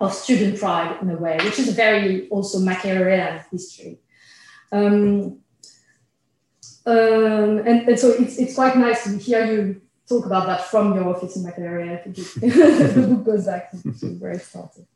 [0.00, 3.98] of student pride in a way, which is a very also Makererean history.
[4.72, 5.40] Um,
[6.86, 10.94] um, and, and, so it's, it's quite nice to hear you talk about that from
[10.94, 12.02] your office in Makerere.
[12.94, 14.86] The book goes back to where it started.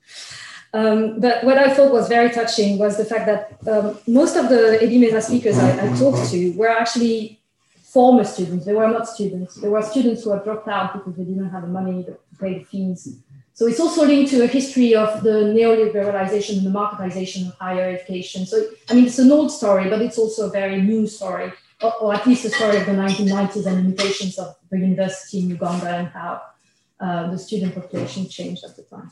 [0.72, 4.48] Um, but what I thought was very touching was the fact that um, most of
[4.48, 7.40] the Ebimeeza speakers I, I, talked to were actually
[7.84, 8.66] former students.
[8.66, 9.54] They were not students.
[9.54, 12.58] They were students who had dropped out because they didn't have the money to pay
[12.58, 13.20] the fees.
[13.54, 17.88] So it's also linked to a history of the neoliberalization and the marketization of higher
[17.96, 18.46] education.
[18.46, 21.94] So, I mean, it's an old story, but it's also a very new story, or,
[22.00, 25.88] or at least a story of the 1990s and limitations of the university in Uganda
[25.88, 26.42] and how
[26.98, 29.10] uh, the student population changed at the time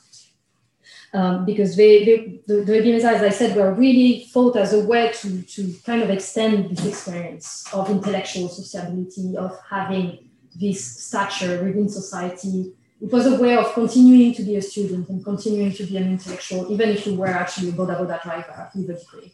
[1.14, 5.12] um, because they, they, the, the as I said, were really thought as a way
[5.12, 11.88] to, to kind of extend this experience of intellectual sociability, of having this stature within
[11.88, 12.72] society.
[13.02, 16.04] It was a way of continuing to be a student and continuing to be an
[16.04, 19.32] intellectual, even if you were actually a Boda Boda driver with a degree.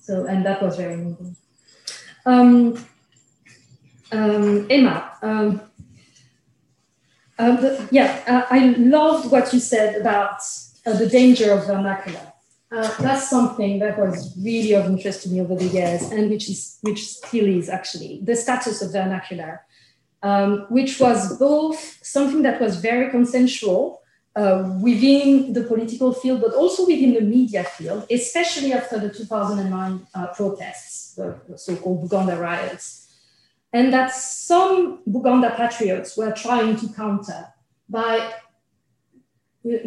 [0.00, 1.36] So, and that was very moving.
[2.24, 2.82] Um,
[4.10, 5.60] um, Emma, um,
[7.38, 10.40] uh, the, yeah, uh, I loved what you said about
[10.86, 12.32] uh, the danger of vernacular.
[12.72, 16.48] Uh, that's something that was really of interest to me over the years, and which
[16.48, 19.60] is which still is actually the status of vernacular,
[20.22, 24.02] um, which was both something that was very consensual
[24.36, 30.06] uh, within the political field, but also within the media field, especially after the 2009
[30.14, 33.12] uh, protests, the, the so-called Buganda riots,
[33.72, 37.46] and that some Buganda patriots were trying to counter
[37.88, 38.32] by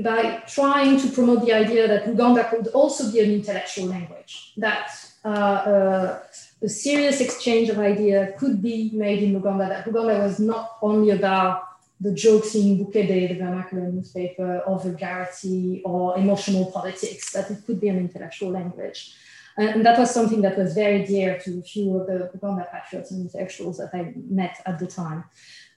[0.04, 4.92] by trying to promote the idea that Luganda could also be an intellectual language, that
[5.26, 6.20] uh, uh,
[6.64, 11.10] a serious exchange of idea could be made in Luganda, that Luganda was not only
[11.10, 11.68] about
[12.00, 17.80] the jokes in Bukedde, the vernacular newspaper, or vulgarity or emotional politics, that it could
[17.80, 19.16] be an intellectual language.
[19.58, 23.12] And that was something that was very dear to a few of the Luganda patriots
[23.12, 25.26] and intellectuals that I met at the time.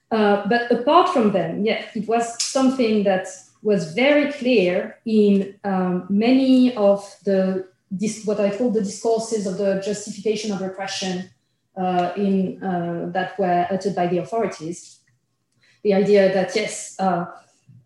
[0.09, 3.27] Uh, but apart from them, yeah, it was something that
[3.61, 9.57] was very clear in um, many of the this, what I call the discourses of
[9.57, 11.29] the justification of repression
[11.75, 14.99] uh, in uh, that were uttered by the authorities.
[15.83, 17.25] The idea that yes, uh,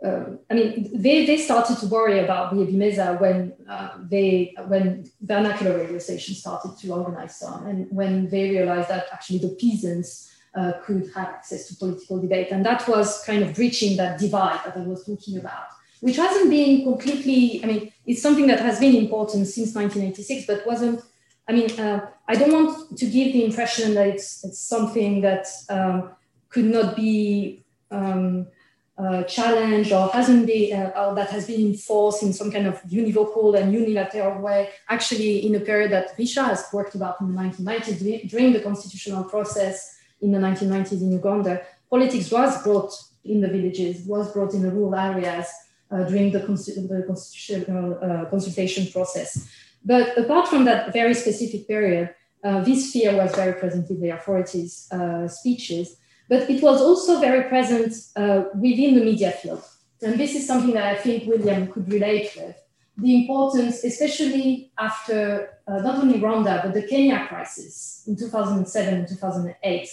[0.03, 5.09] uh I mean, they, they started to worry about the Ebimeeza when uh, they when
[5.21, 10.31] vernacular radio stations started to organize some, and when they realized that actually the peasants
[10.55, 12.47] uh, could have access to political debate.
[12.51, 15.67] And that was kind of breaching that divide that I was talking about,
[16.01, 20.67] which hasn't been completely, I mean, it's something that has been important since 1986, but
[20.67, 21.01] wasn't,
[21.47, 25.47] I mean, uh, I don't want to give the impression that it's, it's something that
[25.69, 26.11] um,
[26.49, 28.47] could not be um,
[28.97, 32.81] uh, challenged or hasn't been, uh, or that has been enforced in some kind of
[32.83, 37.39] univocal and unilateral way, actually in a period that Risha has worked about in the
[37.39, 42.91] 1990s during the constitutional process in the 1990s in Uganda, politics was brought
[43.23, 45.47] in the villages, was brought in the rural areas
[46.07, 49.49] during the, the constitutional uh, consultation process.
[49.83, 52.13] But apart from that very specific period,
[52.43, 55.97] uh, this fear was very present in the authorities' uh, speeches,
[56.27, 59.63] but it was also very present uh, within the media field.
[60.01, 62.57] And this is something that I think William could relate with.
[62.97, 69.07] The importance, especially after uh, not only Rwanda, but the Kenya crisis in 2007 and
[69.07, 69.89] 2008,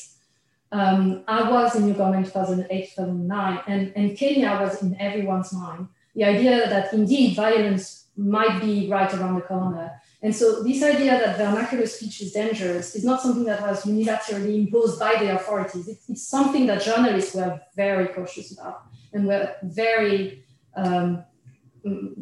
[0.70, 5.88] um, I was in Uganda in 2008, 2009, and, and Kenya was in everyone's mind.
[6.14, 9.92] The idea that indeed violence might be right around the corner.
[10.20, 14.58] And so this idea that vernacular speech is dangerous is not something that was unilaterally
[14.58, 15.86] imposed by the authorities.
[15.88, 18.82] It, it's something that journalists were very cautious about
[19.12, 20.42] and were very,
[20.74, 21.24] um,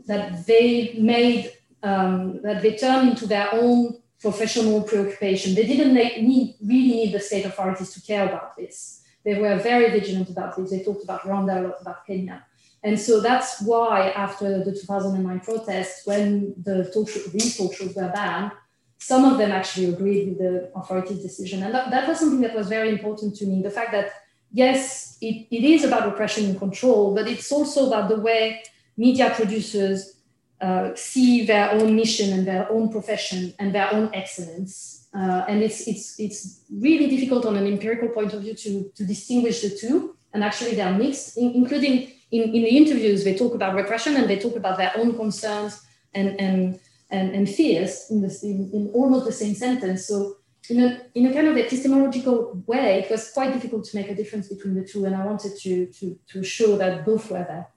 [0.07, 1.53] that they made,
[1.83, 5.55] um, that they turned into their own professional preoccupation.
[5.55, 9.03] They didn't need, really need the state authorities to care about this.
[9.25, 10.71] They were very vigilant about this.
[10.71, 12.45] They talked about Rwanda, a lot about Kenya.
[12.83, 17.95] And so that's why after the 2009 protests, when the talk show, these talk shows
[17.95, 18.53] were banned,
[18.99, 21.63] some of them actually agreed with the authorities' decision.
[21.63, 23.63] And that, that was something that was very important to me.
[23.63, 24.13] The fact that,
[24.53, 28.63] yes, it, it is about repression and control, but it's also about the way
[28.97, 30.16] media producers
[30.61, 35.09] uh, see their own mission and their own profession and their own excellence.
[35.15, 39.05] Uh, and it's, it's, it's really difficult on an empirical point of view to, to
[39.05, 40.17] distinguish the two.
[40.33, 44.29] And actually, they're mixed, in, including in, in the interviews, they talk about repression and
[44.29, 45.81] they talk about their own concerns
[46.15, 46.81] and, and,
[47.11, 50.07] and, and fears in, this, in, in almost the same sentence.
[50.07, 50.37] So,
[50.69, 54.17] in a, in a kind of epistemological way, it was quite difficult to make a
[54.17, 55.05] difference between the two.
[55.05, 57.69] And I wanted to, to, to show that both were there.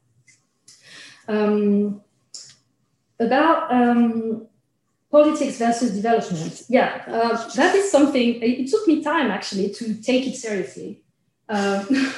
[1.28, 2.02] Um,
[3.20, 4.48] about um,
[5.12, 6.64] politics versus development.
[6.70, 11.04] Yeah, uh, that is something, it took me time actually to take it seriously.
[11.48, 11.88] Um,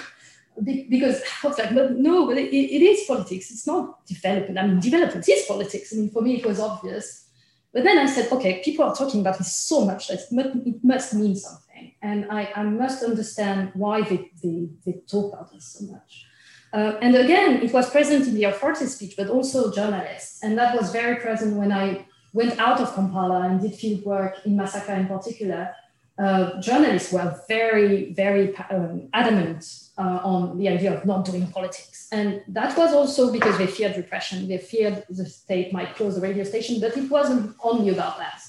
[0.64, 3.52] because I was like, no, but it, it is politics.
[3.52, 4.60] It's not development.
[4.60, 5.94] I mean, development is politics.
[5.94, 7.30] I mean, for me, it was obvious.
[7.74, 11.14] But then I said, okay, people are talking about this so much that it must
[11.14, 11.94] mean something.
[12.02, 16.26] And I, I must understand why they, they, they talk about this so much.
[16.74, 20.42] Uh, and again, it was present in the authority speech, but also journalists.
[20.42, 24.38] And that was very present when I went out of Kampala and did field work
[24.46, 25.76] in Masaka in particular.
[26.18, 29.66] Uh, journalists were very, very um, adamant
[29.98, 32.08] uh, on the idea of not doing politics.
[32.12, 34.48] And that was also because they feared repression.
[34.48, 38.42] They feared the state might close the radio station, but it wasn't only about that.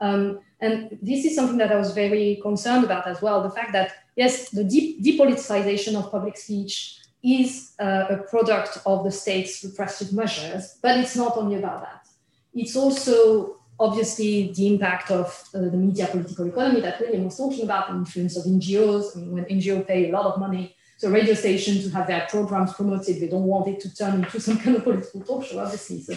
[0.00, 3.72] Um, and this is something that I was very concerned about as well the fact
[3.72, 10.12] that, yes, the depoliticization of public speech is uh, a product of the state's repressive
[10.12, 12.06] measures, but it's not only about that.
[12.54, 17.64] It's also obviously the impact of uh, the media political economy that William was talking
[17.64, 19.16] about, the influence of NGOs.
[19.16, 22.26] I mean, when NGOs pay a lot of money to radio stations to have their
[22.28, 25.58] programs promoted, they don't want it to turn into some kind of political talk show,
[25.58, 26.02] obviously.
[26.02, 26.14] So,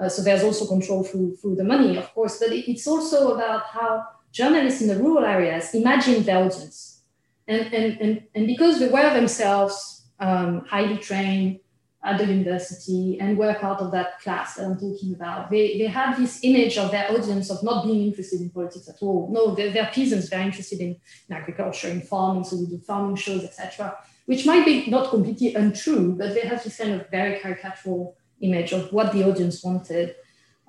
[0.00, 3.34] uh, so there's also control through, through the money, of course, but it, it's also
[3.34, 7.02] about how journalists in the rural areas imagine their audience.
[7.48, 11.60] And, and, and, and because they were themselves um, highly trained,
[12.02, 15.50] at the university and were part of that class that I'm talking about.
[15.50, 19.02] They, they had this image of their audience of not being interested in politics at
[19.02, 19.28] all.
[19.30, 20.96] No, they're, they're peasants, they're interested in,
[21.28, 25.54] in, agriculture, in farming, so we do farming shows, etc., which might be not completely
[25.54, 30.14] untrue, but they have this kind of very caricatural image of what the audience wanted.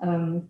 [0.00, 0.48] Um,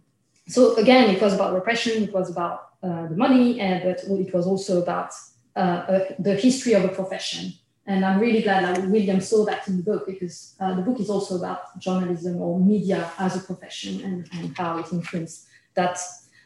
[0.49, 4.35] so again, it was about repression, it was about uh, the money, and but it
[4.35, 5.13] was also about
[5.55, 7.53] uh, uh, the history of a profession
[7.87, 11.01] and I'm really glad that William saw that in the book because uh, the book
[11.01, 15.99] is also about journalism or media as a profession and, and how it influenced that,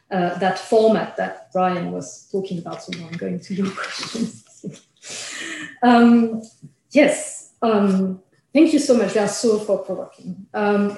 [0.09, 2.81] uh, that format that Brian was talking about.
[2.81, 4.43] So now I'm going to your questions.
[5.83, 6.41] um,
[6.91, 8.19] yes, um,
[8.51, 9.13] thank you so much.
[9.13, 10.47] They are so thought provoking.
[10.55, 10.97] Um,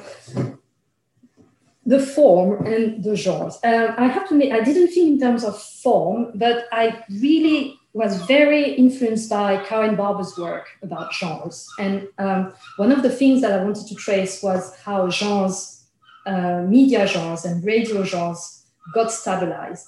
[1.86, 3.58] the form and the genres.
[3.64, 7.79] Uh, I have to admit, I didn't think in terms of form, but I really
[7.94, 11.68] was very influenced by Karin Barber's work about genres.
[11.80, 15.86] And um, one of the things that I wanted to trace was how genres,
[16.26, 19.88] uh, media genres and radio genres got stabilized,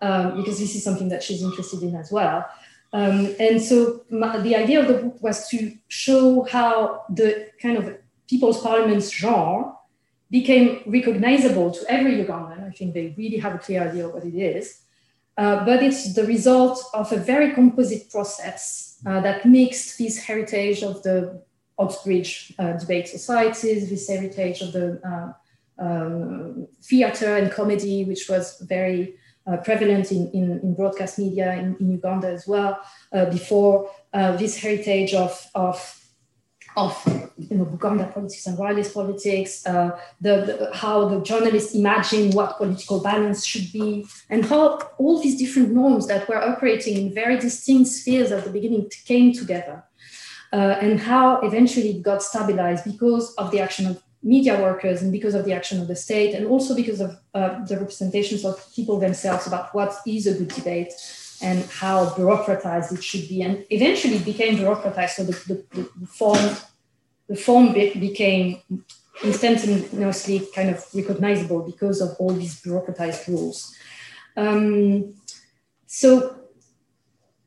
[0.00, 2.46] um, because this is something that she's interested in as well.
[2.92, 7.76] Um, and so my, the idea of the book was to show how the kind
[7.76, 7.98] of
[8.28, 9.74] people's parliaments genre
[10.30, 12.66] became recognizable to every Ugandan.
[12.66, 14.80] I think they really have a clear idea of what it is.
[15.36, 20.82] Uh, but it's the result of a very composite process uh, that mixed this heritage
[20.82, 21.42] of the
[21.78, 25.34] Oxbridge uh, debate societies, this heritage of the
[25.78, 29.16] um, theater and comedy, which was very
[29.62, 32.80] prevalent in, in, in, broadcast media in, in, Uganda as well,
[33.30, 36.05] before this heritage of, of
[36.76, 37.02] of
[37.38, 42.58] you know, Buganda politics and royalist politics, uh, the, the, how the journalists imagine what
[42.58, 47.38] political balance should be, and how all these different norms that were operating in very
[47.38, 49.84] distinct spheres at the beginning came together,
[50.52, 55.12] uh, and how eventually it got stabilized because of the action of media workers and
[55.12, 58.62] because of the action of the state, and also because of uh, the representations of
[58.74, 60.92] people themselves about what is a good debate
[61.42, 63.42] and how bureaucratized it should be.
[63.42, 65.10] And eventually became bureaucratized.
[65.10, 66.56] So the, the, the form,
[67.28, 68.60] the form became
[69.24, 73.74] instantaneously kind of recognizable because of all these bureaucratized rules.
[74.36, 75.14] Um,
[75.86, 76.36] so,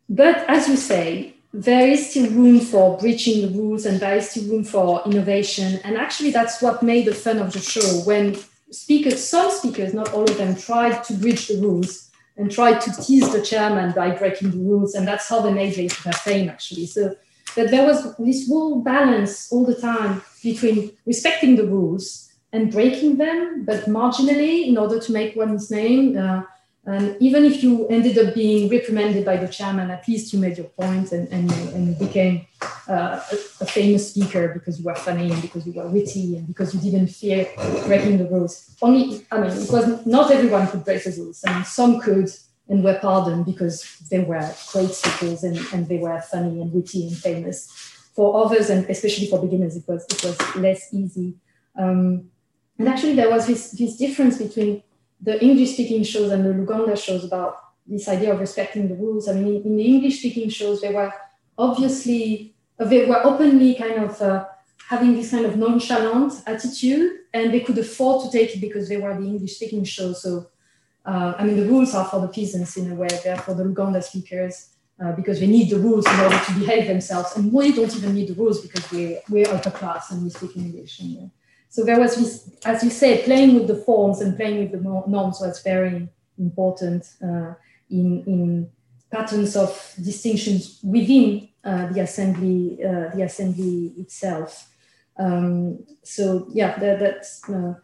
[0.07, 4.29] but as you say, there is still room for breaching the rules and there is
[4.29, 5.79] still room for innovation.
[5.83, 8.37] And actually, that's what made the fun of the show when
[8.71, 12.08] speakers, some speakers, not all of them, tried to breach the rules
[12.39, 14.95] and tried to tease the chairman by breaking the rules.
[14.95, 16.85] And that's how they made their fame, actually.
[16.85, 17.15] So
[17.55, 23.17] that there was this whole balance all the time between respecting the rules and breaking
[23.17, 26.17] them, but marginally in order to make one's name.
[26.17, 26.43] Uh,
[26.89, 30.57] and even if you ended up being reprimanded by the chairman, at least you made
[30.57, 32.47] your point and, and, and became
[32.87, 36.47] uh, a, a, famous speaker because you were funny and because you were witty and
[36.47, 37.47] because you didn't fear
[37.85, 38.75] breaking the rules.
[38.81, 41.43] Only, I mean, it was not everyone could break the rules.
[41.45, 42.29] I mean, some could
[42.67, 47.07] and were pardoned because they were great speakers and, and they were funny and witty
[47.07, 47.67] and famous.
[48.15, 51.35] For others, and especially for beginners, it was it was less easy.
[51.77, 52.29] Um,
[52.77, 54.83] and actually, there was this, this difference between
[55.21, 59.27] the English speaking shows and the Luganda shows about this idea of respecting the rules.
[59.27, 61.11] I mean, in the English speaking shows, they were
[61.57, 64.45] obviously, they were openly kind of uh,
[64.87, 68.97] having this kind of nonchalant attitude, and they could afford to take it because they
[68.97, 70.21] were the English speaking shows.
[70.21, 70.47] So,
[71.05, 73.63] uh, I mean, the rules are for the peasants in a way, they're for the
[73.63, 74.69] Luganda speakers.
[75.03, 77.35] uh, because they need the rules in order to behave themselves.
[77.35, 80.57] And we don't even need the rules because we're, we're upper class and we speak
[80.57, 80.99] English.
[80.99, 81.31] And,
[81.69, 85.03] so there was this, as you say, playing with the forms and playing with the
[85.07, 87.53] norms was very important uh,
[87.91, 88.69] in, in
[89.11, 94.69] patterns of distinctions within uh, the assembly, uh, the assembly itself.
[95.17, 97.75] Um, so yeah, that, that's uh,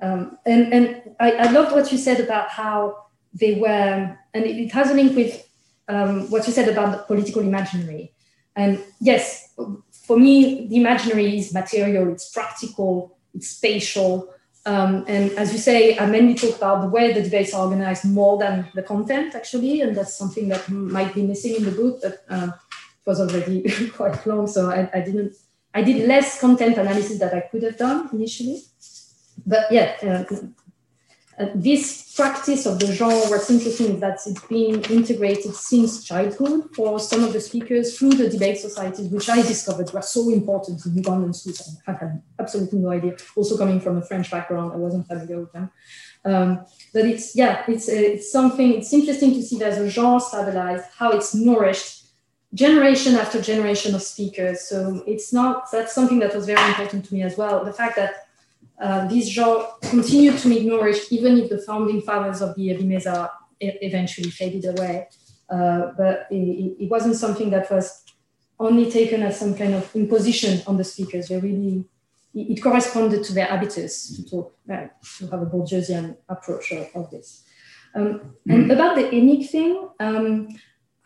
[0.00, 4.56] um, and and I, I loved what you said about how they were, and it,
[4.56, 5.48] it has a link with
[5.88, 8.12] um, what you said about the political imaginary.
[8.54, 9.54] And yes,
[10.06, 14.32] for me, the imaginary is material, it's practical, it's spatial.
[14.64, 18.04] Um, and as you say, I mainly talk about the way the debates are organized
[18.04, 19.80] more than the content, actually.
[19.80, 23.62] And that's something that might be missing in the book, but uh, it was already
[23.94, 24.48] quite long.
[24.48, 25.34] So I, I, didn't,
[25.72, 28.62] I did less content analysis that I could have done initially.
[29.46, 30.34] But yeah, uh,
[31.38, 36.74] uh, this practice of the genre, what's interesting is that it's been integrated since childhood
[36.74, 40.84] for some of the speakers through the debate societies, which I discovered were so important
[40.86, 41.76] in Ugandan schools.
[41.86, 43.16] I had absolutely no idea.
[43.36, 45.70] Also coming from a French background, I wasn't familiar with them.
[46.24, 46.64] Um,
[46.94, 50.86] but it's, yeah, it's, uh, it's something, it's interesting to see there's a genre stabilized,
[50.96, 52.06] how it's nourished
[52.54, 54.62] generation after generation of speakers.
[54.62, 57.62] So it's not, that's something that was very important to me as well.
[57.62, 58.25] The fact that
[58.80, 63.30] uh, this genre continued to be nourished even if the founding fathers of the Ebimeeza
[63.60, 65.08] eventually faded away.
[65.48, 68.04] Uh, but it, it, wasn't something that was
[68.58, 71.28] only taken as some kind of imposition on the speakers.
[71.28, 71.84] They really,
[72.34, 74.88] it, it corresponded to their habitus to talk, uh,
[75.18, 77.44] to have a Bourdieusian approach of, of this.
[77.94, 78.70] Um, and mm-hmm.
[78.72, 80.48] about the emic thing, um,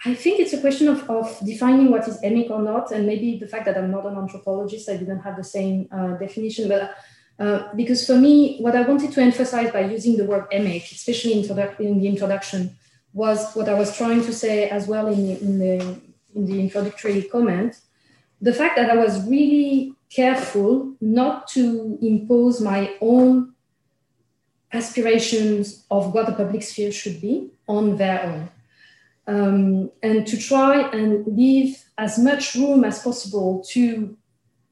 [0.05, 3.39] I think it's a question of, of defining what is emic or not, and maybe
[3.39, 6.95] the fact that I'm not an anthropologist, I didn't have the same uh, definition, but
[7.41, 11.33] uh, because for me, what I wanted to emphasize by using the word emic, especially
[11.33, 12.77] in the introduction,
[13.15, 16.01] was what I was trying to say as well in the, in the,
[16.35, 17.81] in the introductory comment.
[18.43, 23.55] The fact that I was really careful not to impose my own
[24.73, 28.51] aspirations of what the public sphere should be on their own.
[29.27, 34.17] Um, and to try and leave as much room as possible to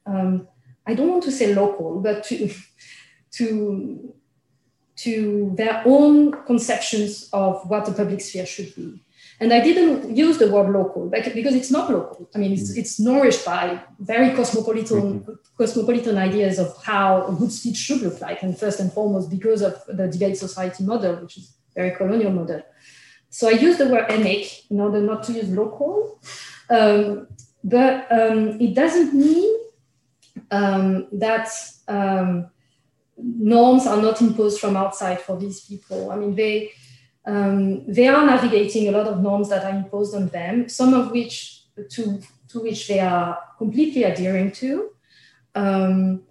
[0.06, 0.48] um,
[0.88, 2.50] I don't want to say local, but to,
[3.32, 4.14] to,
[4.96, 9.04] to their own conceptions of what the public sphere should be.
[9.40, 12.28] And I didn't use the word local because it's not local.
[12.34, 15.32] I mean, it's, it's nourished by very cosmopolitan, mm-hmm.
[15.56, 18.42] cosmopolitan ideas of how a good speech should look like.
[18.42, 22.62] And first and foremost, because of the debate society model, which is very colonial model.
[23.30, 26.20] So I use the word emic in order not to use local.
[26.70, 27.28] Um,
[27.62, 29.57] but um, it doesn't mean
[30.50, 31.48] um, that
[31.88, 32.50] um,
[33.16, 36.10] norms are not imposed from outside for these people.
[36.10, 36.72] I mean, they
[37.26, 41.10] um, they are navigating a lot of norms that are imposed on them, some of
[41.10, 44.90] which to to which they are completely adhering to.
[45.54, 46.22] Um,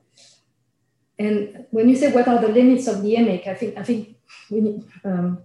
[1.19, 4.17] and when you say what are the limits of the emic, I think I think
[4.49, 5.39] we need, um,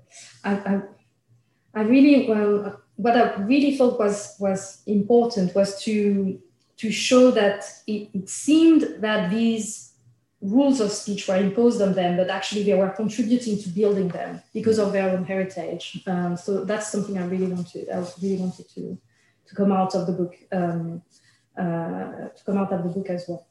[0.45, 0.83] I, I,
[1.75, 6.41] I really well what I really thought was was important was to
[6.83, 9.93] to show that it, it seemed that these
[10.41, 14.43] rules of speech were imposed on them, but actually they were contributing to building them
[14.53, 16.03] because of their own heritage.
[16.09, 17.89] Um, so that's something I really wanted.
[17.89, 18.99] I really wanted to
[19.49, 21.03] to come out of the book, um,
[21.57, 23.47] uh, to come out of the book as well.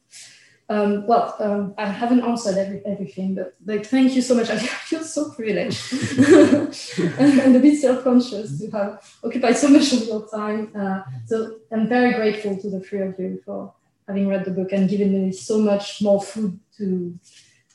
[0.71, 4.49] Um, well, um, I haven't answered every, everything, but like, thank you so much.
[4.55, 5.91] I feel so privileged
[7.19, 10.71] and, a bit self-conscious to have occupied so much of your time.
[10.73, 13.73] Uh, so I'm very grateful to the three of you for
[14.07, 17.19] having read the book and given me so much more food to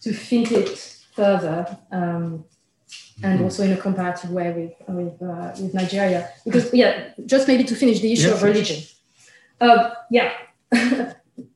[0.00, 0.68] to think it
[1.12, 2.46] further, um,
[3.22, 6.30] and also in a comparative way with with, uh, with Nigeria.
[6.46, 8.82] Because yeah, just maybe to finish the issue of religion.
[9.60, 10.32] Uh, yeah.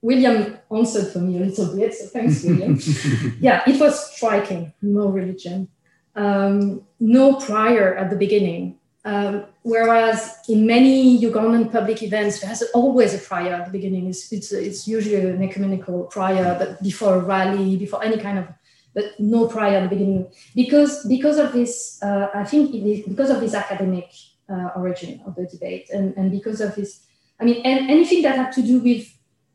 [0.03, 2.79] William answered for me a little bit, so thanks, William.
[3.41, 4.73] yeah, it was striking.
[4.83, 5.69] No religion,
[6.15, 8.77] um, no prior at the beginning.
[9.03, 14.07] Um, whereas in many Ugandan public events, there's always a prior at the beginning.
[14.09, 18.49] It's, it's, it's usually an ecumenical prior, but before a rally, before any kind of,
[18.95, 20.31] but no prior at the beginning.
[20.55, 22.73] Because, because of this, uh, I think
[23.09, 24.11] because of this academic
[24.51, 27.07] uh, origin of the debate and, and because of this,
[27.41, 29.11] I mean, and anything that had to do with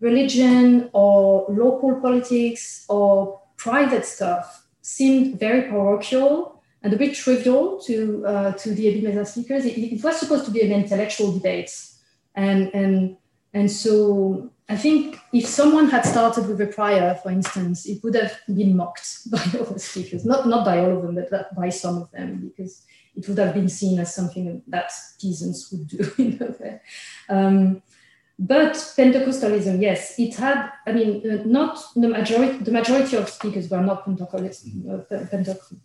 [0.05, 8.23] religion or local politics or private stuff seemed very parochial and a bit trivial to,
[8.27, 9.65] uh, to the Ebimeeza speakers.
[9.65, 11.71] It, it, was supposed to be an intellectual debate.
[12.35, 13.17] And, and,
[13.53, 18.15] and so I think if someone had started with a prior, for instance, it would
[18.15, 21.97] have been mocked by other speakers, not, not by all of them, but by some
[22.03, 26.55] of them, because it would have been seen as something that peasants would do.
[27.27, 27.81] Um,
[28.37, 30.69] but Pentecostalism, yes, it had.
[30.85, 32.57] I mean, uh, not the majority.
[32.57, 34.65] The majority of speakers were not Pentecostals.
[34.85, 35.25] Uh,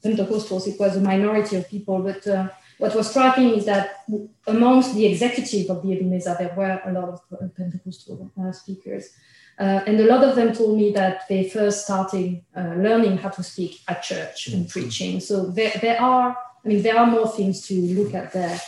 [0.02, 0.66] Pentecostals.
[0.66, 2.00] It was a minority of people.
[2.00, 2.48] But uh,
[2.78, 4.04] what was striking is that
[4.48, 9.10] amongst the executive of the Ebimeeza, there were a lot of uh, Pentecostal uh, speakers.
[9.56, 13.42] Uh, and a lot of them told me that they first started learning how to
[13.42, 15.20] speak at church and preaching.
[15.20, 18.58] So there, there are, I mean, there are more things to look at there.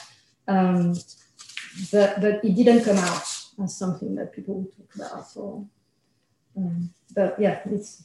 [0.47, 0.95] Um,
[1.91, 5.27] but, but it didn't come out as something that people would talk about.
[5.29, 5.67] So,
[6.57, 8.05] um, but yeah, it's.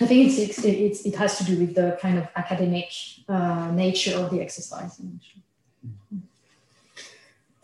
[0.00, 2.90] I think it's, it's, it's, it has to do with the kind of academic
[3.28, 5.00] uh, nature of the exercise.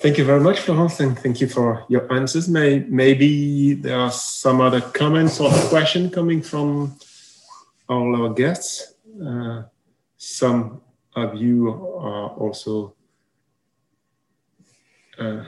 [0.01, 2.49] Thank you very much, Florence, and thank you for your answers.
[2.49, 6.97] May, maybe there are some other comments or questions coming from
[7.89, 8.95] all our guests.
[9.25, 9.63] Uh,
[10.17, 10.81] some
[11.17, 12.95] of you are also
[15.19, 15.45] uh,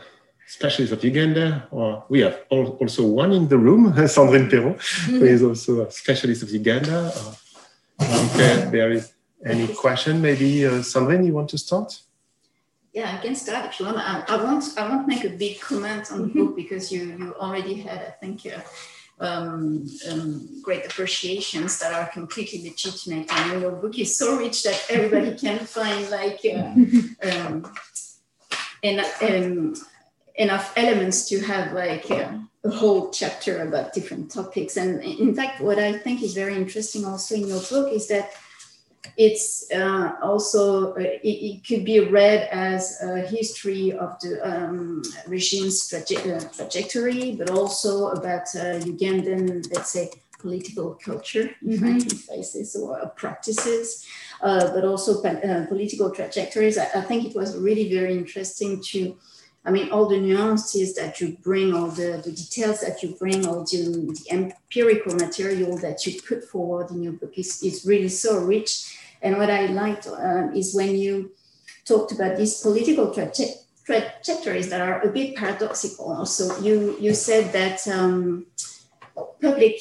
[0.50, 5.42] specialist of Uganda, or we have also one in the room, Sandrine Perrot, who is
[5.42, 7.12] also a specialist of Uganda.
[8.00, 9.12] Uh, there is
[9.46, 12.00] any question, maybe uh, Sandrine, you want to start?
[12.92, 13.98] Yeah, I can start if you want.
[13.98, 14.64] I, I won't.
[14.76, 16.46] I won't make a big comment on the mm-hmm.
[16.46, 18.60] book because you you already had, I think, uh,
[19.24, 23.32] um, um, great appreciations that are completely legitimate.
[23.32, 26.74] And your book is so rich that everybody can find like uh,
[27.28, 27.72] um,
[28.82, 29.74] and um,
[30.40, 34.78] enough elements to have like a, a, whole chapter about different topics.
[34.78, 38.30] And in fact, what I think is very interesting also in your book is that
[39.16, 45.02] it's uh, also uh, it, it, could be read as a history of the um,
[45.26, 51.96] regime's traje- uh, trajectory, but also about uh, Ugandan, let's say, political culture, mm-hmm.
[51.98, 54.06] if I say so, or practices,
[54.42, 56.78] uh, but also uh, political trajectories.
[56.78, 59.16] I, I, think it was really very interesting to
[59.64, 63.46] I mean, all the nuances that you bring, all the, the details that you bring,
[63.46, 68.08] all the, the empirical material that you put forward in your book is, is really
[68.08, 68.98] so rich.
[69.20, 71.32] And what I liked um, is when you
[71.84, 76.10] talked about these political traje- trajectories that are a bit paradoxical.
[76.10, 78.46] Also, you, you said that um,
[79.42, 79.80] public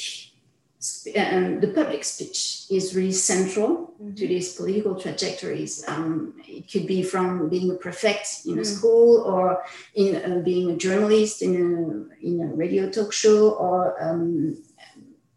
[1.17, 4.13] um, the public speech is really central mm-hmm.
[4.13, 5.83] to these political trajectories.
[5.87, 8.63] Um, it could be from being a prefect in a mm-hmm.
[8.63, 9.61] school or
[9.95, 14.63] in uh, being a journalist in a, in a radio talk show or um,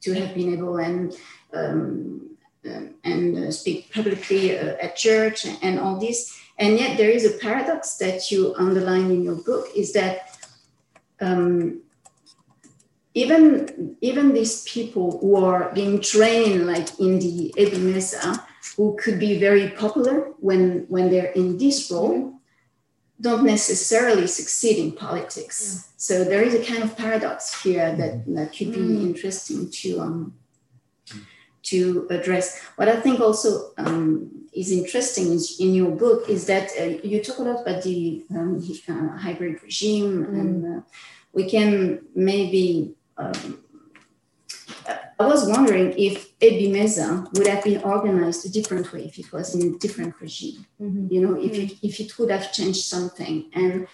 [0.02, 1.12] to have been able and
[1.54, 6.38] um, um, and uh, speak publicly uh, at church and all this.
[6.58, 10.38] And yet there is a paradox that you underline in your book is that
[11.20, 11.82] um,
[13.14, 18.42] even even these people who are being trained like in the Ebimeeza,
[18.76, 22.34] who could be very popular when when they're in this role,
[23.20, 25.58] don't necessarily succeed in politics.
[25.60, 25.92] Yeah.
[25.96, 29.02] So there is a kind of paradox here that that could be mm.
[29.02, 30.34] interesting to um,
[31.64, 32.60] to address.
[32.76, 37.22] What I think also um, is interesting is in your book is that uh, you
[37.22, 38.56] talk a lot about the um,
[38.88, 40.40] uh, hybrid regime, mm.
[40.40, 40.80] and uh,
[41.34, 43.58] we can maybe um,
[45.18, 49.54] I was wondering if Ebimeeza would have been organized a different way if it was
[49.54, 51.06] in a different regime, mm-hmm.
[51.12, 53.48] you know, if, it, if it would have changed something.
[53.54, 53.86] And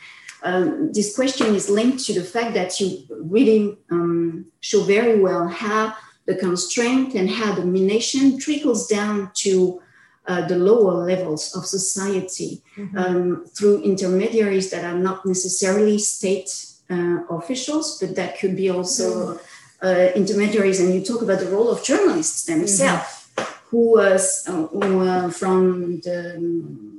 [0.42, 5.48] um, this question is linked to the fact that you really um, show very well
[5.48, 5.94] how
[6.26, 9.82] the constraint and how domination trickles down to
[10.26, 12.98] uh, the lower levels of society mm-hmm.
[12.98, 19.34] um, through intermediaries that are not necessarily state uh, officials, but that could be also
[19.34, 19.40] mm.
[19.82, 20.80] uh, intermediaries.
[20.80, 23.52] And you talk about the role of journalists themselves, mm-hmm.
[23.70, 26.98] who was uh, who, from the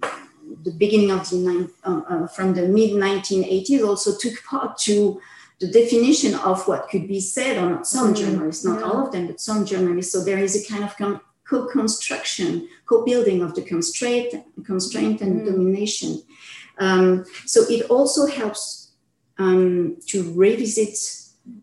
[0.63, 5.21] the beginning of the uh, from the mid 1980s also took part to
[5.59, 8.23] the definition of what could be said on some mm-hmm.
[8.23, 8.85] journalists, not yeah.
[8.85, 10.13] all of them, but some journalists.
[10.13, 14.33] So there is a kind of com- co-construction, co-building of the constraint,
[14.65, 15.45] constraint and mm.
[15.45, 16.21] domination.
[16.77, 18.78] Um, so it also helps
[19.39, 20.97] um, to revisit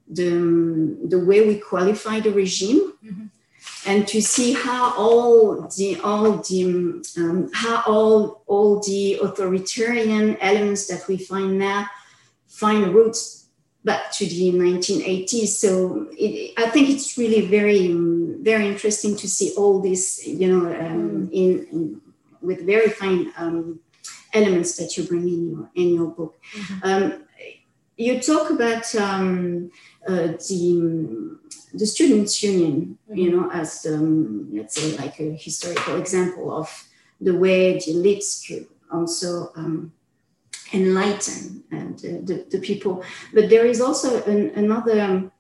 [0.09, 3.27] the, the way we qualify the regime mm-hmm.
[3.87, 6.65] and to see how all the all the
[7.19, 11.87] um, how all all the authoritarian elements that we find now
[12.49, 13.49] find roots
[13.85, 17.93] back to the 1980s so it, i think it's really very
[18.43, 21.33] very interesting to see all this you know um, mm.
[21.33, 22.01] in, in,
[22.41, 23.79] with very fine um,
[24.33, 27.26] elements that you bring in your in your book mm-hmm.
[27.97, 29.71] You talk about um,
[30.07, 31.39] uh, the
[31.73, 36.69] the students' union, you know, as um, let's say like a historical example of
[37.21, 39.93] the way the elites could also um,
[40.73, 43.05] enlighten and uh, the, the people.
[43.33, 45.33] But there is also an, another um,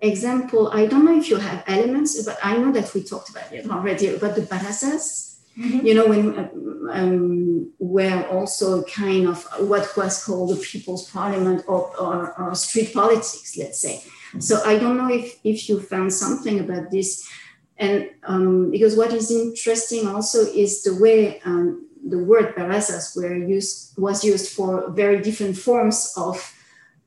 [0.00, 0.68] example.
[0.72, 3.68] I don't know if you have elements, but I know that we talked about it
[3.70, 5.33] already about the barazas.
[5.58, 5.86] Mm-hmm.
[5.86, 6.50] You know, when
[6.90, 12.92] um, were also kind of what was called the People's Parliament or, or, or street
[12.92, 14.02] politics, let's say.
[14.40, 17.28] So I don't know if, if you found something about this.
[17.76, 23.34] And um, because what is interesting also is the way um, the word barazas were
[23.36, 26.53] used was used for very different forms of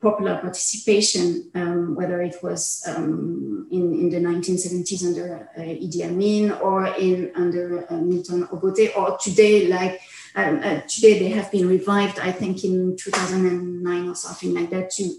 [0.02, 6.52] popular participation, um, whether it was um, in, in the 1970s under uh, Idi Amin
[6.52, 10.00] or in under uh, Milton Obote, or today, like
[10.36, 14.92] um, uh, today they have been revived, I think in 2009 or something like that,
[14.92, 15.16] too.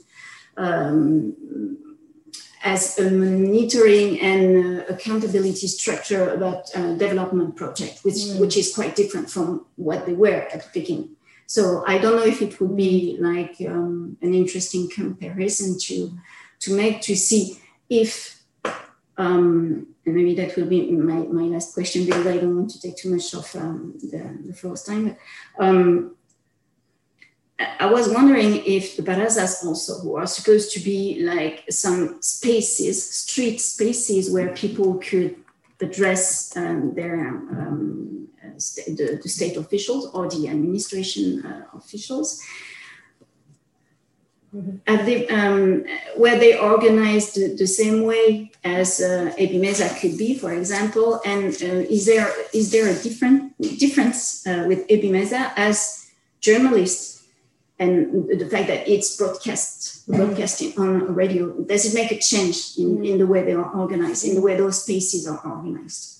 [0.56, 1.78] Um,
[2.62, 8.40] as a monitoring and uh, accountability structure about uh, development project, which, mm.
[8.40, 11.16] which is quite different from what they were at the beginning.
[11.48, 16.12] So I don't know if it would be like um, an interesting comparison to
[16.60, 17.58] to make to see
[17.88, 18.42] if
[19.16, 22.80] um, and maybe that will be my, my last question because I don't want to
[22.80, 25.16] take too much of um, the, the first time.
[25.56, 26.16] But, um,
[27.58, 33.04] I was wondering if the barazas also, who are supposed to be like some spaces,
[33.10, 35.36] street spaces where people could
[35.80, 38.28] address um, their um,
[38.60, 42.40] st the, the, state officials or the administration uh, officials,
[44.52, 45.04] mm -hmm.
[45.06, 45.84] they, um,
[46.22, 51.52] where they organized the, the same way as uh, Ebimeeza could be, for example, and
[51.62, 53.38] uh, is there is there a different
[53.84, 54.20] difference
[54.50, 55.76] uh, with Ebimeeza as
[56.40, 57.18] journalists?
[57.78, 63.04] and the fact that it's broadcast broadcasting on radio does it make a change in,
[63.04, 66.17] in the way they are organized in the way those spaces are organized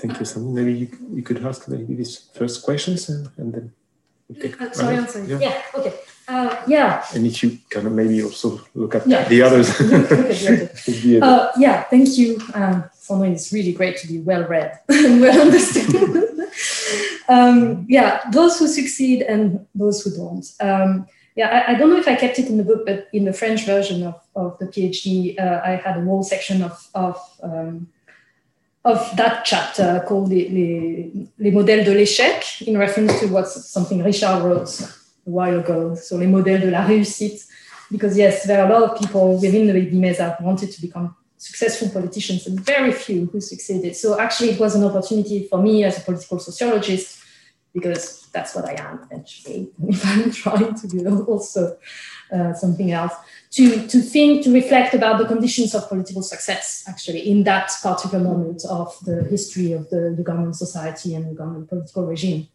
[0.00, 0.52] thank you Sami.
[0.52, 3.72] maybe you, you could ask maybe these first questions and, and then
[4.40, 5.28] take uh, sorry, right?
[5.28, 5.38] yeah.
[5.38, 5.94] yeah okay
[6.28, 9.26] uh, yeah and if you kind of maybe also look at yeah.
[9.28, 9.68] the others
[11.22, 15.40] uh, yeah thank you um, Sandrine, it's really great to be well read and well
[15.40, 16.28] understood
[17.28, 20.46] um, yeah, those who succeed and those who don't.
[20.60, 21.06] Um,
[21.36, 23.32] yeah, I, I, don't know if I kept it in the book, but in the
[23.32, 27.88] French version of, of the PhD, uh, I had a whole section of, of, um,
[28.88, 34.02] of that chapter called les, les, les modèles de l'échec, in reference to what something
[34.02, 35.94] Richard wrote a while ago.
[35.94, 37.46] So, les modèles de la réussite.
[37.90, 41.16] Because, yes, there are a lot of people within the Mesa who wanted to become
[41.38, 43.96] successful politicians and very few who succeeded.
[43.96, 47.20] So actually, it was an opportunity for me as a political sociologist,
[47.72, 51.78] because that's what I am eventually, if I'm trying to do also
[52.32, 53.12] uh, something else,
[53.50, 58.22] to, to think, to reflect about the conditions of political success, actually, in that particular
[58.22, 62.48] moment of the history of the Ugandan society and Ugandan political regime.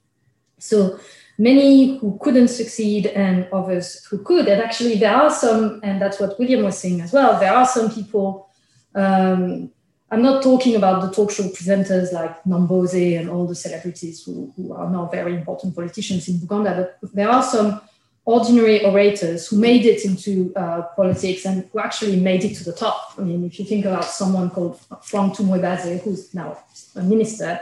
[0.59, 0.99] So
[1.37, 4.47] many who couldn't succeed and others who could.
[4.47, 7.65] And actually, there are some, and that's what William was saying as well, there are
[7.65, 8.49] some people
[8.95, 9.71] um,
[10.13, 14.53] I'm not talking about the talk show presenters like Nambooze and all the celebrities who,
[14.55, 17.81] who are now very important politicians in Uganda, but there are some
[18.25, 22.71] ordinary orators who made it into uh, politics and who actually made it to the
[22.71, 23.13] top.
[23.17, 26.57] I mean, if you think about someone called Frank Tumwebaze, who's now
[26.95, 27.59] a minister,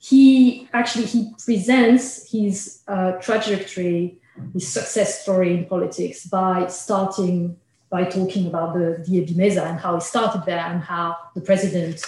[0.00, 4.18] he actually he presents his uh, trajectory,
[4.52, 7.56] his success story in politics by starting
[7.90, 12.00] by talking about the, the Ebimeeza and how he started there and how the president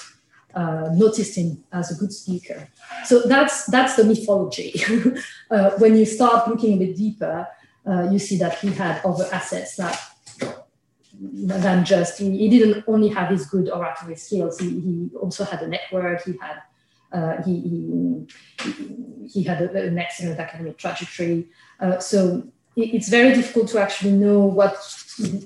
[0.55, 2.69] uh, noticed him as a good speaker.
[3.05, 4.81] So that's that's the mythology.
[5.51, 7.47] uh, when you start looking a bit deeper,
[7.87, 10.01] uh, you see that he had other assets that
[11.21, 14.59] than just he, he, didn't only have his good oratory skills.
[14.59, 16.25] He, he also had a network.
[16.25, 16.63] He had
[17.13, 21.47] uh, he, he, he had a, an excellent academic trajectory.
[21.79, 22.43] Uh, so
[22.75, 24.77] it's very difficult to actually know what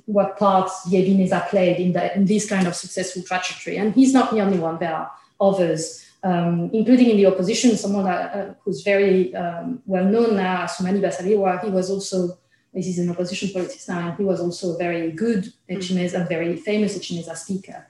[0.06, 3.76] what part Ebimeeza played in, the, in this kind of successful trajectory.
[3.78, 4.78] And he's not the only one.
[4.78, 5.10] There are
[5.40, 11.00] others, um, including in the opposition, someone uh, who's very um, well known now, Asuman
[11.00, 11.62] Basalirwa.
[11.64, 12.38] He was also,
[12.74, 16.56] this is an opposition politics now, and he was also a very good Ekimeeza, very
[16.56, 17.86] famous Ekimeeza speaker.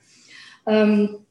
[0.66, 1.24] Um,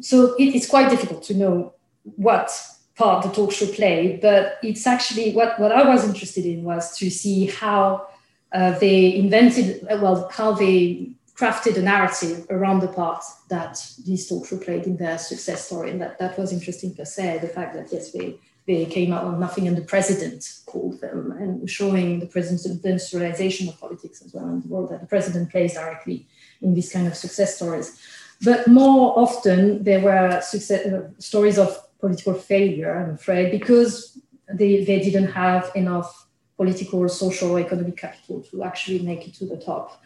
[0.00, 2.50] so it, it's quite difficult to know what
[2.94, 6.96] part the talk show played, but it's actually what, what I was interested in was
[6.98, 8.06] to see how
[8.52, 13.74] uh, they invented, uh, well, how they crafted a narrative around the part that
[14.06, 15.90] these talk show played in their success story.
[15.90, 19.24] And that, that was interesting per se, the fact that, yes, they, they came out
[19.24, 24.32] on Nothing and the President called them, and showing the the industrialization of politics as
[24.34, 26.26] well, and the role that the president plays directly
[26.62, 28.00] in these kind of success stories.
[28.42, 34.18] But more often, there were success, uh, stories of political failure, I'm afraid, because
[34.52, 36.26] they, they didn't have enough
[36.56, 40.02] political, social, or economic capital to actually make it to the top.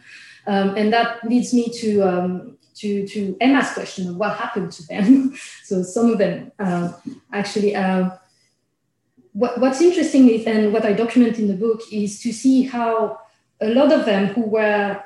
[0.47, 4.87] Um, and that leads me to, um, to, to Emma's question of what happened to
[4.87, 5.35] them.
[5.63, 6.93] so some of them uh,
[7.31, 8.11] actually, uh,
[9.33, 13.19] what, what's interesting is, and what I document in the book is to see how
[13.61, 15.01] a lot of them who were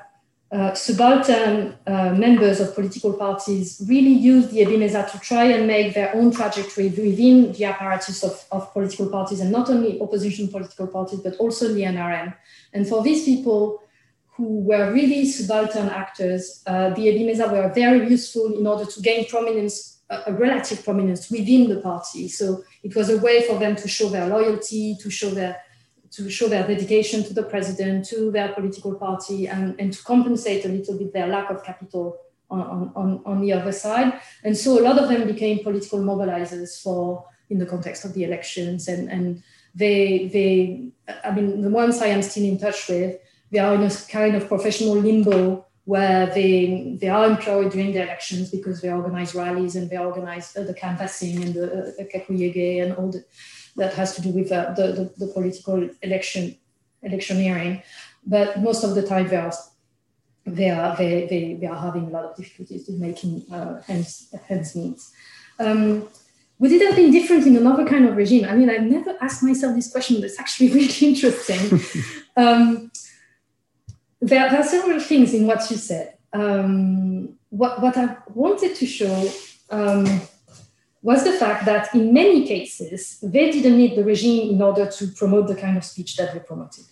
[0.51, 5.93] uh, subaltern uh, members of political parties really used the Ebimeeza to try and make
[5.93, 10.87] their own trajectory within the apparatus of, of political parties and not only opposition political
[10.87, 12.33] parties, but also the NRM.
[12.73, 13.83] And for these people
[14.35, 19.25] who were really subaltern actors, uh, the Ebimeeza were very useful in order to gain
[19.27, 22.27] prominence, a relative prominence within the party.
[22.27, 25.61] So it was a way for them to show their loyalty, to show their
[26.11, 30.63] to show their dedication to the president, to their political party, and, and to compensate
[30.63, 32.17] a little bit their lack of capital
[32.49, 34.13] on, on, on the other side.
[34.43, 38.23] And so a lot of them became political mobilizers for in the context of the
[38.23, 38.87] elections.
[38.87, 39.43] And, and
[39.73, 40.87] they, they,
[41.23, 43.19] I mean, the ones I am still in touch with,
[43.51, 48.01] they are in a kind of professional limbo where they, they are employed during the
[48.01, 52.93] elections because they organize rallies and they organize the canvassing and the, uh, the and
[52.93, 53.23] all the,
[53.75, 56.57] that has to do with uh, the, the, the, political election
[57.03, 57.83] electioneering.
[58.25, 59.53] But most of the time they are
[60.47, 64.33] they are they, they, they are having a lot of difficulties in making uh, ends,
[64.49, 64.99] ends meet.
[65.59, 66.07] Um,
[66.57, 68.45] would it have been different in another kind of regime?
[68.45, 71.79] I mean, I've never asked myself this question, but it's actually really interesting.
[72.37, 72.91] um,
[74.27, 76.17] there, there, are several things in what you said.
[76.33, 79.31] Um, what, what I wanted to show
[79.69, 80.21] um,
[81.01, 85.07] was the fact that in many cases, they didn't need the regime in order to
[85.07, 86.85] promote the kind of speech that they promoted.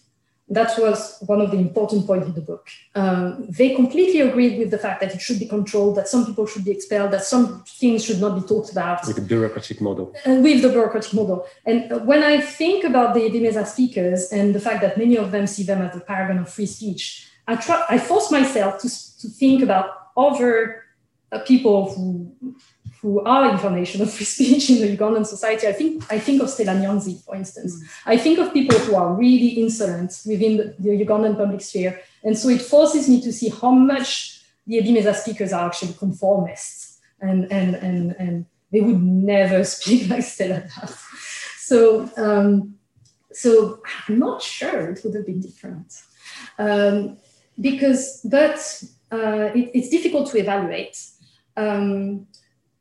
[0.49, 2.67] That was one of the important points in the book.
[2.95, 6.45] Um, they completely agreed with the fact that it should be controlled, that some people
[6.45, 9.07] should be expelled, that some things should not be talked about.
[9.07, 10.13] With the bureaucratic model.
[10.25, 11.47] And with the bureaucratic model.
[11.65, 15.47] And when I think about the Ebimeeza speakers and the fact that many of them
[15.47, 18.89] see them as the paragon of free speech, I, try, I force myself to,
[19.21, 20.83] to think about other
[21.31, 22.55] uh, people who
[23.03, 25.67] who are information of free speech in the Ugandan society.
[25.67, 27.75] I think I think of Stella Nyanzi, for instance.
[27.75, 27.87] Mm.
[28.05, 32.01] I think of people who are really insolent within the, the, Ugandan public sphere.
[32.23, 36.99] And so it forces me to see how much the Ebimeeza speakers are actually conformists.
[37.19, 40.97] And, and, and, and they would never speak like Stella does.
[41.57, 42.75] So, um,
[43.33, 45.93] so I'm not sure it would have been different.
[46.57, 47.17] Um,
[47.59, 50.97] because, but uh, it, it's difficult to evaluate.
[51.57, 52.27] Um,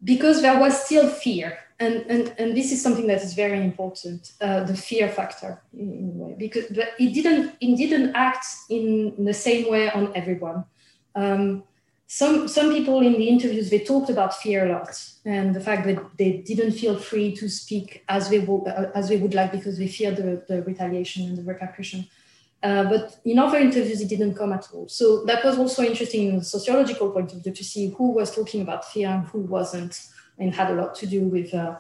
[0.05, 1.59] because there was still fear.
[1.79, 5.93] And, and, and this is something that is very important, uh, the fear factor in,
[5.93, 10.65] in, a way, because it didn't, it didn't act in the same way on everyone.
[11.15, 11.65] Um,
[12.07, 15.87] some, some people in the interviews, they talked about fear a lot and the fact
[15.87, 19.51] that they didn't feel free to speak as they, would, uh, as they would like
[19.51, 22.07] because they feared the, the retaliation and the repercussion.
[22.63, 24.89] Uh, but in other interviews, it didn't come at all.
[24.89, 28.35] So that was also interesting in a sociological point of view to see who was
[28.35, 30.01] talking about fear and who wasn't,
[30.39, 31.77] and had a lot to do with uh,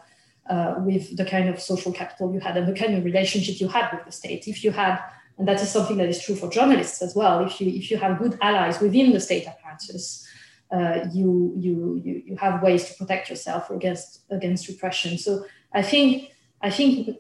[0.51, 3.69] uh, with the kind of social capital you had and the kind of relationship you
[3.69, 4.49] had with the state.
[4.49, 4.99] If you had,
[5.39, 7.45] and that is something that is true for journalists as well.
[7.47, 10.27] If you if you have good allies within the state apparatus,
[10.73, 15.17] uh, you, you you you have ways to protect yourself against against repression.
[15.17, 17.19] So I think I think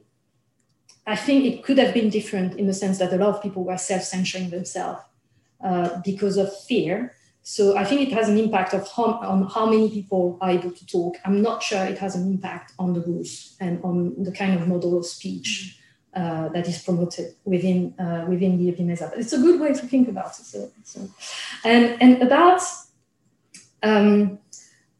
[1.06, 3.64] I think it could have been different in the sense that a lot of people
[3.64, 5.02] were self censoring themselves
[5.62, 7.14] uh, because of fear.
[7.44, 10.70] So I think it has an impact of how, on how many people are able
[10.70, 11.16] to talk.
[11.24, 14.68] I'm not sure it has an impact on the rules and on the kind of
[14.68, 15.76] model of speech
[16.14, 19.10] uh, that is promoted within uh, within the Ebimeeza.
[19.10, 20.44] But it's a good way to think about it.
[20.44, 21.08] So, so.
[21.64, 22.62] And and about
[23.82, 24.38] um,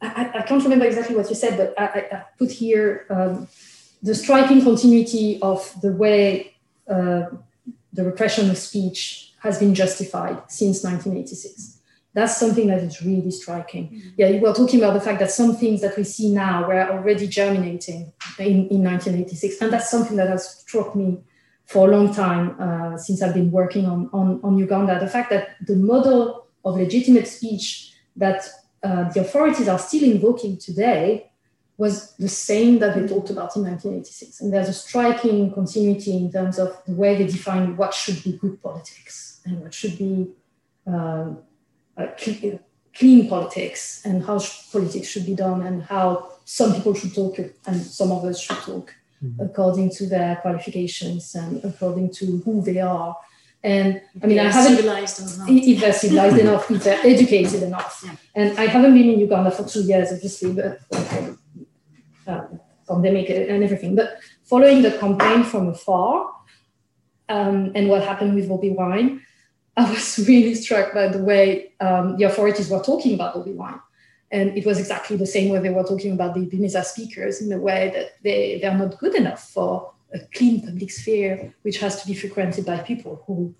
[0.01, 3.07] I, I, can't remember exactly what you said, but I, I put here.
[3.09, 3.47] Um,
[4.03, 6.55] the striking continuity of the way
[6.89, 7.27] uh,
[7.93, 11.79] the repression of speech has been justified since 1986.
[12.15, 13.89] That's something that is really striking.
[13.89, 14.09] Mm-hmm.
[14.19, 16.91] Yeah, you were talking about the fact that some things that we see now were
[16.91, 19.61] already germinating in, in 1986.
[19.63, 21.23] And that's something that has struck me
[21.65, 25.01] for a long time uh, since I've been working on, on, on Uganda.
[25.01, 28.47] The fact that the model of legitimate speech that
[28.83, 31.32] uh, the authorities are still invoking today
[31.83, 31.95] was
[32.27, 34.41] the same that we talked about in 1986.
[34.41, 38.33] And there's a striking continuity in terms of the way they define what should be
[38.43, 40.31] good politics and what should be
[40.87, 41.39] um,
[42.19, 42.61] clean,
[42.99, 44.39] clean politics and how
[44.77, 46.07] politics should be done and how
[46.45, 47.35] some people should talk
[47.67, 48.87] and some of us should talk.
[49.23, 49.43] mm-hmm.
[49.43, 53.17] according to their qualifications and according to who they are.
[53.65, 55.49] And I mean, I haven't civilized enough.
[55.49, 58.03] if they're civilized enough, if they're educated enough.
[58.05, 58.17] Yeah.
[58.35, 60.81] And I haven't been in Uganda for two years, obviously, but
[62.27, 62.43] uh,
[62.89, 63.95] pandemic and everything.
[63.97, 66.33] But following the campaign from afar
[67.29, 69.23] um, and what happened with Bobi Wine,
[69.77, 73.81] I was really struck by the way um, the authorities were talking about Bobi Wine.
[74.31, 77.51] And it was exactly the same way they were talking about the Ebimeeza speakers in
[77.51, 82.01] the way that they, they're not good enough for a clean public sphere, which has
[82.01, 83.55] to be frequented by people who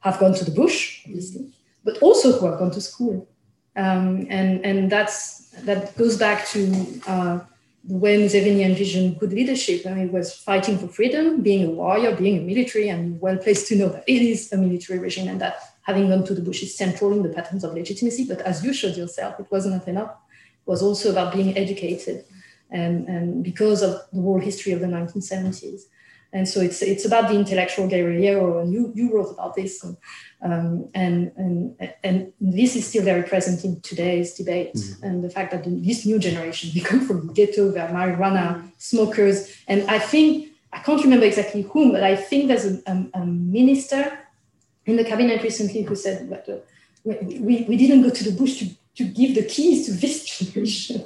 [0.00, 1.50] have gone to the bush, obviously,
[1.84, 3.28] but also who have gone to school.
[3.76, 7.40] Um, and and that's that goes back to uh,
[7.84, 9.86] the way Museveni envisioned good leadership.
[9.86, 13.38] I mean, it was fighting for freedom, being a warrior, being a military, and well
[13.38, 16.42] placed to know that it is a military regime and that having gone to the
[16.42, 18.26] bush is central in the patterns of legitimacy.
[18.26, 20.10] But as you showed yourself, it wasn't enough.
[20.10, 22.24] It was also about being educated.
[22.70, 25.82] And, and because of the whole history of the 1970s.
[26.32, 29.96] And so it's it's about the intellectual guerrillero, and you you wrote about this, and
[30.42, 35.04] um, and, and and this is still very present in today's debate, mm-hmm.
[35.04, 39.52] and the fact that this new generation they come from the ghetto, they're marijuana smokers,
[39.66, 43.26] and I think I can't remember exactly whom, but I think there's a, a, a
[43.26, 44.18] minister
[44.86, 46.58] in the cabinet recently who said that uh,
[47.04, 51.04] we, we didn't go to the bush to, to give the keys to this generation.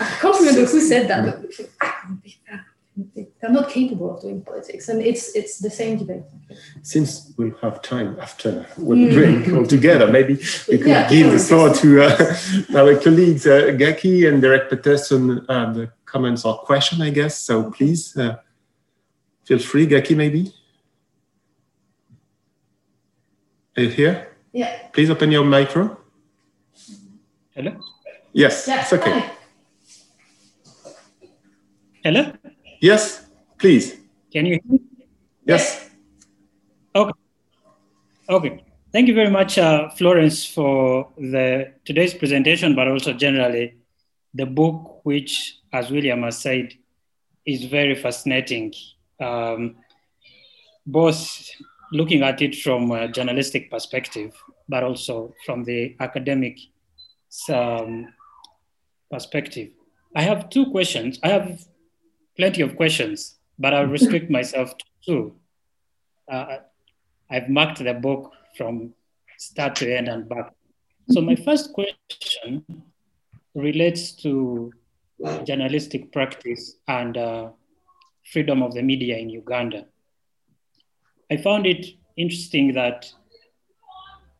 [0.00, 2.62] I can't remember who said that, but
[2.94, 6.24] they're not capable of doing politics, and it's it's the same debate.
[6.82, 9.12] Since we have time after we mm.
[9.12, 10.34] drink all together, maybe
[10.68, 12.36] we could yeah, give the floor to uh,
[12.78, 17.38] our colleagues uh, Gaki and Derek Peterson uh, the comments or question, I guess.
[17.38, 18.36] So please uh,
[19.44, 20.52] feel free, Gaki, maybe.
[23.76, 24.36] Are you here?
[24.52, 24.88] Yeah.
[24.92, 25.96] Please open your micro.
[27.54, 27.72] Hello.
[28.34, 29.20] Yes, yeah, it's okay.
[29.20, 29.30] Hi.
[32.04, 32.32] Hello.
[32.82, 33.24] Yes,
[33.58, 33.96] please.
[34.32, 34.80] Can you hear me?
[35.46, 35.88] Yes.
[36.92, 37.12] Okay.
[38.28, 38.64] Okay.
[38.92, 43.76] Thank you very much, uh, Florence, for the today's presentation, but also generally
[44.34, 46.74] the book, which, as William has said,
[47.46, 48.74] is very fascinating.
[49.20, 49.76] Um,
[50.84, 51.48] both
[51.92, 54.34] looking at it from a journalistic perspective,
[54.68, 56.58] but also from the academic
[57.48, 58.08] um,
[59.08, 59.70] perspective.
[60.16, 61.20] I have two questions.
[61.22, 61.64] I have
[62.36, 65.36] plenty of questions, but I'll restrict myself to two.
[66.30, 66.58] Uh,
[67.30, 68.94] I've marked the book from
[69.38, 70.52] start to end and back.
[71.10, 72.64] So my first question
[73.54, 74.72] relates to
[75.44, 77.50] journalistic practice and uh,
[78.32, 79.86] freedom of the media in Uganda.
[81.30, 81.86] I found it
[82.16, 83.12] interesting that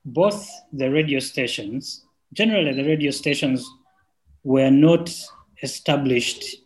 [0.05, 3.69] both the radio stations, generally the radio stations
[4.45, 5.15] were not
[5.63, 6.57] established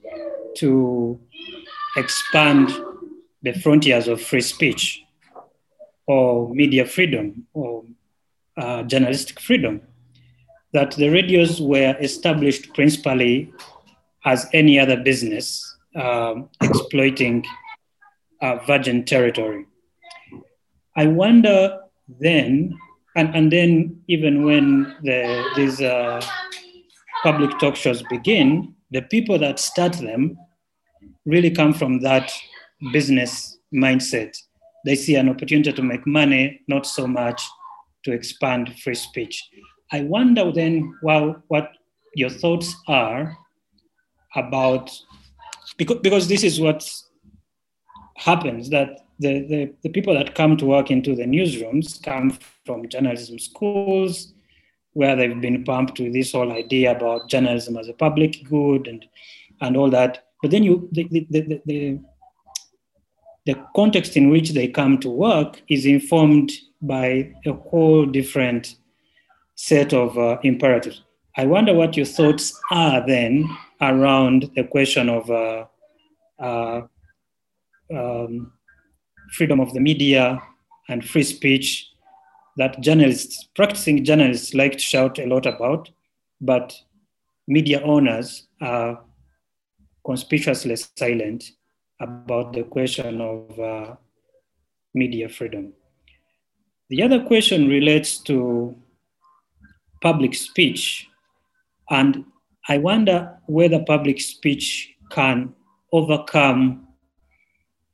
[0.56, 1.18] to
[1.96, 2.70] expand
[3.42, 5.02] the frontiers of free speech
[6.06, 7.84] or media freedom or
[8.56, 9.80] uh, journalistic freedom.
[10.72, 13.52] That the radios were established principally
[14.24, 17.44] as any other business um, exploiting
[18.42, 19.66] uh, virgin territory.
[20.96, 21.78] I wonder
[22.20, 22.76] then,
[23.14, 26.20] and, and then even when the, these uh,
[27.22, 30.38] public talk shows begin, the people that start them
[31.26, 32.32] really come from that
[32.92, 34.36] business mindset.
[34.84, 37.42] They see an opportunity to make money, not so much
[38.04, 39.42] to expand free speech.
[39.92, 41.72] I wonder then well, what
[42.14, 43.36] your thoughts are
[44.34, 44.90] about,
[45.76, 46.88] because, because this is what
[48.16, 52.88] happens that the, the, the people that come to work into the newsrooms come from
[52.88, 54.32] journalism schools
[54.92, 59.04] where they've been pumped with this whole idea about journalism as a public good and,
[59.60, 60.25] and all that.
[60.42, 62.00] But then you the, the, the, the,
[63.46, 66.52] the context in which they come to work is informed
[66.82, 68.76] by a whole different
[69.54, 71.02] set of uh, imperatives.
[71.36, 73.48] I wonder what your thoughts are then
[73.80, 75.66] around the question of uh,
[76.38, 76.82] uh,
[77.94, 78.52] um,
[79.32, 80.40] freedom of the media
[80.88, 81.90] and free speech
[82.56, 85.90] that journalists, practicing journalists, like to shout a lot about,
[86.40, 86.74] but
[87.46, 89.02] media owners are
[90.06, 91.50] conspicuously silent
[92.00, 93.96] about the question of uh,
[94.94, 95.72] media freedom.
[96.88, 98.76] The other question relates to
[100.00, 101.08] public speech.
[101.90, 102.24] And
[102.68, 105.52] I wonder whether public speech can
[105.92, 106.86] overcome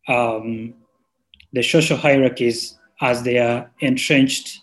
[0.09, 0.75] um,
[1.53, 4.61] the social hierarchies as they are entrenched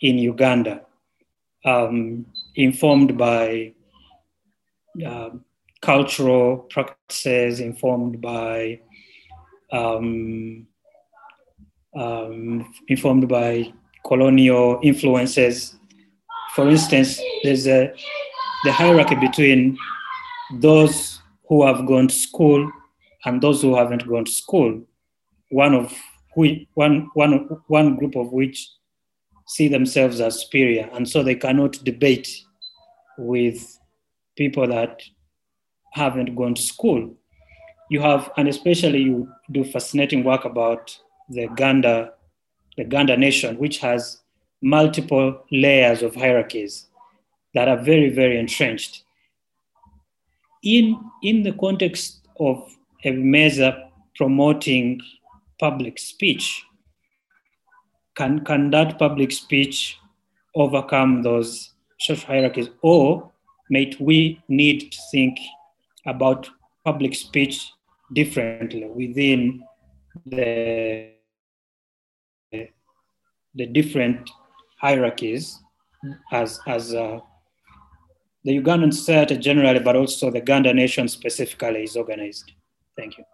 [0.00, 0.82] in Uganda,
[1.64, 2.26] um,
[2.56, 3.72] informed by
[5.06, 5.30] uh,
[5.82, 8.80] cultural practices informed by
[9.72, 10.66] um,
[11.94, 13.72] um, informed by
[14.06, 15.76] colonial influences.
[16.54, 17.92] For instance, there's a,
[18.64, 19.76] the hierarchy between
[20.54, 22.70] those who have gone to school
[23.24, 24.82] and those who haven't gone to school.
[25.50, 25.92] One of
[26.34, 28.68] who, one, one, one group of which
[29.46, 32.28] see themselves as superior, and so they cannot debate
[33.18, 33.78] with
[34.36, 35.02] people that
[35.92, 37.14] haven't gone to school.
[37.90, 40.98] You have, and especially you do fascinating work about
[41.28, 42.14] the Ganda,
[42.76, 44.20] the Ganda nation, which has
[44.62, 46.86] multiple layers of hierarchies
[47.54, 49.04] that are very, very entrenched.
[50.62, 52.74] In, in the context of
[53.04, 55.00] Ebimeeza promoting
[55.60, 56.64] public speech,
[58.14, 59.98] can, can that public speech
[60.54, 62.68] overcome those social hierarchies?
[62.82, 63.30] Or
[63.70, 65.38] might we need to think
[66.06, 66.48] about
[66.84, 67.72] public speech
[68.12, 69.62] differently within
[70.26, 71.10] the,
[73.54, 74.30] the different
[74.78, 75.58] hierarchies
[76.32, 77.20] as, as uh,
[78.44, 82.52] the Ugandan society generally, but also the Ganda nation specifically is organized.
[82.96, 83.24] Thank you.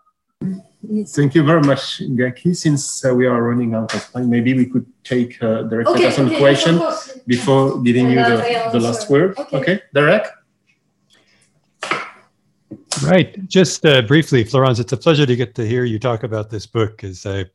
[1.07, 2.55] Thank you very much, Ngaki.
[2.55, 6.11] Since uh, we are running out of time, maybe we could take uh, directly okay,
[6.11, 9.37] some okay, question yes, before giving you the, the last word.
[9.39, 9.81] Okay, okay.
[9.93, 10.27] Derek?
[13.03, 13.47] Right.
[13.49, 16.67] Just uh, briefly, Florence, it's a pleasure to get to hear you talk about this
[16.67, 17.47] book as I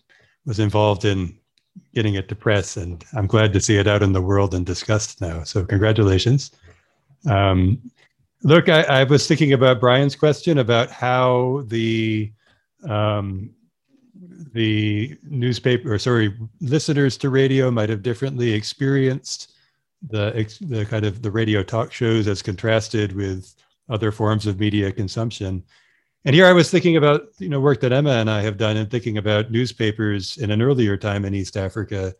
[0.45, 1.38] was involved in
[1.94, 4.65] getting it to press, and I'm glad to see it out in the world and
[4.65, 5.44] discussed now.
[5.44, 6.52] So, congratulations.
[7.30, 7.82] Um,
[8.44, 12.32] look, I, I, was thinking about Brian's question about how the
[12.88, 13.49] um,
[14.53, 19.53] the newspaper, or sorry, listeners to radio might have differently experienced
[20.10, 23.56] the the kind of the radio talk shows as contrasted with
[23.89, 25.64] other forms of media consumption.
[26.26, 28.77] And here I was thinking about you know work that Emma and I have done
[28.77, 32.14] and thinking about newspapers in an earlier time in East Africa,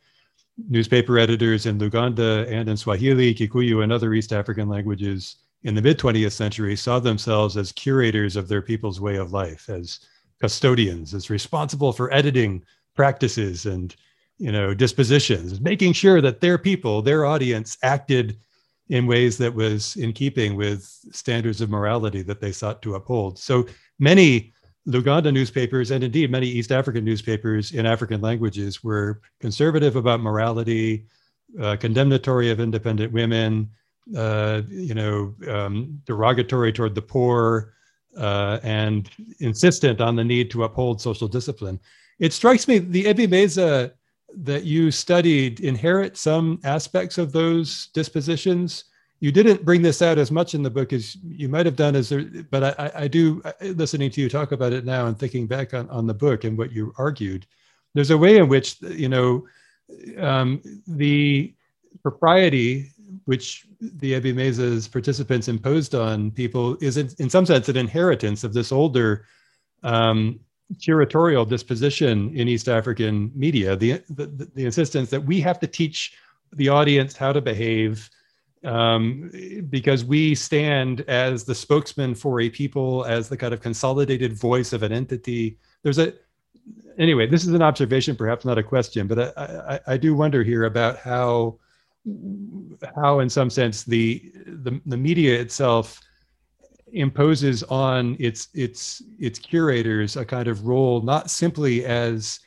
[0.70, 5.82] newspaper editors in Luganda and in Swahili, Kikuyu, and other East African languages in the
[5.82, 10.02] mid 20th century saw themselves as curators of their people's way of life, as
[10.42, 12.64] custodians, as responsible for editing
[12.96, 13.96] practices and
[14.38, 18.38] you know dispositions, making sure that their people, their audience, acted
[18.90, 23.40] in ways that was in keeping with standards of morality that they sought to uphold.
[23.40, 23.66] So
[24.00, 24.54] many
[24.88, 31.06] Luganda newspapers and indeed many East African newspapers in African languages were conservative about morality,
[31.60, 33.70] uh, condemnatory of independent women,
[34.18, 37.74] uh, you know, um, derogatory toward the poor,
[38.18, 41.80] uh, and insistent on the need to uphold social discipline.
[42.20, 43.94] It strikes me the Ebimeeza
[44.38, 48.86] that you studied inherit some aspects of those dispositions.
[49.20, 51.96] You didn't bring this out as much in the book as you might have done,
[51.96, 55.48] as there, but I, I do, listening to you talk about it now and thinking
[55.48, 57.46] back on, on the book and what you argued,
[57.94, 59.46] there's a way in which, you know,
[60.18, 61.54] um, the
[62.02, 62.90] propriety
[63.26, 68.54] which the Ebimeeza's participants imposed on people is in, in, some sense an inheritance of
[68.54, 69.26] this older
[69.84, 70.40] um,
[70.76, 76.14] curatorial disposition in East African media, the, the, the, insistence that we have to teach
[76.54, 78.10] the audience how to behave
[78.64, 79.32] um,
[79.70, 84.74] because we stand as the spokesman for a people, as the kind of consolidated voice
[84.74, 85.58] of an entity.
[85.82, 86.14] There's a,
[86.98, 90.44] anyway, this is an observation, perhaps not a question, but I, I, I do wonder
[90.44, 91.60] here about how,
[92.96, 96.00] how in some sense the, the, the media itself
[96.94, 102.40] imposes on its its its curators a kind of role not simply as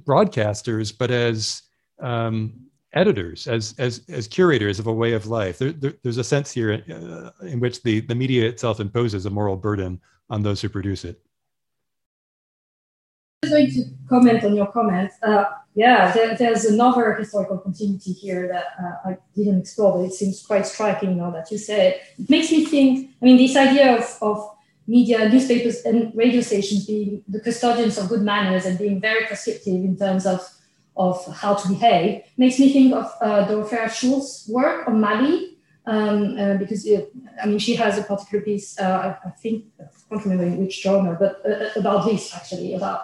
[0.00, 1.62] broadcasters but as
[2.00, 2.52] um,
[2.92, 6.52] editors as as as curators of a way of life there, there, there's a sense
[6.52, 10.68] here uh, in which the the media itself imposes a moral burden on those who
[10.68, 11.20] produce it
[13.44, 15.16] I'm going to comment on your comments.
[15.22, 15.44] Uh,
[15.74, 20.40] yeah, there, there's another historical continuity here that uh, I didn't explore, but it seems
[20.40, 21.94] quite striking now that you said.
[21.94, 24.56] It It makes me think, I mean, this idea of, of
[24.86, 29.74] media, newspapers, and radio stations being the custodians of good manners and being very prescriptive
[29.74, 30.48] in terms of,
[30.96, 33.90] of how to behave makes me think of uh, Dorothea
[34.48, 35.50] work on Mali.
[35.86, 39.66] Um, uh, because it, I mean, she has a particular piece, uh, I, I, think,
[39.78, 43.02] I can't remember in which journal, but uh, about this actually, about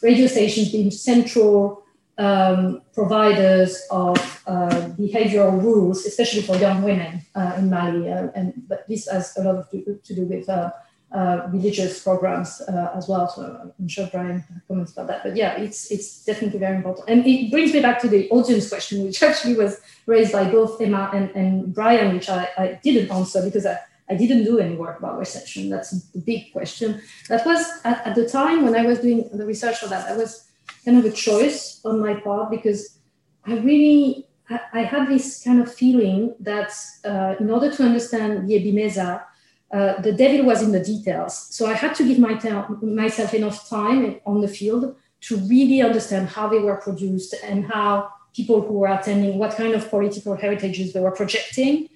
[0.00, 1.81] radio stations being central
[2.18, 8.10] um, providers of uh, behavioral rules, especially for young women uh, in Mali.
[8.10, 10.70] Uh, and but this has a lot to, to do with uh,
[11.12, 13.28] uh, religious programs uh, as well.
[13.28, 15.22] So I'm sure Brian comments about that.
[15.22, 17.08] But yeah, it's it's definitely very important.
[17.08, 20.80] And it brings me back to the audience question, which actually was raised by both
[20.80, 23.78] Emma and, and Brian, which I, I didn't answer because I,
[24.08, 25.70] I didn't do any work about reception.
[25.70, 27.00] That's the big question.
[27.28, 30.16] That was at, at the time when I was doing the research for that, I
[30.16, 30.50] was
[30.84, 32.98] kind of a choice on my part because
[33.46, 34.26] I really
[34.72, 36.72] I had this kind of feeling that
[37.04, 38.56] uh, in order to understand the
[39.72, 41.46] uh, the devil was in the details.
[41.54, 42.38] So I had to give my
[42.82, 48.10] myself enough time on the field to really understand how they were produced and how
[48.34, 51.88] people who were attending, what kind of political heritages they were projecting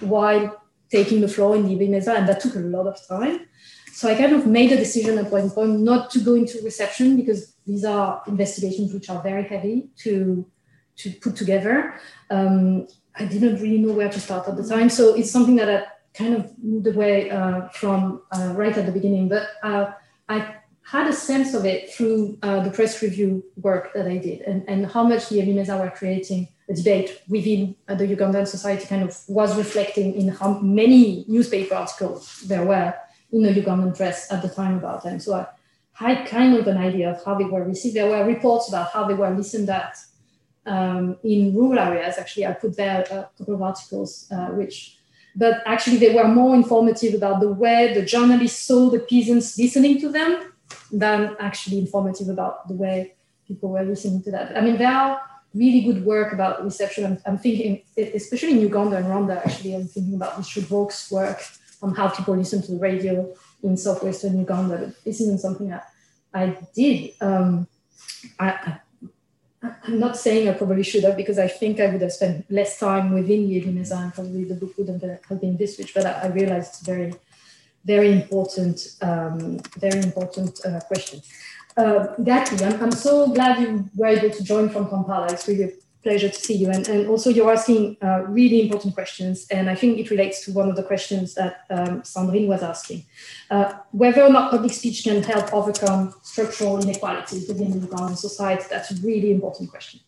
[0.00, 0.60] while
[0.90, 2.12] taking the floor in the.
[2.16, 3.46] And that took a lot of time.
[3.92, 7.16] So I kind of made a decision at one point not to go into reception
[7.16, 10.46] because these are investigations which are very heavy to
[10.96, 11.94] to put together.
[12.30, 12.86] Um,
[13.16, 15.84] I didn't really know where to start at the time, so it's something that I
[16.14, 19.28] kind of moved away uh, from uh, right at the beginning.
[19.28, 19.92] But uh,
[20.28, 24.42] I had a sense of it through uh, the press review work that I did,
[24.42, 28.86] and, and how much the Ebimeeza were creating a debate within uh, the Ugandan society
[28.86, 32.94] kind of was reflecting in how many newspaper articles there were
[33.32, 35.18] in the Ugandan press at the time about them.
[35.18, 35.46] So I
[35.98, 37.94] kind of an idea of how they were received.
[37.96, 39.96] There were reports about how they were listened at
[40.66, 42.18] um, in rural areas.
[42.18, 44.98] Actually, I put there a couple of articles uh, which,
[45.36, 50.00] but actually they were more informative about the way the journalists saw the peasants listening
[50.00, 50.52] to them
[50.92, 53.14] than actually informative about the way
[53.46, 54.56] people were listening to that.
[54.56, 55.20] I mean, there are
[55.54, 57.04] really good work about reception.
[57.04, 61.44] I'm, I'm thinking, especially in Uganda and Rwanda, actually, I'm thinking about Richard Vokes' work
[61.82, 63.32] on how people listen to the radio
[63.64, 64.78] in southwestern Uganda.
[64.78, 65.88] But this isn't something that
[66.32, 67.14] I did.
[67.20, 67.66] Um,
[68.38, 68.78] I,
[69.62, 72.78] I'm not saying I probably should have because I think I would have spent less
[72.78, 76.26] time within Ebimeeza and probably the book wouldn't have been this rich, but I, I
[76.28, 77.14] realized it's very,
[77.84, 81.20] very important, um, very important uh, question.
[81.76, 85.32] Uh, Gati, I'm, I'm so glad you were able to join from Kampala.
[85.32, 85.72] It's really
[86.04, 86.68] pleasure to see you.
[86.70, 89.46] And, and also, you're asking uh, really important questions.
[89.50, 93.00] And I think it relates to one of the questions that um, Sandrine was asking
[93.50, 93.72] uh,
[94.02, 98.64] whether or not public speech can help overcome structural inequalities within the Ugandan society.
[98.70, 99.98] That's a really important question.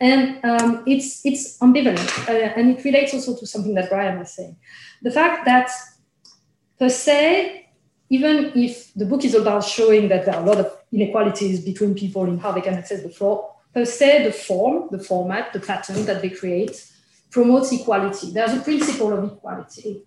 [0.00, 2.28] And um, it's, it's ambivalent.
[2.28, 4.56] Uh, and it relates also to something that Brian was saying.
[5.02, 5.70] The fact that,
[6.78, 7.70] per se,
[8.10, 11.94] even if the book is about showing that there are a lot of inequalities between
[11.94, 15.60] people in how they can access the floor, per se, the form, the format, the
[15.60, 16.90] pattern that they create
[17.30, 18.32] promotes equality.
[18.32, 20.04] There's a principle of equality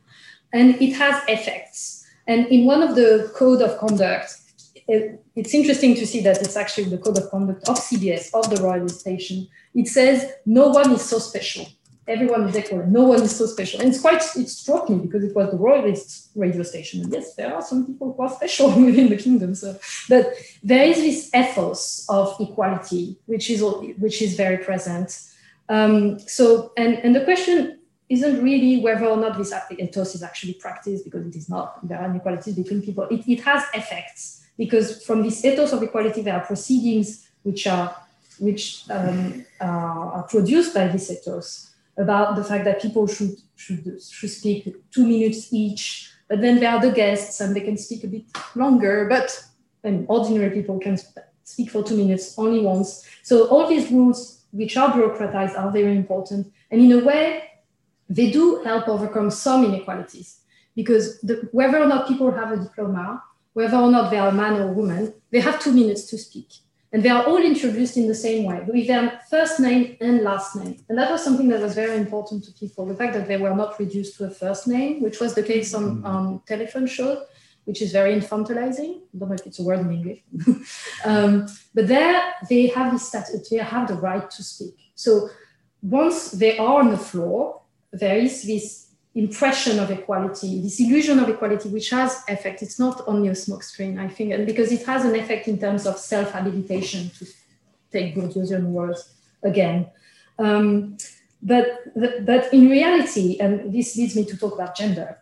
[0.53, 2.05] and it has effects.
[2.27, 4.37] And in one of the code of conduct,
[4.87, 8.49] it, it's interesting to see that it's actually the code of conduct of CBS, of
[8.49, 9.47] the Royal Station.
[9.73, 11.65] It says, no one is so special
[12.07, 12.85] everyone is equal.
[12.87, 13.79] No one is so special.
[13.79, 17.01] And it's quite, it struck me because it was the royalist radio station.
[17.01, 19.55] And yes, there are some people who are special within the kingdom.
[19.55, 19.77] So,
[20.09, 20.33] but
[20.63, 23.63] there is this ethos of equality, which is,
[23.97, 25.19] which is very present.
[25.69, 27.79] Um, so, and, and the question
[28.09, 31.87] isn't really whether or not this ethos is actually practiced because it is not.
[31.87, 33.05] There are inequalities between people.
[33.09, 37.95] It, it has effects because from this ethos of equality, there are proceedings which are
[38.39, 41.70] which um, are, are produced by this ethos
[42.01, 46.71] about the fact that people should, should, should speak two minutes each, but then there
[46.71, 48.23] are the guests and they can speak a bit
[48.55, 49.43] longer, but
[49.83, 50.97] and ordinary people can
[51.43, 53.07] speak for two minutes only once.
[53.23, 56.51] So all these rules, which are bureaucratized, are very important.
[56.69, 57.43] And in a way,
[58.09, 60.41] they do help overcome some inequalities
[60.75, 63.23] because the, whether or not people have a diploma,
[63.53, 66.17] whether or not they are a man or a woman, they have two minutes to
[66.17, 66.49] speak.
[66.93, 70.57] And they are all introduced in the same way, with their first name and last
[70.57, 70.83] name.
[70.89, 72.85] And that was something that was very important to people.
[72.85, 75.73] The fact that they were not reduced to a first name, which was the case
[75.73, 76.05] on, mm-hmm.
[76.05, 77.23] on telephone shows,
[77.63, 78.97] which is very infantilizing.
[78.97, 80.21] I don't know if it's a word in English.
[81.05, 84.75] um, but there they have this status, they have the right to speak.
[84.95, 85.29] So
[85.81, 87.61] once they are on the floor,
[87.93, 92.61] there is this impression of equality, this illusion of equality, which has effect.
[92.61, 95.85] It's not only a smokescreen, I think, and because it has an effect in terms
[95.85, 97.25] of self-habilitation, to
[97.91, 99.13] take Bourdieusian words
[99.43, 99.89] again.
[100.39, 100.97] Um,
[101.41, 101.81] but,
[102.25, 105.17] but in reality, and this leads me to talk about gender,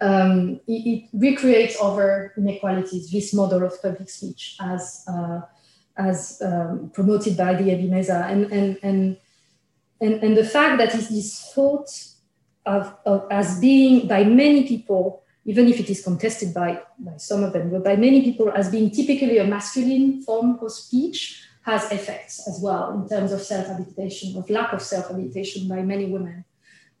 [0.00, 5.40] um, it, it, recreates other inequalities, this model of public speech as, uh,
[5.96, 8.30] as um, promoted by the Ebimeeza.
[8.30, 9.16] And, and, and,
[10.00, 11.88] and, and the fact that it is this thought
[12.66, 17.42] of, of, as being by many people, even if it is contested by, by some
[17.42, 21.90] of them, but by many people as being typically a masculine form of speech has
[21.92, 26.44] effects as well in terms of self-habilitation, of lack of self-habilitation by many women.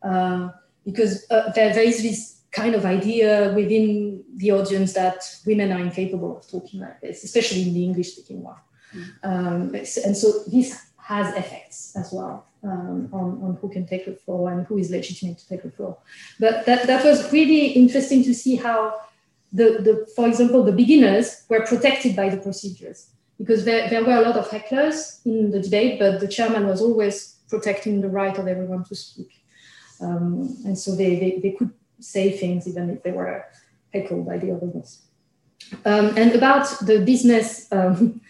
[0.02, 0.50] Uh,
[0.84, 5.78] because uh, there, there is this kind of idea within the audience that women are
[5.78, 8.56] incapable of talking like this, especially in the English speaking one.
[8.94, 9.04] Mm.
[9.22, 12.46] Um, and so this has effects as well.
[12.62, 15.70] Um, on, on who can take the floor and who is legitimate to take the
[15.70, 15.96] floor.
[16.38, 19.00] But that, that was really interesting to see how
[19.52, 24.16] the, the, for example, the beginners were protected by the procedures because there, there were
[24.16, 28.36] a lot of hecklers in the debate, but the chairman was always protecting the right
[28.38, 29.42] of everyone to speak.
[30.00, 33.44] Um, and so they, they, they, could say things even if they were
[33.92, 35.02] heckled by the others.
[35.84, 38.20] Um, and about the business um,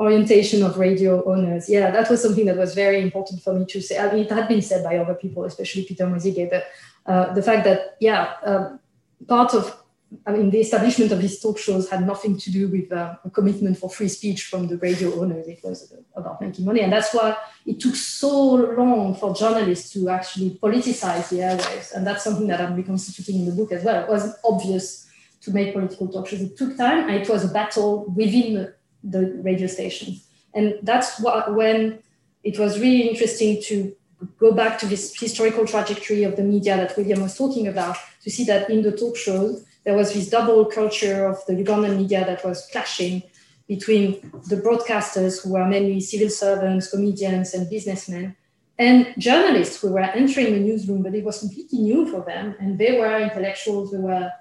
[0.00, 3.80] orientation of radio owners, yeah, that was something that was very important for me to
[3.82, 3.98] say.
[3.98, 6.64] I mean, it had been said by other people, especially Peter Mwesige, but
[7.06, 8.80] uh, the fact that, yeah, um,
[9.28, 9.76] part of
[10.26, 13.30] I mean, the establishment of these talk shows had nothing to do with uh, a
[13.30, 15.46] commitment for free speech from the radio owners.
[15.46, 16.80] It was about making money.
[16.80, 21.92] And that's why it took so long for journalists to actually politicize the airwaves.
[21.94, 24.02] And that's something that I'm reconstituting in the book as well.
[24.02, 25.08] It wasn't obvious
[25.42, 26.42] to make political talk shows.
[26.42, 28.72] It took time and it was a battle within
[29.02, 30.16] the, radio station.
[30.54, 32.00] And that's what, when
[32.42, 33.94] it was really interesting to
[34.38, 38.30] go back to this historical trajectory of the media that William was talking about, to
[38.30, 42.24] see that in the talk shows, there was this double culture of the Ugandan media
[42.24, 43.22] that was clashing
[43.66, 48.36] between the broadcasters, who were mainly civil servants, comedians, and businessmen,
[48.78, 52.56] and journalists who were entering the newsroom, but it was completely new for them.
[52.58, 54.32] And they were intellectuals who were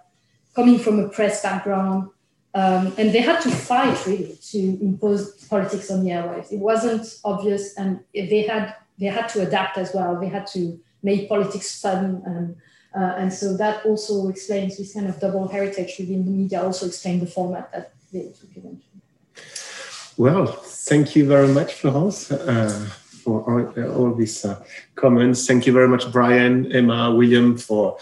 [0.55, 2.09] coming from a press background.
[2.55, 6.51] Um, and they had to fight really to impose politics on the airwaves.
[6.51, 10.19] It wasn't obvious, and they had they had to adapt as well.
[10.19, 12.55] They had to make politics fun and
[12.95, 16.87] uh, and so that also explains this kind of double heritage within the media, also
[16.87, 18.81] explain the format that they took eventually.
[20.17, 22.89] Well, thank you very much, Florence, uh,
[23.19, 24.61] for all, all these uh,
[24.95, 25.45] comments.
[25.45, 27.97] Thank you very much, Brian, Emma, William, for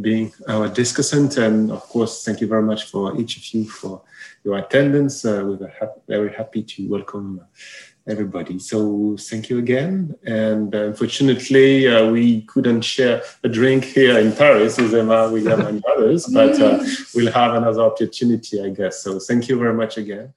[0.00, 1.36] being our discussant.
[1.38, 4.02] And of course, thank you very much for each of you for
[4.44, 5.24] your attendance.
[5.24, 5.72] Uh, we were
[6.08, 7.40] very happy to welcome
[8.06, 8.58] everybody.
[8.58, 10.14] So thank you again.
[10.24, 15.60] And uh, unfortunately, uh, we couldn't share a drink here in Paris with Emma, William,
[15.60, 16.82] and others, but uh,
[17.14, 19.02] we'll have another opportunity, I guess.
[19.02, 20.32] So thank you very much again.